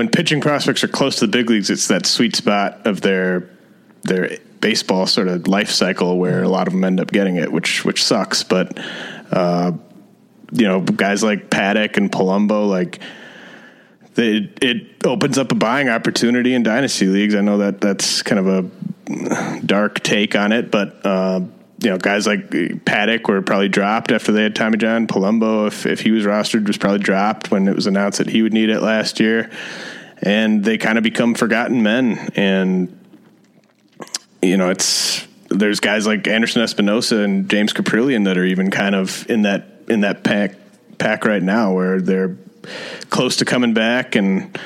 when 0.00 0.08
pitching 0.08 0.40
prospects 0.40 0.82
are 0.82 0.88
close 0.88 1.16
to 1.16 1.26
the 1.26 1.30
big 1.30 1.50
leagues, 1.50 1.68
it's 1.68 1.88
that 1.88 2.06
sweet 2.06 2.34
spot 2.34 2.86
of 2.86 3.02
their, 3.02 3.50
their 4.04 4.38
baseball 4.62 5.06
sort 5.06 5.28
of 5.28 5.46
life 5.46 5.68
cycle 5.68 6.16
where 6.16 6.42
a 6.42 6.48
lot 6.48 6.66
of 6.66 6.72
them 6.72 6.84
end 6.84 6.98
up 6.98 7.12
getting 7.12 7.36
it, 7.36 7.52
which, 7.52 7.84
which 7.84 8.02
sucks. 8.02 8.42
But, 8.42 8.78
uh, 9.30 9.72
you 10.52 10.66
know, 10.66 10.80
guys 10.80 11.22
like 11.22 11.50
Paddack 11.50 11.98
and 11.98 12.10
Palumbo, 12.10 12.66
like, 12.66 13.00
it, 14.16 14.58
it 14.62 15.04
opens 15.04 15.36
up 15.36 15.52
a 15.52 15.54
buying 15.54 15.90
opportunity 15.90 16.54
in 16.54 16.62
dynasty 16.62 17.04
leagues. 17.04 17.34
I 17.34 17.42
know 17.42 17.58
that 17.58 17.82
that's 17.82 18.22
kind 18.22 18.38
of 18.38 18.70
a 19.10 19.60
dark 19.66 20.02
take 20.02 20.34
on 20.34 20.52
it, 20.52 20.70
but 20.70 21.04
uh, 21.04 21.42
you 21.82 21.88
know, 21.88 21.96
guys 21.96 22.26
like 22.26 22.50
Paddack 22.50 23.26
were 23.26 23.40
probably 23.40 23.68
dropped 23.68 24.12
after 24.12 24.32
they 24.32 24.42
had 24.42 24.54
Tommy 24.54 24.76
John. 24.76 25.06
Palumbo, 25.06 25.66
if 25.66 25.86
if 25.86 26.00
he 26.00 26.10
was 26.10 26.24
rostered, 26.24 26.66
was 26.66 26.76
probably 26.76 26.98
dropped 26.98 27.50
when 27.50 27.68
it 27.68 27.74
was 27.74 27.86
announced 27.86 28.18
that 28.18 28.28
he 28.28 28.42
would 28.42 28.52
need 28.52 28.68
it 28.68 28.80
last 28.80 29.18
year, 29.18 29.50
and 30.20 30.62
they 30.62 30.76
kind 30.76 30.98
of 30.98 31.04
become 31.04 31.34
forgotten 31.34 31.82
men. 31.82 32.30
And 32.36 32.98
you 34.42 34.58
know, 34.58 34.68
it's 34.68 35.26
there's 35.48 35.80
guys 35.80 36.06
like 36.06 36.26
Anderson 36.26 36.62
Espinoza 36.62 37.24
and 37.24 37.48
James 37.48 37.72
Kaprielian 37.72 38.24
that 38.26 38.36
are 38.36 38.44
even 38.44 38.70
kind 38.70 38.94
of 38.94 39.28
in 39.30 39.42
that 39.42 39.66
in 39.88 40.02
that 40.02 40.22
pack 40.22 40.56
pack 40.98 41.24
right 41.24 41.42
now 41.42 41.72
where 41.72 42.00
they're 42.00 42.36
close 43.08 43.36
to 43.36 43.46
coming 43.46 43.72
back, 43.72 44.16
and 44.16 44.58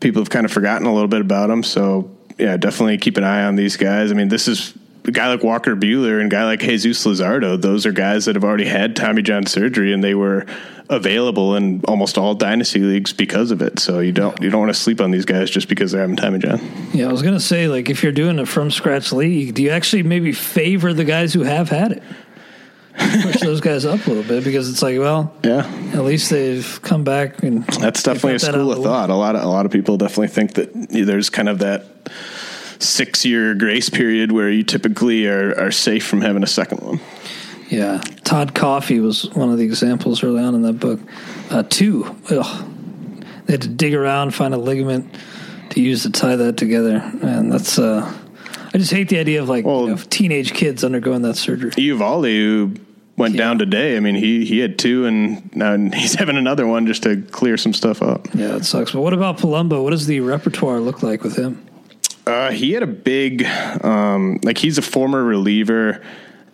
people 0.00 0.22
have 0.22 0.30
kind 0.30 0.46
of 0.46 0.52
forgotten 0.52 0.86
a 0.86 0.94
little 0.94 1.08
bit 1.08 1.20
about 1.20 1.48
them. 1.48 1.62
So 1.62 2.10
yeah, 2.38 2.56
definitely 2.56 2.96
keep 2.96 3.18
an 3.18 3.24
eye 3.24 3.44
on 3.44 3.56
these 3.56 3.76
guys. 3.76 4.10
I 4.10 4.14
mean, 4.14 4.28
this 4.28 4.48
is 4.48 4.72
a 5.06 5.10
guy 5.10 5.28
like 5.28 5.42
Walker 5.42 5.76
Buehler 5.76 6.20
and 6.20 6.32
a 6.32 6.34
guy 6.34 6.44
like 6.44 6.60
Jesus 6.60 7.04
Luzardo. 7.04 7.60
Those 7.60 7.86
are 7.86 7.92
guys 7.92 8.24
that 8.24 8.36
have 8.36 8.44
already 8.44 8.64
had 8.64 8.96
Tommy 8.96 9.22
John 9.22 9.46
surgery, 9.46 9.92
and 9.92 10.02
they 10.02 10.14
were 10.14 10.46
available 10.90 11.56
in 11.56 11.82
almost 11.86 12.18
all 12.18 12.34
dynasty 12.34 12.80
leagues 12.80 13.12
because 13.12 13.50
of 13.50 13.62
it. 13.62 13.78
So 13.78 14.00
you 14.00 14.12
don't 14.12 14.40
you 14.40 14.50
don't 14.50 14.60
want 14.60 14.74
to 14.74 14.80
sleep 14.80 15.00
on 15.00 15.10
these 15.10 15.24
guys 15.24 15.50
just 15.50 15.68
because 15.68 15.92
they're 15.92 16.00
having 16.00 16.16
Tommy 16.16 16.38
John. 16.38 16.60
Yeah, 16.92 17.08
I 17.08 17.12
was 17.12 17.22
gonna 17.22 17.40
say 17.40 17.68
like 17.68 17.90
if 17.90 18.02
you're 18.02 18.12
doing 18.12 18.38
a 18.38 18.46
from 18.46 18.70
scratch 18.70 19.12
league, 19.12 19.54
do 19.54 19.62
you 19.62 19.70
actually 19.70 20.02
maybe 20.02 20.32
favor 20.32 20.92
the 20.92 21.04
guys 21.04 21.32
who 21.32 21.42
have 21.42 21.68
had 21.68 21.92
it? 21.92 22.02
push 23.22 23.40
those 23.40 23.60
guys 23.60 23.84
up 23.84 24.06
a 24.06 24.08
little 24.08 24.22
bit 24.22 24.44
because 24.44 24.70
it's 24.70 24.80
like, 24.80 24.98
well, 24.98 25.34
yeah, 25.42 25.66
at 25.94 26.04
least 26.04 26.30
they've 26.30 26.80
come 26.82 27.02
back 27.02 27.42
and 27.42 27.64
that's 27.64 28.04
definitely 28.04 28.34
a 28.34 28.38
school 28.38 28.70
of 28.70 28.84
thought. 28.84 29.10
A 29.10 29.14
lot 29.14 29.34
of 29.34 29.42
a 29.42 29.48
lot 29.48 29.66
of 29.66 29.72
people 29.72 29.96
definitely 29.96 30.28
think 30.28 30.54
that 30.54 30.72
there's 30.90 31.28
kind 31.28 31.48
of 31.48 31.58
that 31.58 31.86
six 32.78 33.24
year 33.24 33.54
grace 33.54 33.88
period 33.88 34.32
where 34.32 34.50
you 34.50 34.62
typically 34.62 35.26
are, 35.26 35.58
are 35.58 35.70
safe 35.70 36.06
from 36.06 36.20
having 36.20 36.42
a 36.42 36.46
second 36.46 36.80
one. 36.80 37.00
Yeah, 37.68 38.00
Todd 38.24 38.54
Coffey 38.54 39.00
was 39.00 39.28
one 39.30 39.50
of 39.50 39.58
the 39.58 39.64
examples 39.64 40.22
early 40.22 40.42
on 40.42 40.54
in 40.54 40.62
that 40.62 40.74
book. 40.74 41.00
Uh, 41.50 41.62
two, 41.62 42.04
ugh. 42.30 42.66
they 43.46 43.54
had 43.54 43.62
to 43.62 43.68
dig 43.68 43.94
around, 43.94 44.34
find 44.34 44.54
a 44.54 44.58
ligament 44.58 45.14
to 45.70 45.80
use 45.80 46.02
to 46.02 46.10
tie 46.10 46.36
that 46.36 46.56
together, 46.56 46.96
and 47.22 47.52
that's. 47.52 47.78
Uh, 47.78 48.12
I 48.74 48.78
just 48.78 48.90
hate 48.90 49.08
the 49.08 49.18
idea 49.18 49.40
of 49.40 49.48
like 49.48 49.64
well, 49.64 49.88
you 49.88 49.94
know, 49.94 50.02
teenage 50.10 50.52
kids 50.52 50.84
undergoing 50.84 51.22
that 51.22 51.36
surgery. 51.36 51.70
Eovaldi, 51.72 52.36
who 52.36 52.74
went 53.16 53.34
yeah. 53.34 53.38
down 53.38 53.58
today. 53.58 53.96
I 53.96 54.00
mean, 54.00 54.14
he 54.14 54.44
he 54.44 54.58
had 54.58 54.78
two, 54.78 55.06
and 55.06 55.54
now 55.54 55.76
he's 55.76 56.14
having 56.18 56.36
another 56.36 56.66
one 56.66 56.86
just 56.86 57.02
to 57.04 57.22
clear 57.22 57.56
some 57.56 57.72
stuff 57.72 58.02
up. 58.02 58.28
Yeah, 58.34 58.56
it 58.56 58.64
sucks. 58.64 58.92
But 58.92 59.00
what 59.00 59.12
about 59.12 59.38
Palumbo? 59.38 59.82
What 59.82 59.90
does 59.90 60.06
the 60.06 60.20
repertoire 60.20 60.80
look 60.80 61.02
like 61.02 61.22
with 61.22 61.36
him? 61.36 61.64
Uh, 62.26 62.50
he 62.50 62.72
had 62.72 62.82
a 62.82 62.86
big, 62.86 63.44
um, 63.84 64.40
like 64.42 64.58
he's 64.58 64.78
a 64.78 64.82
former 64.82 65.22
reliever, 65.22 66.02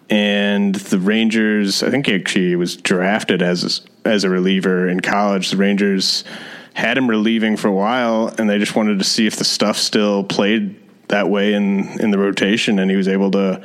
and 0.08 0.74
the 0.74 0.98
Rangers. 0.98 1.82
I 1.82 1.90
think 1.90 2.06
he 2.06 2.14
actually 2.14 2.56
was 2.56 2.76
drafted 2.76 3.40
as 3.40 3.82
as 4.04 4.24
a 4.24 4.30
reliever 4.30 4.88
in 4.88 5.00
college. 5.00 5.50
The 5.50 5.56
Rangers 5.56 6.24
had 6.74 6.98
him 6.98 7.08
relieving 7.08 7.56
for 7.56 7.68
a 7.68 7.72
while, 7.72 8.34
and 8.38 8.50
they 8.50 8.58
just 8.58 8.74
wanted 8.74 8.98
to 8.98 9.04
see 9.04 9.26
if 9.26 9.36
the 9.36 9.44
stuff 9.44 9.76
still 9.76 10.24
played 10.24 10.76
that 11.08 11.28
way 11.28 11.54
in 11.54 12.00
in 12.00 12.10
the 12.10 12.18
rotation, 12.18 12.80
and 12.80 12.90
he 12.90 12.96
was 12.96 13.06
able 13.06 13.30
to 13.32 13.62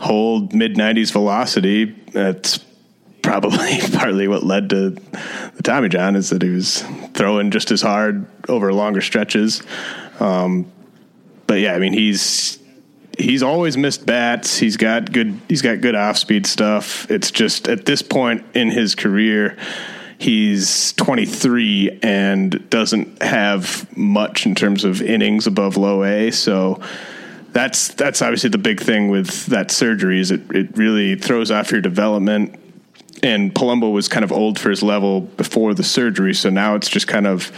hold 0.00 0.54
mid 0.54 0.76
90s 0.76 1.12
velocity. 1.12 1.94
That's 2.12 2.64
probably 3.20 3.80
partly 3.92 4.28
what 4.28 4.44
led 4.44 4.70
to 4.70 4.90
the 4.90 5.62
Tommy 5.62 5.90
John 5.90 6.16
is 6.16 6.30
that 6.30 6.40
he 6.40 6.50
was 6.50 6.82
throwing 7.12 7.50
just 7.50 7.70
as 7.70 7.82
hard 7.82 8.26
over 8.48 8.72
longer 8.72 9.02
stretches. 9.02 9.62
Um, 10.20 10.70
but 11.46 11.60
yeah, 11.60 11.74
I 11.74 11.78
mean 11.78 11.92
he's 11.92 12.58
he's 13.18 13.42
always 13.42 13.76
missed 13.76 14.06
bats. 14.06 14.58
He's 14.58 14.76
got 14.76 15.12
good 15.12 15.40
he's 15.48 15.62
got 15.62 15.80
good 15.80 15.94
off 15.94 16.18
speed 16.18 16.46
stuff. 16.46 17.10
It's 17.10 17.30
just 17.30 17.68
at 17.68 17.86
this 17.86 18.02
point 18.02 18.44
in 18.54 18.70
his 18.70 18.94
career, 18.94 19.56
he's 20.18 20.92
23 20.94 22.00
and 22.02 22.68
doesn't 22.70 23.22
have 23.22 23.94
much 23.96 24.46
in 24.46 24.54
terms 24.54 24.84
of 24.84 25.02
innings 25.02 25.46
above 25.46 25.76
low 25.76 26.04
A. 26.04 26.30
So 26.30 26.80
that's 27.52 27.88
that's 27.94 28.20
obviously 28.20 28.50
the 28.50 28.58
big 28.58 28.80
thing 28.80 29.10
with 29.10 29.46
that 29.46 29.70
surgery 29.70 30.20
is 30.20 30.30
it, 30.30 30.42
it 30.50 30.76
really 30.76 31.14
throws 31.14 31.50
off 31.50 31.70
your 31.70 31.80
development. 31.80 32.60
And 33.22 33.54
Palumbo 33.54 33.90
was 33.90 34.08
kind 34.08 34.24
of 34.24 34.32
old 34.32 34.58
for 34.58 34.68
his 34.68 34.82
level 34.82 35.22
before 35.22 35.72
the 35.72 35.84
surgery, 35.84 36.34
so 36.34 36.50
now 36.50 36.74
it's 36.74 36.90
just 36.90 37.06
kind 37.06 37.26
of 37.26 37.50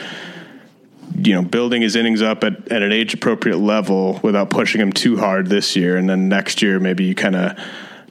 you 1.23 1.35
know 1.35 1.43
building 1.43 1.83
his 1.83 1.97
innings 1.97 2.23
up 2.23 2.45
at, 2.45 2.71
at 2.71 2.83
an 2.83 2.93
age 2.93 3.15
appropriate 3.15 3.59
level 3.59 4.21
without 4.23 4.51
pushing 4.51 4.81
him 4.81 4.93
too 4.93 5.17
hard 5.17 5.49
this 5.49 5.77
year, 5.77 5.97
and 5.97 6.09
then 6.09 6.29
next 6.29 6.63
year 6.63 6.79
maybe 6.81 7.05
you 7.05 7.15
kind 7.15 7.37
of 7.37 7.59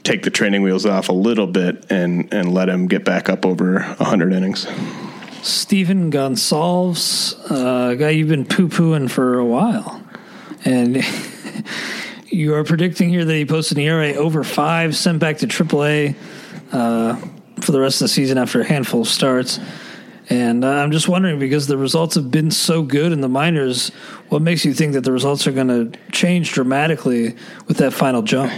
take 0.04 0.24
the 0.24 0.30
training 0.30 0.62
wheels 0.62 0.86
off 0.86 1.10
a 1.10 1.14
little 1.14 1.48
bit 1.48 1.86
and 1.90 2.34
and 2.34 2.54
let 2.54 2.70
him 2.70 2.88
get 2.88 3.04
back 3.04 3.30
up 3.30 3.46
over 3.46 3.82
100 3.82 4.34
innings. 4.34 4.68
Stephen 5.42 6.12
Gonsalves, 6.12 7.36
uh, 7.52 7.94
guy 7.96 8.10
you've 8.10 8.30
been 8.30 8.46
poo 8.46 8.68
pooing 8.68 9.10
for 9.10 9.38
a 9.38 9.46
while, 9.46 10.02
and 10.64 11.04
you 12.28 12.56
are 12.56 12.64
predicting 12.64 13.10
here 13.10 13.26
that 13.26 13.34
he 13.34 13.46
posted 13.46 13.78
an 13.78 13.84
ERA 13.84 14.14
over 14.14 14.44
five, 14.44 14.96
sent 14.96 15.20
back 15.20 15.38
to 15.40 15.48
AAA 15.48 16.16
uh, 16.72 17.16
for 17.62 17.72
the 17.72 17.80
rest 17.80 18.02
of 18.02 18.06
the 18.06 18.10
season 18.10 18.38
after 18.38 18.62
a 18.62 18.66
handful 18.66 19.02
of 19.02 19.08
starts. 19.08 19.60
And 20.30 20.66
uh, 20.66 20.70
I'm 20.70 20.92
just 20.92 21.08
wondering 21.08 21.38
because 21.40 21.68
the 21.68 21.78
results 21.78 22.16
have 22.16 22.32
been 22.32 22.50
so 22.50 22.82
good 22.82 23.12
in 23.12 23.22
the 23.22 23.30
minors, 23.30 23.90
what 24.30 24.42
makes 24.42 24.66
you 24.66 24.74
think 24.74 24.94
that 24.94 25.02
the 25.02 25.12
results 25.12 25.46
are 25.46 25.52
going 25.52 25.68
to 25.68 26.00
change 26.12 26.52
dramatically 26.52 27.36
with 27.68 27.78
that 27.78 27.94
final 27.94 28.22
jump? 28.22 28.52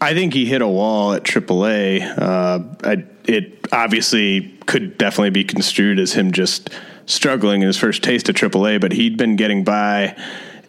I 0.00 0.14
think 0.14 0.34
he 0.34 0.46
hit 0.46 0.62
a 0.62 0.66
wall 0.66 1.12
at 1.12 1.22
AAA. 1.22 2.18
Uh, 2.18 2.60
I, 2.82 3.04
it 3.24 3.68
obviously 3.70 4.48
could 4.66 4.98
definitely 4.98 5.30
be 5.30 5.44
construed 5.44 6.00
as 6.00 6.12
him 6.12 6.32
just 6.32 6.70
struggling 7.06 7.62
in 7.62 7.68
his 7.68 7.78
first 7.78 8.02
taste 8.02 8.28
of 8.28 8.34
AAA, 8.34 8.80
but 8.80 8.90
he'd 8.90 9.16
been 9.16 9.36
getting 9.36 9.62
by 9.62 10.16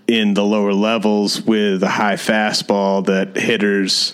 in 0.07 0.35
the 0.35 0.43
lower 0.43 0.73
levels 0.73 1.41
with 1.41 1.81
a 1.81 1.89
high 1.89 2.15
fastball 2.15 3.05
that 3.05 3.35
hitters 3.35 4.13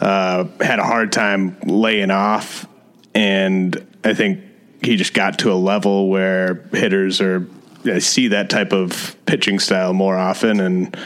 uh, 0.00 0.44
had 0.60 0.78
a 0.78 0.84
hard 0.84 1.12
time 1.12 1.56
laying 1.64 2.10
off. 2.10 2.66
And 3.14 3.86
I 4.04 4.14
think 4.14 4.42
he 4.82 4.96
just 4.96 5.14
got 5.14 5.40
to 5.40 5.52
a 5.52 5.54
level 5.54 6.08
where 6.08 6.54
hitters 6.72 7.20
are 7.20 7.46
I 7.84 7.98
see 7.98 8.28
that 8.28 8.50
type 8.50 8.72
of 8.72 9.16
pitching 9.26 9.58
style 9.58 9.92
more 9.92 10.16
often 10.16 10.60
and 10.60 10.96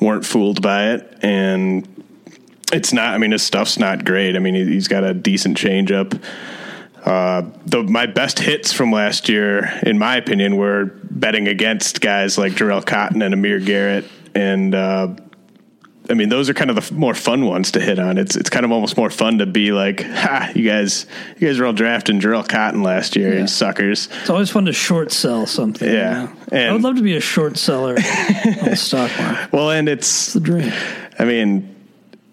weren't 0.00 0.24
fooled 0.24 0.62
by 0.62 0.90
it. 0.92 1.18
And 1.22 1.86
it's 2.72 2.92
not. 2.92 3.14
I 3.14 3.18
mean, 3.18 3.32
his 3.32 3.42
stuff's 3.42 3.78
not 3.78 4.04
great. 4.04 4.36
I 4.36 4.38
mean, 4.38 4.54
he's 4.54 4.88
got 4.88 5.04
a 5.04 5.14
decent 5.14 5.56
changeup. 5.56 6.20
Uh, 7.04 7.42
the, 7.64 7.82
my 7.82 8.06
best 8.06 8.38
hits 8.38 8.72
from 8.72 8.92
last 8.92 9.28
year, 9.28 9.80
in 9.82 9.98
my 9.98 10.16
opinion, 10.16 10.56
were 10.56 10.86
betting 11.10 11.48
against 11.48 12.00
guys 12.00 12.36
like 12.36 12.52
Jharel 12.52 12.84
Cotton 12.84 13.22
and 13.22 13.32
Amir 13.32 13.60
Garrett, 13.60 14.04
and 14.34 14.74
uh, 14.74 15.14
I 16.10 16.14
mean, 16.14 16.28
those 16.28 16.48
are 16.48 16.54
kind 16.54 16.70
of 16.70 16.76
the 16.76 16.94
more 16.94 17.14
fun 17.14 17.44
ones 17.44 17.72
to 17.72 17.80
hit 17.80 17.98
on. 17.98 18.18
It's 18.18 18.36
it's 18.36 18.50
kind 18.50 18.64
of 18.64 18.72
almost 18.72 18.96
more 18.96 19.10
fun 19.10 19.38
to 19.38 19.46
be 19.46 19.72
like, 19.72 20.02
ha, 20.04 20.50
you 20.54 20.68
guys, 20.68 21.06
you 21.38 21.48
guys 21.48 21.58
are 21.58 21.66
all 21.66 21.72
drafting 21.72 22.20
Jharel 22.20 22.48
Cotton 22.48 22.82
last 22.82 23.16
year, 23.16 23.34
yeah. 23.34 23.40
you 23.40 23.46
suckers. 23.46 24.08
It's 24.20 24.30
always 24.30 24.50
fun 24.50 24.64
to 24.66 24.72
short 24.72 25.12
sell 25.12 25.46
something. 25.46 25.90
Yeah, 25.90 26.32
you 26.50 26.58
know? 26.58 26.68
I 26.68 26.72
would 26.72 26.82
love 26.82 26.96
to 26.96 27.02
be 27.02 27.16
a 27.16 27.20
short 27.20 27.56
seller 27.56 27.96
on 27.96 28.70
the 28.70 28.76
stock 28.76 29.10
market. 29.18 29.52
Well, 29.58 29.70
and 29.70 29.88
it's, 29.88 30.08
it's 30.08 30.32
the 30.34 30.40
dream. 30.40 30.72
I 31.18 31.24
mean, 31.24 31.74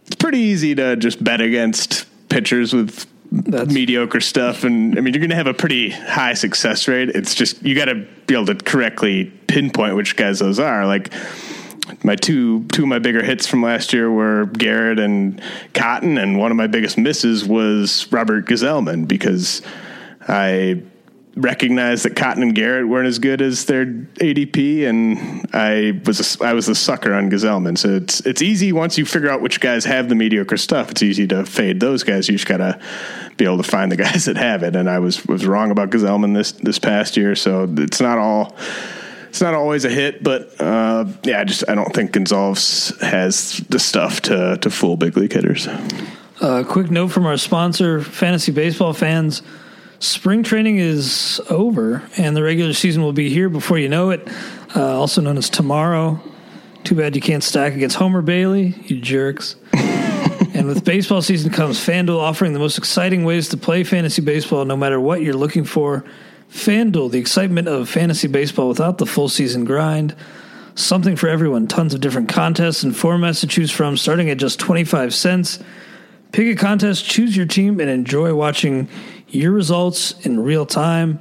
it's 0.05 0.15
pretty 0.15 0.39
easy 0.39 0.75
to 0.75 0.95
just 0.95 1.23
bet 1.23 1.41
against 1.41 2.05
pitchers 2.29 2.73
with 2.73 3.07
that's 3.31 3.73
mediocre 3.73 4.21
stuff 4.21 4.63
and 4.63 4.97
i 4.97 5.01
mean 5.01 5.13
you're 5.13 5.19
going 5.19 5.29
to 5.29 5.35
have 5.35 5.47
a 5.47 5.53
pretty 5.53 5.89
high 5.89 6.33
success 6.33 6.87
rate 6.87 7.09
it's 7.09 7.33
just 7.35 7.61
you 7.63 7.75
got 7.75 7.85
to 7.85 7.95
be 8.27 8.33
able 8.33 8.45
to 8.45 8.55
correctly 8.55 9.25
pinpoint 9.47 9.95
which 9.95 10.15
guys 10.15 10.39
those 10.39 10.59
are 10.59 10.85
like 10.85 11.11
my 12.03 12.15
two 12.15 12.65
two 12.65 12.83
of 12.83 12.87
my 12.87 12.99
bigger 12.99 13.23
hits 13.23 13.47
from 13.47 13.61
last 13.61 13.93
year 13.93 14.11
were 14.11 14.45
Garrett 14.47 14.99
and 14.99 15.41
Cotton, 15.73 16.17
and 16.17 16.37
one 16.37 16.51
of 16.51 16.57
my 16.57 16.67
biggest 16.67 16.97
misses 16.97 17.45
was 17.45 18.11
Robert 18.11 18.45
Gsellman 18.45 19.07
because 19.07 19.61
I 20.27 20.81
recognized 21.35 22.05
that 22.05 22.15
Cotton 22.15 22.43
and 22.43 22.55
Garrett 22.55 22.87
weren't 22.87 23.07
as 23.07 23.19
good 23.19 23.41
as 23.41 23.65
their 23.65 23.85
ADP, 23.85 24.87
and 24.87 25.45
I 25.53 26.01
was 26.05 26.37
a, 26.39 26.45
I 26.45 26.53
was 26.53 26.69
a 26.69 26.75
sucker 26.75 27.13
on 27.13 27.29
Gsellman. 27.29 27.77
So 27.77 27.89
it's 27.95 28.21
it's 28.21 28.41
easy 28.41 28.71
once 28.71 28.97
you 28.97 29.05
figure 29.05 29.29
out 29.29 29.41
which 29.41 29.59
guys 29.59 29.85
have 29.85 30.09
the 30.09 30.15
mediocre 30.15 30.57
stuff. 30.57 30.91
It's 30.91 31.03
easy 31.03 31.27
to 31.27 31.45
fade 31.45 31.79
those 31.79 32.03
guys. 32.03 32.27
You 32.27 32.35
just 32.35 32.47
gotta 32.47 32.79
be 33.37 33.45
able 33.45 33.57
to 33.57 33.63
find 33.63 33.91
the 33.91 33.97
guys 34.05 34.25
that 34.25 34.37
have 34.37 34.63
it. 34.63 34.75
And 34.75 34.89
I 34.89 34.99
was 34.99 35.25
was 35.25 35.45
wrong 35.45 35.71
about 35.71 35.89
Gsellman 35.89 36.33
this 36.33 36.53
this 36.53 36.79
past 36.79 37.17
year. 37.17 37.35
So 37.35 37.71
it's 37.77 38.01
not 38.01 38.17
all 38.17 38.55
it's 39.35 39.41
not 39.41 39.53
always 39.53 39.83
a 39.83 39.89
hit, 39.89 40.23
but 40.23 40.61
uh, 40.61 41.03
yeah, 41.23 41.41
I 41.41 41.43
just 41.43 41.67
I 41.67 41.75
don't 41.75 41.93
think 41.93 42.13
Gonsalves 42.13 42.97
has 43.01 43.57
the 43.67 43.79
stuff 43.79 44.21
to 44.21 44.57
to 44.61 44.69
fool 44.69 44.95
big 44.95 45.17
league 45.17 45.33
hitters. 45.33 45.67
A 45.67 45.77
uh, 46.39 46.63
quick 46.63 46.89
note 46.89 47.09
from 47.09 47.25
our 47.25 47.35
sponsor, 47.35 47.99
fantasy 47.99 48.53
baseball 48.53 48.93
fans: 48.93 49.41
spring 49.99 50.41
training 50.41 50.77
is 50.77 51.41
over, 51.49 52.01
and 52.15 52.33
the 52.33 52.43
regular 52.43 52.71
season 52.71 53.03
will 53.03 53.11
be 53.11 53.29
here 53.29 53.49
before 53.49 53.77
you 53.77 53.89
know 53.89 54.11
it. 54.11 54.25
Uh, 54.73 54.97
also 54.97 55.19
known 55.19 55.37
as 55.37 55.49
tomorrow. 55.49 56.17
Too 56.85 56.95
bad 56.95 57.13
you 57.13 57.21
can't 57.21 57.43
stack 57.43 57.73
against 57.73 57.97
Homer 57.97 58.21
Bailey, 58.21 58.67
you 58.85 59.01
jerks. 59.01 59.57
and 59.73 60.65
with 60.65 60.85
baseball 60.85 61.21
season 61.21 61.51
comes 61.51 61.77
FanDuel 61.77 62.19
offering 62.19 62.53
the 62.53 62.59
most 62.59 62.77
exciting 62.77 63.25
ways 63.25 63.49
to 63.49 63.57
play 63.57 63.83
fantasy 63.83 64.21
baseball, 64.21 64.63
no 64.63 64.77
matter 64.77 64.97
what 64.97 65.21
you're 65.21 65.33
looking 65.33 65.65
for. 65.65 66.05
FanDuel, 66.55 67.11
the 67.11 67.19
excitement 67.19 67.67
of 67.67 67.89
fantasy 67.89 68.29
baseball 68.29 68.69
without 68.69 68.97
the 68.97 69.05
full 69.05 69.27
season 69.27 69.65
grind. 69.65 70.15
Something 70.73 71.17
for 71.17 71.27
everyone. 71.27 71.67
Tons 71.67 71.93
of 71.93 71.99
different 71.99 72.29
contests 72.29 72.81
and 72.81 72.93
formats 72.93 73.41
to 73.41 73.47
choose 73.47 73.71
from, 73.71 73.97
starting 73.97 74.29
at 74.29 74.37
just 74.37 74.57
25 74.57 75.13
cents. 75.13 75.59
Pick 76.31 76.47
a 76.47 76.55
contest, 76.55 77.05
choose 77.05 77.35
your 77.35 77.45
team, 77.45 77.81
and 77.81 77.89
enjoy 77.89 78.33
watching 78.33 78.87
your 79.27 79.51
results 79.51 80.13
in 80.25 80.39
real 80.39 80.65
time. 80.65 81.19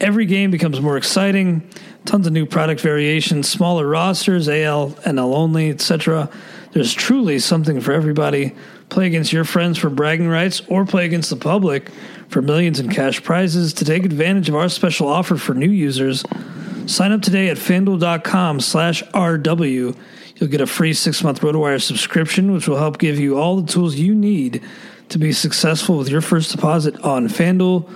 Every 0.00 0.24
game 0.24 0.52
becomes 0.52 0.80
more 0.80 0.96
exciting. 0.96 1.68
Tons 2.04 2.28
of 2.28 2.32
new 2.32 2.46
product 2.46 2.80
variations, 2.80 3.48
smaller 3.48 3.88
rosters, 3.88 4.48
AL, 4.48 4.96
and 5.04 5.18
NL 5.18 5.34
only, 5.34 5.70
etc. 5.70 6.30
There's 6.70 6.94
truly 6.94 7.40
something 7.40 7.80
for 7.80 7.92
everybody. 7.92 8.54
Play 8.88 9.06
against 9.06 9.32
your 9.32 9.44
friends 9.44 9.78
for 9.78 9.90
bragging 9.90 10.28
rights 10.28 10.62
or 10.68 10.84
play 10.84 11.04
against 11.04 11.30
the 11.30 11.36
public 11.36 11.90
for 12.28 12.42
millions 12.42 12.80
in 12.80 12.88
cash 12.88 13.22
prizes. 13.22 13.72
To 13.74 13.84
take 13.84 14.04
advantage 14.04 14.48
of 14.48 14.54
our 14.54 14.68
special 14.68 15.08
offer 15.08 15.36
for 15.36 15.54
new 15.54 15.70
users, 15.70 16.24
sign 16.86 17.12
up 17.12 17.22
today 17.22 17.48
at 17.48 17.56
fanduel.com 17.56 18.60
slash 18.60 19.02
RW. 19.04 19.96
You'll 20.36 20.50
get 20.50 20.60
a 20.60 20.66
free 20.66 20.92
six 20.92 21.22
month 21.22 21.40
RotoWire 21.40 21.80
subscription, 21.80 22.52
which 22.52 22.68
will 22.68 22.76
help 22.76 22.98
give 22.98 23.18
you 23.18 23.38
all 23.38 23.60
the 23.60 23.72
tools 23.72 23.96
you 23.96 24.14
need 24.14 24.62
to 25.10 25.18
be 25.18 25.32
successful 25.32 25.98
with 25.98 26.08
your 26.08 26.20
first 26.20 26.50
deposit 26.50 26.98
on 27.00 27.28
FanDuel. 27.28 27.88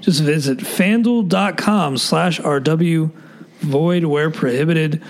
Just 0.00 0.22
visit 0.22 0.58
fanduel.com 0.58 1.98
slash 1.98 2.40
RW. 2.40 3.10
Void 3.60 4.04
where 4.04 4.30
prohibited. 4.30 5.02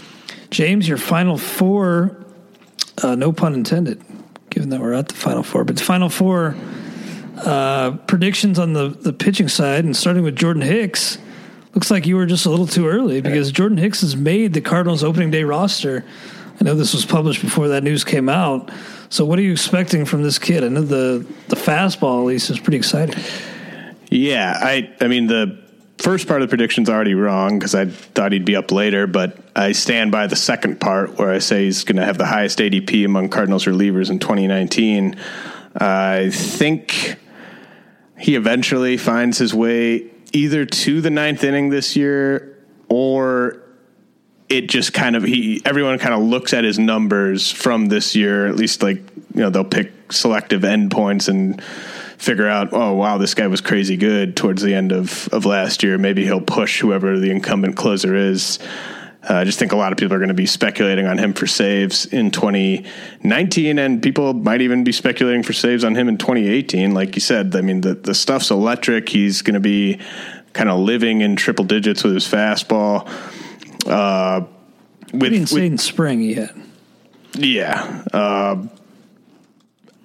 James, 0.50 0.88
your 0.88 0.98
final 0.98 1.38
four, 1.38 2.16
uh, 3.02 3.14
no 3.14 3.32
pun 3.32 3.54
intended, 3.54 4.02
given 4.60 4.68
that 4.68 4.80
we're 4.82 4.92
at 4.92 5.08
the 5.08 5.14
final 5.14 5.42
four, 5.42 5.64
but 5.64 5.76
the 5.76 5.82
final 5.82 6.10
four 6.10 6.54
uh, 7.38 7.92
predictions 8.06 8.58
on 8.58 8.74
the, 8.74 8.88
the 8.88 9.10
pitching 9.10 9.48
side, 9.48 9.86
and 9.86 9.96
starting 9.96 10.22
with 10.22 10.36
Jordan 10.36 10.60
Hicks, 10.60 11.16
looks 11.74 11.90
like 11.90 12.06
you 12.06 12.14
were 12.14 12.26
just 12.26 12.44
a 12.44 12.50
little 12.50 12.66
too 12.66 12.86
early 12.86 13.22
because 13.22 13.50
Jordan 13.52 13.78
Hicks 13.78 14.02
has 14.02 14.16
made 14.16 14.52
the 14.52 14.60
Cardinals 14.60 15.02
opening 15.02 15.30
day 15.30 15.44
roster. 15.44 16.04
I 16.60 16.64
know 16.64 16.74
this 16.74 16.92
was 16.92 17.06
published 17.06 17.40
before 17.40 17.68
that 17.68 17.82
news 17.82 18.04
came 18.04 18.28
out. 18.28 18.70
So, 19.08 19.24
what 19.24 19.38
are 19.38 19.42
you 19.42 19.52
expecting 19.52 20.04
from 20.04 20.22
this 20.22 20.38
kid? 20.38 20.62
I 20.62 20.68
know 20.68 20.82
the 20.82 21.26
the 21.48 21.56
fastball 21.56 22.20
at 22.20 22.26
least 22.26 22.50
is 22.50 22.60
pretty 22.60 22.76
exciting. 22.76 23.18
Yeah, 24.10 24.58
I 24.60 24.94
I 25.00 25.08
mean 25.08 25.26
the 25.26 25.58
first 25.96 26.28
part 26.28 26.42
of 26.42 26.48
the 26.48 26.50
prediction's 26.50 26.90
already 26.90 27.14
wrong 27.14 27.58
because 27.58 27.74
I 27.74 27.86
thought 27.86 28.32
he'd 28.32 28.44
be 28.44 28.56
up 28.56 28.72
later, 28.72 29.06
but 29.06 29.38
I 29.60 29.72
stand 29.72 30.10
by 30.10 30.26
the 30.26 30.36
second 30.36 30.80
part 30.80 31.18
where 31.18 31.30
I 31.30 31.38
say 31.38 31.64
he's 31.64 31.84
going 31.84 31.96
to 31.96 32.04
have 32.04 32.16
the 32.16 32.24
highest 32.24 32.58
ADP 32.60 33.04
among 33.04 33.28
Cardinals 33.28 33.66
relievers 33.66 34.10
in 34.10 34.18
2019. 34.18 35.16
I 35.76 36.30
think 36.30 37.16
he 38.18 38.36
eventually 38.36 38.96
finds 38.96 39.36
his 39.36 39.52
way 39.52 40.06
either 40.32 40.64
to 40.64 41.02
the 41.02 41.10
ninth 41.10 41.44
inning 41.44 41.68
this 41.68 41.94
year 41.94 42.58
or 42.88 43.60
it 44.48 44.68
just 44.68 44.94
kind 44.94 45.14
of 45.14 45.24
he 45.24 45.60
everyone 45.66 45.98
kind 45.98 46.14
of 46.14 46.22
looks 46.22 46.54
at 46.54 46.64
his 46.64 46.78
numbers 46.78 47.52
from 47.52 47.86
this 47.86 48.16
year 48.16 48.46
at 48.46 48.56
least 48.56 48.82
like 48.82 48.96
you 49.34 49.42
know 49.42 49.50
they'll 49.50 49.62
pick 49.62 49.92
selective 50.10 50.62
endpoints 50.62 51.28
and 51.28 51.62
figure 52.20 52.48
out, 52.48 52.72
oh 52.72 52.92
wow, 52.92 53.16
this 53.16 53.32
guy 53.34 53.46
was 53.46 53.60
crazy 53.60 53.96
good 53.96 54.36
towards 54.36 54.62
the 54.62 54.74
end 54.74 54.92
of 54.92 55.28
of 55.32 55.44
last 55.44 55.82
year. 55.82 55.98
Maybe 55.98 56.24
he'll 56.24 56.40
push 56.40 56.80
whoever 56.80 57.18
the 57.18 57.30
incumbent 57.30 57.76
closer 57.76 58.14
is. 58.14 58.58
Uh, 59.30 59.34
I 59.34 59.44
just 59.44 59.60
think 59.60 59.70
a 59.70 59.76
lot 59.76 59.92
of 59.92 59.98
people 59.98 60.16
are 60.16 60.18
going 60.18 60.28
to 60.28 60.34
be 60.34 60.46
speculating 60.46 61.06
on 61.06 61.16
him 61.16 61.34
for 61.34 61.46
saves 61.46 62.04
in 62.04 62.32
2019, 62.32 63.78
and 63.78 64.02
people 64.02 64.34
might 64.34 64.60
even 64.60 64.82
be 64.82 64.90
speculating 64.90 65.44
for 65.44 65.52
saves 65.52 65.84
on 65.84 65.94
him 65.94 66.08
in 66.08 66.18
2018. 66.18 66.92
Like 66.92 67.14
you 67.14 67.20
said, 67.20 67.54
I 67.54 67.60
mean, 67.60 67.80
the, 67.80 67.94
the 67.94 68.12
stuff's 68.12 68.50
electric. 68.50 69.08
He's 69.08 69.42
going 69.42 69.54
to 69.54 69.60
be 69.60 70.00
kind 70.52 70.68
of 70.68 70.80
living 70.80 71.20
in 71.20 71.36
triple 71.36 71.64
digits 71.64 72.02
with 72.02 72.14
his 72.14 72.26
fastball. 72.26 73.08
Uh, 73.86 74.46
with, 75.12 75.32
insane 75.32 75.72
with, 75.72 75.80
spring 75.80 76.22
yet. 76.22 76.52
Yeah. 77.34 78.04
Uh, 78.12 78.66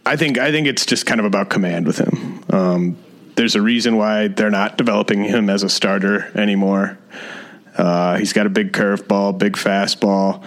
I 0.06 0.18
think 0.18 0.38
I 0.38 0.52
think 0.52 0.68
it's 0.68 0.86
just 0.86 1.08
kind 1.08 1.20
of 1.20 1.26
about 1.26 1.50
command 1.50 1.88
with 1.88 1.98
him. 1.98 2.44
Um, 2.52 2.98
there's 3.34 3.56
a 3.56 3.62
reason 3.62 3.98
why 3.98 4.28
they're 4.28 4.52
not 4.52 4.78
developing 4.78 5.24
him 5.24 5.50
as 5.50 5.64
a 5.64 5.70
starter 5.70 6.32
anymore. 6.38 7.00
Uh, 7.78 8.18
he's 8.18 8.34
got 8.34 8.46
a 8.46 8.50
big 8.50 8.72
curveball, 8.72 9.38
big 9.38 9.54
fastball. 9.54 10.44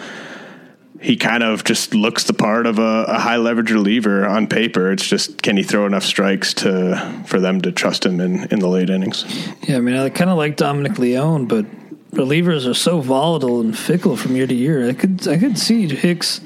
He 1.00 1.16
kind 1.16 1.44
of 1.44 1.62
just 1.62 1.94
looks 1.94 2.24
the 2.24 2.32
part 2.32 2.66
of 2.66 2.78
a, 2.78 3.04
a, 3.04 3.18
high 3.18 3.36
leverage 3.36 3.70
reliever 3.70 4.26
on 4.26 4.48
paper. 4.48 4.90
It's 4.90 5.06
just 5.06 5.42
can 5.42 5.56
he 5.56 5.62
throw 5.62 5.86
enough 5.86 6.02
strikes 6.02 6.54
to 6.54 7.22
for 7.26 7.38
them 7.38 7.60
to 7.60 7.70
trust 7.70 8.04
him 8.04 8.20
in, 8.20 8.48
in 8.50 8.58
the 8.58 8.66
late 8.66 8.90
innings? 8.90 9.24
Yeah, 9.62 9.76
I 9.76 9.80
mean, 9.80 9.94
I 9.94 10.08
kind 10.08 10.28
of 10.28 10.36
like 10.36 10.56
Dominic 10.56 10.98
Leone, 10.98 11.46
but 11.46 11.66
relievers 12.10 12.68
are 12.68 12.74
so 12.74 13.00
volatile 13.00 13.60
and 13.60 13.78
fickle 13.78 14.16
from 14.16 14.34
year 14.34 14.48
to 14.48 14.54
year. 14.54 14.88
I 14.88 14.92
could 14.92 15.28
I 15.28 15.38
could 15.38 15.56
see 15.56 15.86
Hicks 15.86 16.40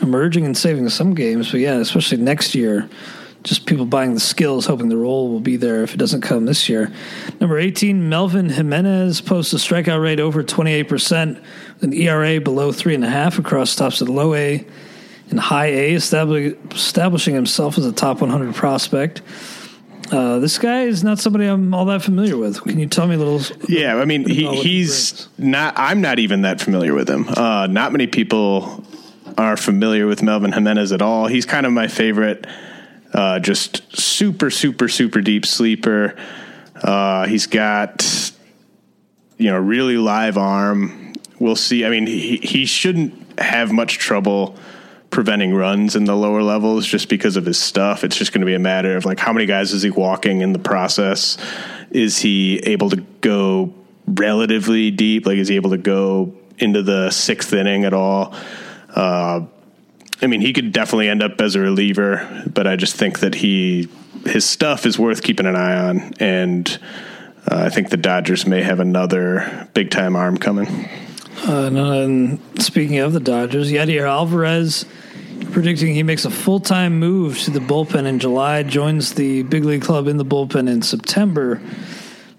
emerging 0.00 0.44
and 0.44 0.56
saving 0.56 0.88
some 0.88 1.14
games, 1.14 1.52
but 1.52 1.60
yeah, 1.60 1.76
especially 1.76 2.18
next 2.18 2.56
year 2.56 2.88
just 3.44 3.66
people 3.66 3.84
buying 3.84 4.14
the 4.14 4.20
skills, 4.20 4.66
hoping 4.66 4.88
the 4.88 4.96
role 4.96 5.30
will 5.30 5.40
be 5.40 5.56
there 5.56 5.82
if 5.82 5.92
it 5.94 5.98
doesn't 5.98 6.22
come 6.22 6.46
this 6.46 6.68
year. 6.68 6.90
Number 7.40 7.58
18, 7.58 8.08
Melvin 8.08 8.48
Jimenez 8.48 9.20
posts 9.20 9.52
a 9.52 9.56
strikeout 9.56 10.02
rate 10.02 10.18
over 10.18 10.42
28%, 10.42 11.44
an 11.82 11.92
ERA 11.92 12.40
below 12.40 12.72
3.5 12.72 13.38
across 13.38 13.70
stops 13.70 14.00
at 14.00 14.08
low 14.08 14.34
A 14.34 14.66
and 15.30 15.38
high 15.38 15.66
A, 15.66 15.92
establishing 15.94 17.34
himself 17.34 17.78
as 17.78 17.84
a 17.86 17.92
top 17.92 18.20
100 18.22 18.54
prospect. 18.54 19.20
Uh, 20.10 20.38
this 20.38 20.58
guy 20.58 20.82
is 20.82 21.02
not 21.02 21.18
somebody 21.18 21.46
I'm 21.46 21.72
all 21.74 21.86
that 21.86 22.02
familiar 22.02 22.36
with. 22.36 22.62
Can 22.62 22.78
you 22.78 22.86
tell 22.86 23.06
me 23.06 23.14
a 23.14 23.18
little? 23.18 23.40
Yeah, 23.68 23.96
I 23.96 24.04
mean, 24.04 24.28
he, 24.28 24.46
he's 24.56 25.28
not. 25.38 25.74
I'm 25.76 26.02
not 26.02 26.18
even 26.18 26.42
that 26.42 26.60
familiar 26.60 26.94
with 26.94 27.08
him. 27.08 27.26
Uh, 27.28 27.66
not 27.68 27.90
many 27.90 28.06
people 28.06 28.84
are 29.38 29.56
familiar 29.56 30.06
with 30.06 30.22
Melvin 30.22 30.52
Jimenez 30.52 30.92
at 30.92 31.00
all. 31.00 31.26
He's 31.26 31.46
kind 31.46 31.64
of 31.64 31.72
my 31.72 31.88
favorite 31.88 32.46
uh, 33.14 33.38
just 33.38 33.96
super, 33.96 34.50
super, 34.50 34.88
super 34.88 35.20
deep 35.20 35.46
sleeper. 35.46 36.16
Uh, 36.82 37.26
he's 37.26 37.46
got, 37.46 38.32
you 39.38 39.50
know, 39.50 39.58
really 39.58 39.96
live 39.96 40.36
arm. 40.36 41.12
We'll 41.38 41.56
see. 41.56 41.84
I 41.84 41.90
mean, 41.90 42.06
he, 42.06 42.36
he 42.38 42.66
shouldn't 42.66 43.38
have 43.40 43.72
much 43.72 43.98
trouble 43.98 44.56
preventing 45.10 45.54
runs 45.54 45.94
in 45.94 46.04
the 46.04 46.16
lower 46.16 46.42
levels 46.42 46.84
just 46.84 47.08
because 47.08 47.36
of 47.36 47.46
his 47.46 47.58
stuff. 47.58 48.02
It's 48.02 48.16
just 48.16 48.32
going 48.32 48.40
to 48.40 48.46
be 48.46 48.54
a 48.54 48.58
matter 48.58 48.96
of 48.96 49.04
like 49.04 49.20
how 49.20 49.32
many 49.32 49.46
guys 49.46 49.72
is 49.72 49.82
he 49.82 49.90
walking 49.90 50.40
in 50.40 50.52
the 50.52 50.58
process? 50.58 51.38
Is 51.90 52.18
he 52.18 52.58
able 52.58 52.90
to 52.90 52.96
go 53.20 53.72
relatively 54.06 54.90
deep? 54.90 55.24
Like, 55.26 55.38
is 55.38 55.46
he 55.46 55.54
able 55.54 55.70
to 55.70 55.78
go 55.78 56.34
into 56.58 56.82
the 56.82 57.10
sixth 57.10 57.52
inning 57.52 57.84
at 57.84 57.94
all? 57.94 58.34
Uh, 58.92 59.42
I 60.24 60.26
mean, 60.26 60.40
he 60.40 60.54
could 60.54 60.72
definitely 60.72 61.10
end 61.10 61.22
up 61.22 61.38
as 61.42 61.54
a 61.54 61.60
reliever, 61.60 62.44
but 62.52 62.66
I 62.66 62.76
just 62.76 62.96
think 62.96 63.20
that 63.20 63.34
he 63.34 63.88
his 64.24 64.48
stuff 64.48 64.86
is 64.86 64.98
worth 64.98 65.22
keeping 65.22 65.44
an 65.44 65.54
eye 65.54 65.88
on, 65.88 66.14
and 66.18 66.78
uh, 67.50 67.56
I 67.56 67.68
think 67.68 67.90
the 67.90 67.98
Dodgers 67.98 68.46
may 68.46 68.62
have 68.62 68.80
another 68.80 69.68
big 69.74 69.90
time 69.90 70.16
arm 70.16 70.38
coming. 70.38 70.88
Uh, 71.46 71.66
and 71.66 72.40
speaking 72.58 72.98
of 72.98 73.12
the 73.12 73.20
Dodgers, 73.20 73.70
Yadier 73.70 74.08
Alvarez 74.08 74.86
predicting 75.50 75.94
he 75.94 76.02
makes 76.02 76.24
a 76.24 76.30
full 76.30 76.58
time 76.58 76.98
move 76.98 77.38
to 77.40 77.50
the 77.50 77.60
bullpen 77.60 78.06
in 78.06 78.18
July, 78.18 78.62
joins 78.62 79.14
the 79.14 79.42
big 79.42 79.64
league 79.64 79.82
club 79.82 80.08
in 80.08 80.16
the 80.16 80.24
bullpen 80.24 80.70
in 80.70 80.80
September. 80.80 81.60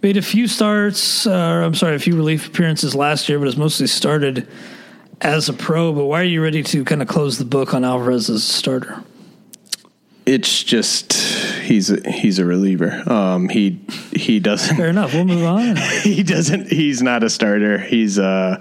Made 0.01 0.17
a 0.17 0.23
few 0.23 0.47
starts, 0.47 1.27
uh, 1.27 1.63
I'm 1.65 1.75
sorry, 1.75 1.95
a 1.95 1.99
few 1.99 2.15
relief 2.15 2.47
appearances 2.47 2.95
last 2.95 3.29
year, 3.29 3.37
but 3.37 3.45
has 3.45 3.57
mostly 3.57 3.85
started 3.85 4.47
as 5.21 5.49
a 5.49 5.53
pro, 5.53 5.93
but 5.93 6.05
why 6.05 6.21
are 6.21 6.25
you 6.25 6.41
ready 6.41 6.63
to 6.63 6.83
kind 6.83 7.01
of 7.01 7.07
close 7.07 7.37
the 7.37 7.45
book 7.45 7.73
on 7.73 7.83
Alvarez 7.83 8.29
as 8.29 8.37
a 8.37 8.53
starter? 8.53 9.03
It's 10.25 10.63
just 10.63 11.13
he's 11.13 11.91
a, 11.91 12.09
he's 12.09 12.39
a 12.39 12.45
reliever. 12.45 13.03
Um, 13.07 13.47
he 13.47 13.79
he 14.11 14.39
doesn't. 14.39 14.75
Fair 14.75 14.87
enough. 14.87 15.13
We'll 15.13 15.25
move 15.25 15.45
on. 15.45 15.75
he 16.03 16.23
doesn't. 16.23 16.71
He's 16.71 17.03
not 17.03 17.23
a 17.23 17.29
starter. 17.29 17.77
He's 17.77 18.17
uh, 18.17 18.59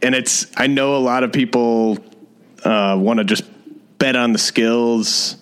and 0.00 0.14
it's. 0.14 0.46
I 0.56 0.66
know 0.66 0.96
a 0.96 0.98
lot 0.98 1.24
of 1.24 1.32
people 1.32 1.98
uh, 2.64 2.96
want 2.98 3.18
to 3.18 3.24
just 3.24 3.44
bet 3.98 4.16
on 4.16 4.32
the 4.32 4.38
skills 4.38 5.36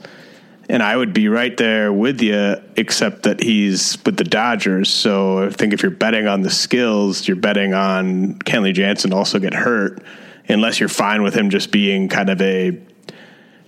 and 0.68 0.82
I 0.82 0.96
would 0.96 1.12
be 1.12 1.28
right 1.28 1.56
there 1.56 1.92
with 1.92 2.20
you, 2.22 2.56
except 2.76 3.24
that 3.24 3.40
he's 3.40 3.98
with 4.04 4.16
the 4.16 4.24
Dodgers. 4.24 4.88
So 4.88 5.44
I 5.44 5.50
think 5.50 5.72
if 5.72 5.82
you're 5.82 5.90
betting 5.90 6.26
on 6.26 6.42
the 6.42 6.50
skills, 6.50 7.28
you're 7.28 7.36
betting 7.36 7.74
on 7.74 8.38
Kenley 8.40 8.72
Jansen 8.72 9.12
also 9.12 9.38
get 9.38 9.54
hurt, 9.54 10.02
unless 10.48 10.80
you're 10.80 10.88
fine 10.88 11.22
with 11.22 11.34
him 11.34 11.50
just 11.50 11.70
being 11.70 12.08
kind 12.08 12.30
of 12.30 12.40
a 12.40 12.78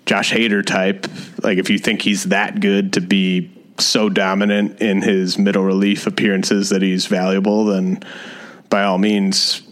Josh 0.07 0.33
Hader 0.33 0.65
type. 0.65 1.07
Like 1.43 1.59
if 1.59 1.69
you 1.69 1.79
think 1.79 2.03
he's 2.03 2.25
that 2.25 2.61
good 2.61 2.95
to 2.95 3.01
be 3.01 3.53
so 3.79 4.09
dominant 4.09 4.81
in 4.81 5.03
his 5.03 5.37
middle 5.37 5.65
relief 5.65 6.07
appearances 6.07 6.71
that 6.71 6.81
he's 6.81 7.07
valuable, 7.07 7.67
then 7.67 8.03
by 8.71 8.85
all 8.85 8.99
means 8.99 9.63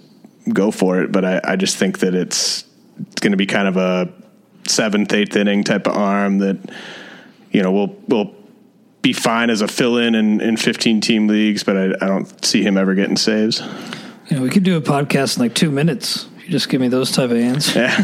go 0.52 0.70
for 0.70 1.00
it. 1.00 1.10
But 1.10 1.24
I, 1.24 1.40
I 1.42 1.56
just 1.56 1.78
think 1.78 2.00
that 2.00 2.14
it's, 2.14 2.64
it's 3.00 3.20
going 3.20 3.30
to 3.30 3.38
be 3.38 3.46
kind 3.46 3.66
of 3.66 3.78
a 3.78 4.12
seventh, 4.66 5.12
eighth 5.12 5.36
inning 5.36 5.64
type 5.64 5.86
of 5.86 5.96
arm 5.96 6.38
that 6.38 6.58
you 7.54 7.62
know, 7.62 7.72
we'll 7.72 7.96
we'll 8.08 8.34
be 9.00 9.12
fine 9.12 9.48
as 9.48 9.60
a 9.60 9.68
fill 9.68 9.96
in 9.96 10.14
in 10.14 10.56
15 10.56 11.00
team 11.00 11.28
leagues, 11.28 11.62
but 11.62 11.76
I, 11.76 11.84
I 12.04 12.08
don't 12.08 12.44
see 12.44 12.62
him 12.62 12.76
ever 12.76 12.94
getting 12.94 13.16
saves. 13.16 13.62
You 14.28 14.36
know, 14.36 14.42
we 14.42 14.50
could 14.50 14.64
do 14.64 14.76
a 14.76 14.80
podcast 14.80 15.36
in 15.36 15.42
like 15.42 15.54
two 15.54 15.70
minutes. 15.70 16.26
If 16.36 16.46
you 16.46 16.50
just 16.50 16.68
give 16.68 16.80
me 16.80 16.88
those 16.88 17.12
type 17.12 17.30
of 17.30 17.36
answers. 17.36 17.76
Yeah. 17.76 17.94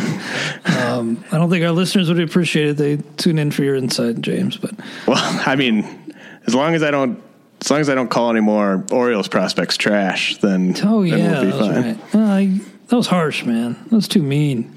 um, 0.95 1.23
I 1.33 1.39
don't 1.39 1.51
think 1.51 1.65
our 1.65 1.73
listeners 1.73 2.09
would 2.09 2.21
appreciate 2.21 2.69
it. 2.69 2.77
They 2.77 2.99
tune 3.17 3.39
in 3.39 3.51
for 3.51 3.65
your 3.65 3.75
insight, 3.75 4.21
James. 4.21 4.57
But 4.57 4.73
well, 5.07 5.19
I 5.47 5.57
mean, 5.57 6.15
as 6.47 6.55
long 6.55 6.75
as 6.75 6.83
I 6.83 6.93
don't 6.93 7.21
as 7.61 7.71
long 7.71 7.81
as 7.81 7.91
I 7.91 7.95
don't 7.95 8.09
call 8.09 8.31
any 8.31 8.41
more 8.41 8.85
Orioles 8.93 9.29
prospects 9.29 9.77
trash, 9.77 10.37
then 10.39 10.77
oh 10.85 11.03
yeah, 11.03 11.17
then 11.17 11.33
we'll 11.33 11.45
be 11.45 11.59
fine. 11.59 11.83
Right. 12.15 12.61
Uh, 12.61 12.65
that 12.87 12.97
was 12.97 13.09
harsh, 13.09 13.45
man. 13.45 13.77
That 13.85 13.97
was 13.97 14.07
too 14.07 14.23
mean. 14.23 14.77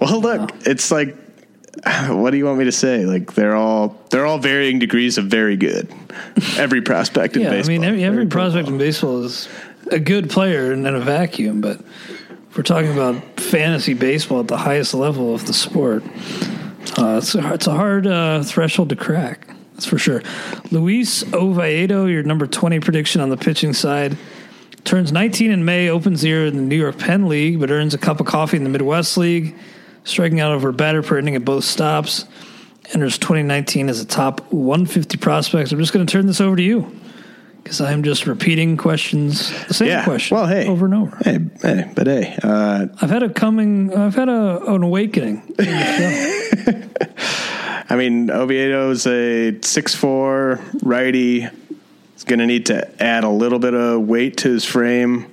Well, 0.00 0.20
look, 0.20 0.50
it's 0.66 0.90
like 0.90 1.16
what 2.08 2.30
do 2.30 2.36
you 2.36 2.44
want 2.44 2.58
me 2.58 2.64
to 2.64 2.72
say? 2.72 3.06
Like 3.06 3.34
they're 3.34 3.56
all 3.56 3.98
they're 4.10 4.26
all 4.26 4.38
varying 4.38 4.78
degrees 4.78 5.18
of 5.18 5.26
very 5.26 5.56
good. 5.56 5.92
Every 6.56 6.82
prospect 6.82 7.36
in 7.36 7.42
yeah, 7.42 7.50
baseball. 7.50 7.74
I 7.74 7.78
mean, 7.78 7.84
every, 7.84 8.04
every 8.04 8.26
prospect 8.26 8.68
in 8.68 8.78
baseball 8.78 9.22
is 9.24 9.48
a 9.90 9.98
good 9.98 10.30
player 10.30 10.72
in 10.72 10.86
a 10.86 11.00
vacuum, 11.00 11.60
but 11.60 11.80
if 11.80 12.56
we're 12.56 12.62
talking 12.62 12.92
about 12.92 13.40
fantasy 13.40 13.94
baseball 13.94 14.40
at 14.40 14.48
the 14.48 14.58
highest 14.58 14.92
level 14.92 15.34
of 15.34 15.46
the 15.46 15.54
sport, 15.54 16.04
uh, 16.98 17.18
it's 17.18 17.34
a, 17.34 17.54
it's 17.54 17.66
a 17.66 17.74
hard 17.74 18.06
uh, 18.06 18.42
threshold 18.42 18.90
to 18.90 18.96
crack. 18.96 19.48
That's 19.72 19.86
for 19.86 19.98
sure. 19.98 20.22
Luis 20.70 21.24
Oviedo, 21.32 22.04
your 22.04 22.22
number 22.22 22.46
twenty 22.46 22.80
prediction 22.80 23.22
on 23.22 23.30
the 23.30 23.38
pitching 23.38 23.72
side. 23.72 24.18
Turns 24.84 25.12
19 25.12 25.52
in 25.52 25.64
May, 25.64 25.88
opens 25.88 26.22
the 26.22 26.28
year 26.28 26.44
in 26.44 26.56
the 26.56 26.62
New 26.62 26.76
York 26.76 26.98
Penn 26.98 27.28
League, 27.28 27.60
but 27.60 27.70
earns 27.70 27.94
a 27.94 27.98
cup 27.98 28.18
of 28.18 28.26
coffee 28.26 28.56
in 28.56 28.64
the 28.64 28.68
Midwest 28.68 29.16
League 29.16 29.54
striking 30.04 30.40
out 30.40 30.52
over 30.52 30.72
batter 30.72 31.02
per 31.02 31.18
inning 31.18 31.36
at 31.36 31.44
both 31.44 31.64
stops. 31.64 32.24
Enters 32.92 33.16
2019 33.18 33.88
as 33.88 34.00
a 34.00 34.04
top 34.04 34.40
150 34.52 35.16
prospect. 35.18 35.72
I'm 35.72 35.78
just 35.78 35.92
going 35.92 36.04
to 36.04 36.12
turn 36.12 36.26
this 36.26 36.40
over 36.40 36.56
to 36.56 36.62
you 36.62 36.92
because 37.62 37.80
I'm 37.80 38.02
just 38.02 38.26
repeating 38.26 38.76
questions, 38.76 39.50
the 39.68 39.74
same 39.74 39.88
yeah. 39.88 40.04
question, 40.04 40.36
well, 40.36 40.46
hey, 40.46 40.66
over 40.66 40.86
and 40.86 40.94
over. 40.94 41.16
Hey, 41.22 41.38
hey 41.62 41.90
but 41.94 42.06
hey, 42.06 42.36
uh, 42.42 42.88
I've 43.00 43.10
had 43.10 43.22
a 43.22 43.30
coming, 43.30 43.94
I've 43.94 44.14
had 44.14 44.28
a, 44.28 44.72
an 44.72 44.82
awakening. 44.82 45.54
I 47.88 47.96
mean, 47.96 48.30
Oviedo's 48.30 49.06
a 49.06 49.60
six 49.62 49.94
four 49.94 50.60
righty. 50.82 51.40
He's 51.40 52.24
going 52.24 52.40
to 52.40 52.46
need 52.46 52.66
to 52.66 53.02
add 53.02 53.24
a 53.24 53.28
little 53.28 53.58
bit 53.58 53.74
of 53.74 54.02
weight 54.02 54.38
to 54.38 54.50
his 54.50 54.64
frame, 54.64 55.30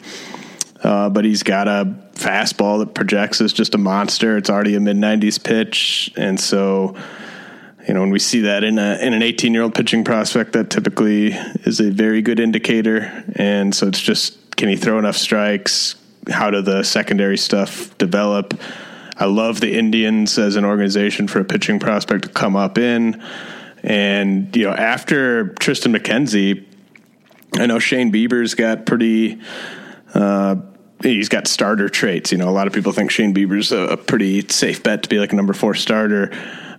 uh, 0.83 1.09
but 1.09 1.25
he's 1.25 1.43
got 1.43 1.67
a 1.67 1.95
fastball 2.19 2.79
that 2.79 2.93
projects 2.93 3.41
is 3.41 3.53
just 3.53 3.75
a 3.75 3.77
monster. 3.77 4.37
It's 4.37 4.49
already 4.49 4.75
a 4.75 4.79
mid 4.79 4.97
90s 4.97 5.43
pitch, 5.43 6.11
and 6.17 6.39
so 6.39 6.95
you 7.87 7.93
know 7.93 8.01
when 8.01 8.11
we 8.11 8.19
see 8.19 8.41
that 8.41 8.63
in 8.63 8.77
a 8.77 8.97
in 9.01 9.13
an 9.13 9.21
18 9.21 9.53
year 9.53 9.63
old 9.63 9.73
pitching 9.73 10.03
prospect, 10.03 10.53
that 10.53 10.69
typically 10.69 11.33
is 11.63 11.79
a 11.79 11.89
very 11.89 12.21
good 12.21 12.39
indicator. 12.39 13.23
And 13.35 13.73
so 13.73 13.87
it's 13.87 14.01
just 14.01 14.55
can 14.57 14.69
he 14.69 14.75
throw 14.75 14.99
enough 14.99 15.17
strikes? 15.17 15.95
How 16.29 16.51
do 16.51 16.61
the 16.61 16.83
secondary 16.83 17.37
stuff 17.37 17.97
develop? 17.97 18.59
I 19.17 19.25
love 19.25 19.59
the 19.59 19.77
Indians 19.77 20.37
as 20.37 20.55
an 20.55 20.63
organization 20.63 21.27
for 21.27 21.39
a 21.39 21.45
pitching 21.45 21.79
prospect 21.79 22.23
to 22.23 22.29
come 22.29 22.55
up 22.55 22.77
in 22.77 23.21
And, 23.83 24.55
you 24.55 24.63
know, 24.65 24.73
after 24.73 25.49
Triston 25.59 25.95
McKenzie, 25.95 26.65
I 27.55 27.65
know 27.65 27.79
Shane 27.79 28.11
Bieber's 28.11 28.55
got 28.55 28.85
pretty, 28.85 29.39
uh, 30.13 30.57
he's 31.01 31.29
got 31.29 31.47
starter 31.47 31.89
traits. 31.89 32.31
You 32.31 32.37
know, 32.37 32.49
a 32.49 32.51
lot 32.51 32.67
of 32.67 32.73
people 32.73 32.91
think 32.91 33.11
Shane 33.11 33.33
Bieber's 33.33 33.71
a, 33.71 33.79
a 33.79 33.97
pretty 33.97 34.47
safe 34.47 34.83
bet 34.83 35.03
to 35.03 35.09
be 35.09 35.19
like 35.19 35.33
a 35.33 35.35
number 35.35 35.53
four 35.53 35.73
starter. 35.73 36.31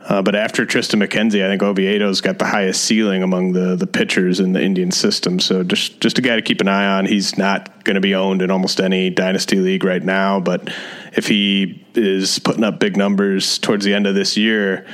Uh, 0.02 0.22
but 0.22 0.34
after 0.34 0.64
Triston 0.64 1.06
McKenzie, 1.06 1.44
I 1.44 1.48
think 1.48 1.62
Oviedo's 1.62 2.20
got 2.20 2.38
the 2.38 2.46
highest 2.46 2.82
ceiling 2.84 3.22
among 3.22 3.52
the 3.52 3.76
the 3.76 3.86
pitchers 3.86 4.40
in 4.40 4.54
the 4.54 4.62
Indian 4.62 4.90
system. 4.90 5.38
So 5.38 5.62
just 5.62 6.00
just 6.00 6.18
a 6.18 6.22
guy 6.22 6.36
to 6.36 6.42
keep 6.42 6.60
an 6.60 6.68
eye 6.68 6.98
on. 6.98 7.06
He's 7.06 7.36
not 7.36 7.84
going 7.84 7.96
to 7.96 8.00
be 8.00 8.14
owned 8.14 8.40
in 8.40 8.50
almost 8.50 8.80
any 8.80 9.10
dynasty 9.10 9.56
league 9.56 9.84
right 9.84 10.02
now, 10.02 10.40
but 10.40 10.72
if 11.12 11.28
he 11.28 11.84
is 11.94 12.38
putting 12.38 12.64
up 12.64 12.80
big 12.80 12.96
numbers 12.96 13.58
towards 13.58 13.84
the 13.84 13.92
end 13.92 14.06
of 14.06 14.14
this 14.14 14.36
year, 14.36 14.86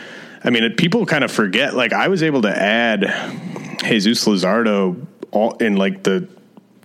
I 0.43 0.51
mean, 0.51 0.65
it, 0.65 0.77
people 0.77 1.07
kind 1.07 1.23
of 1.23 1.31
forget. 1.31 1.75
Like 1.75 1.93
I 1.93 2.09
was 2.09 2.23
able 2.23 2.43
to 2.43 2.55
add 2.55 3.03
Jesus 3.85 4.25
Luzardo 4.25 5.07
all 5.31 5.57
in 5.59 5.77
like 5.77 6.03
the 6.03 6.29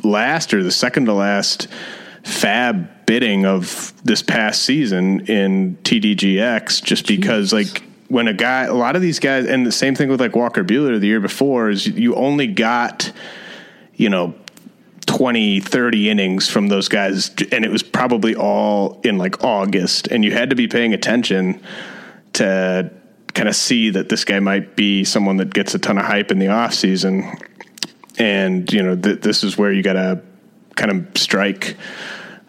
last 0.03 0.53
or 0.53 0.61
the 0.61 0.71
second 0.71 1.05
to 1.05 1.13
last 1.13 1.67
fab 2.23 3.05
bidding 3.05 3.45
of 3.45 3.93
this 4.03 4.21
past 4.21 4.63
season 4.63 5.25
in 5.27 5.75
TDGX 5.83 6.83
just 6.83 7.07
because 7.07 7.51
like 7.51 7.83
when 8.07 8.27
a 8.27 8.33
guy 8.33 8.63
a 8.63 8.73
lot 8.73 8.95
of 8.95 9.01
these 9.01 9.19
guys 9.19 9.45
and 9.45 9.65
the 9.65 9.71
same 9.71 9.95
thing 9.95 10.09
with 10.09 10.19
like 10.19 10.35
Walker 10.35 10.63
Buehler 10.63 10.99
the 10.99 11.07
year 11.07 11.19
before 11.19 11.69
is 11.69 11.87
you 11.87 12.15
only 12.15 12.47
got 12.47 13.11
you 13.95 14.09
know 14.09 14.35
20 15.07 15.59
30 15.61 16.09
innings 16.09 16.47
from 16.47 16.67
those 16.67 16.87
guys 16.87 17.29
and 17.51 17.65
it 17.65 17.71
was 17.71 17.83
probably 17.83 18.35
all 18.35 19.01
in 19.03 19.17
like 19.17 19.43
August 19.43 20.07
and 20.07 20.23
you 20.23 20.31
had 20.31 20.49
to 20.49 20.55
be 20.55 20.67
paying 20.67 20.93
attention 20.93 21.61
to 22.33 22.91
kind 23.33 23.49
of 23.49 23.55
see 23.55 23.89
that 23.89 24.09
this 24.09 24.25
guy 24.25 24.39
might 24.39 24.75
be 24.75 25.03
someone 25.03 25.37
that 25.37 25.53
gets 25.53 25.73
a 25.73 25.79
ton 25.79 25.97
of 25.97 26.05
hype 26.05 26.31
in 26.31 26.39
the 26.39 26.47
off 26.47 26.73
season. 26.73 27.37
And 28.17 28.71
you 28.71 28.83
know 28.83 28.95
th- 28.95 29.21
this 29.21 29.43
is 29.43 29.57
where 29.57 29.71
you 29.71 29.81
got 29.81 29.93
to 29.93 30.21
kind 30.75 30.91
of 30.91 31.17
strike 31.17 31.77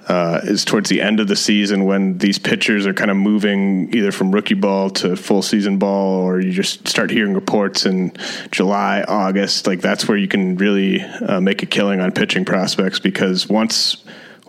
uh, 0.09 0.41
is 0.45 0.65
towards 0.65 0.89
the 0.89 1.01
end 1.01 1.21
of 1.21 1.29
the 1.29 1.37
season 1.37 1.85
when 1.85 2.19
these 2.19 2.39
pitchers 2.39 2.87
are 2.87 2.95
kind 2.95 3.11
of 3.11 3.17
moving 3.17 3.95
either 3.95 4.11
from 4.11 4.33
rookie 4.33 4.55
ball 4.55 4.91
to 4.91 5.17
full 5.17 5.43
season 5.43 5.79
ball, 5.79 6.23
or 6.23 6.41
you 6.41 6.53
just 6.53 6.89
start 6.89 7.11
hearing 7.11 7.35
reports 7.35 7.87
in 7.87 8.13
July, 8.51 9.05
August. 9.07 9.67
Like 9.67 9.81
that's 9.81 10.09
where 10.09 10.17
you 10.17 10.29
can 10.29 10.57
really 10.57 11.01
uh, 11.01 11.41
make 11.41 11.63
a 11.63 11.67
killing 11.67 12.01
on 12.01 12.13
pitching 12.13 12.45
prospects 12.45 12.99
because 12.99 13.49
once 13.49 14.03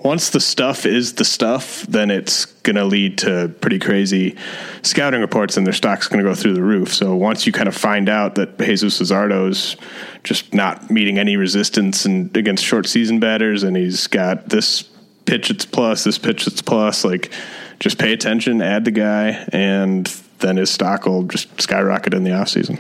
once 0.04 0.32
the 0.32 0.40
stuff 0.40 0.86
is 0.86 1.14
the 1.14 1.26
stuff, 1.26 1.84
then 1.84 2.12
it's 2.12 2.46
going 2.46 2.76
to 2.76 2.84
lead 2.84 3.18
to 3.20 3.54
pretty 3.62 3.80
crazy 3.80 4.36
scouting 4.82 5.22
reports, 5.22 5.56
and 5.56 5.66
their 5.66 5.74
stock's 5.74 6.08
going 6.08 6.24
to 6.24 6.30
go 6.30 6.36
through 6.36 6.54
the 6.54 6.62
roof. 6.62 6.94
So 6.94 7.16
once 7.16 7.46
you 7.46 7.54
kind 7.54 7.68
of 7.68 7.76
find 7.76 8.10
out 8.10 8.36
that 8.36 8.60
Jesus 8.60 9.00
Luzardo 9.00 9.50
is 9.50 9.78
just 10.24 10.54
not 10.54 10.92
meeting 10.92 11.18
any 11.18 11.38
resistance 11.38 12.06
and 12.06 12.36
against 12.36 12.64
short 12.64 12.86
season 12.86 13.20
batters, 13.20 13.64
and 13.64 13.78
he's 13.78 14.08
got 14.08 14.50
this 14.50 14.84
pitch 15.26 15.50
it's 15.50 15.66
plus, 15.66 16.04
this 16.04 16.18
pitch 16.18 16.48
it's 16.48 16.62
plus, 16.62 17.06
like 17.06 17.32
just 17.80 17.98
pay 17.98 18.12
attention, 18.12 18.62
add 18.62 18.86
the 18.86 18.92
guy, 18.92 19.46
and 19.54 20.08
then 20.40 20.58
his 20.58 20.70
stock 20.70 21.06
will 21.06 21.24
just 21.24 21.62
skyrocket 21.62 22.14
in 22.14 22.26
the 22.26 22.34
off 22.34 22.50
season. 22.50 22.78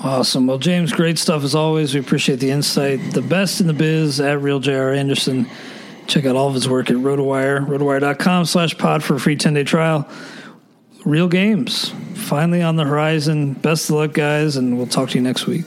Awesome. 0.00 0.46
Well, 0.46 0.58
James, 0.58 0.92
great 0.92 1.18
stuff 1.18 1.42
as 1.44 1.54
always. 1.54 1.94
We 1.94 2.00
appreciate 2.00 2.38
the 2.38 2.50
insight. 2.50 3.12
The 3.12 3.22
best 3.22 3.60
in 3.60 3.66
the 3.66 3.72
biz 3.72 4.20
at 4.20 4.40
Real 4.40 4.60
JR 4.60 4.90
Anderson. 4.90 5.48
Check 6.06 6.26
out 6.26 6.36
all 6.36 6.48
of 6.48 6.54
his 6.54 6.68
work 6.68 6.90
at 6.90 6.96
RotoWire, 6.96 7.66
rotowire.com 7.66 8.44
slash 8.44 8.76
pod 8.76 9.02
for 9.02 9.14
a 9.14 9.20
free 9.20 9.36
10 9.36 9.54
day 9.54 9.64
trial. 9.64 10.08
Real 11.04 11.28
games 11.28 11.92
finally 12.14 12.62
on 12.62 12.76
the 12.76 12.84
horizon. 12.84 13.54
Best 13.54 13.90
of 13.90 13.96
luck, 13.96 14.12
guys, 14.12 14.56
and 14.56 14.76
we'll 14.76 14.86
talk 14.86 15.10
to 15.10 15.14
you 15.16 15.22
next 15.22 15.46
week. 15.46 15.66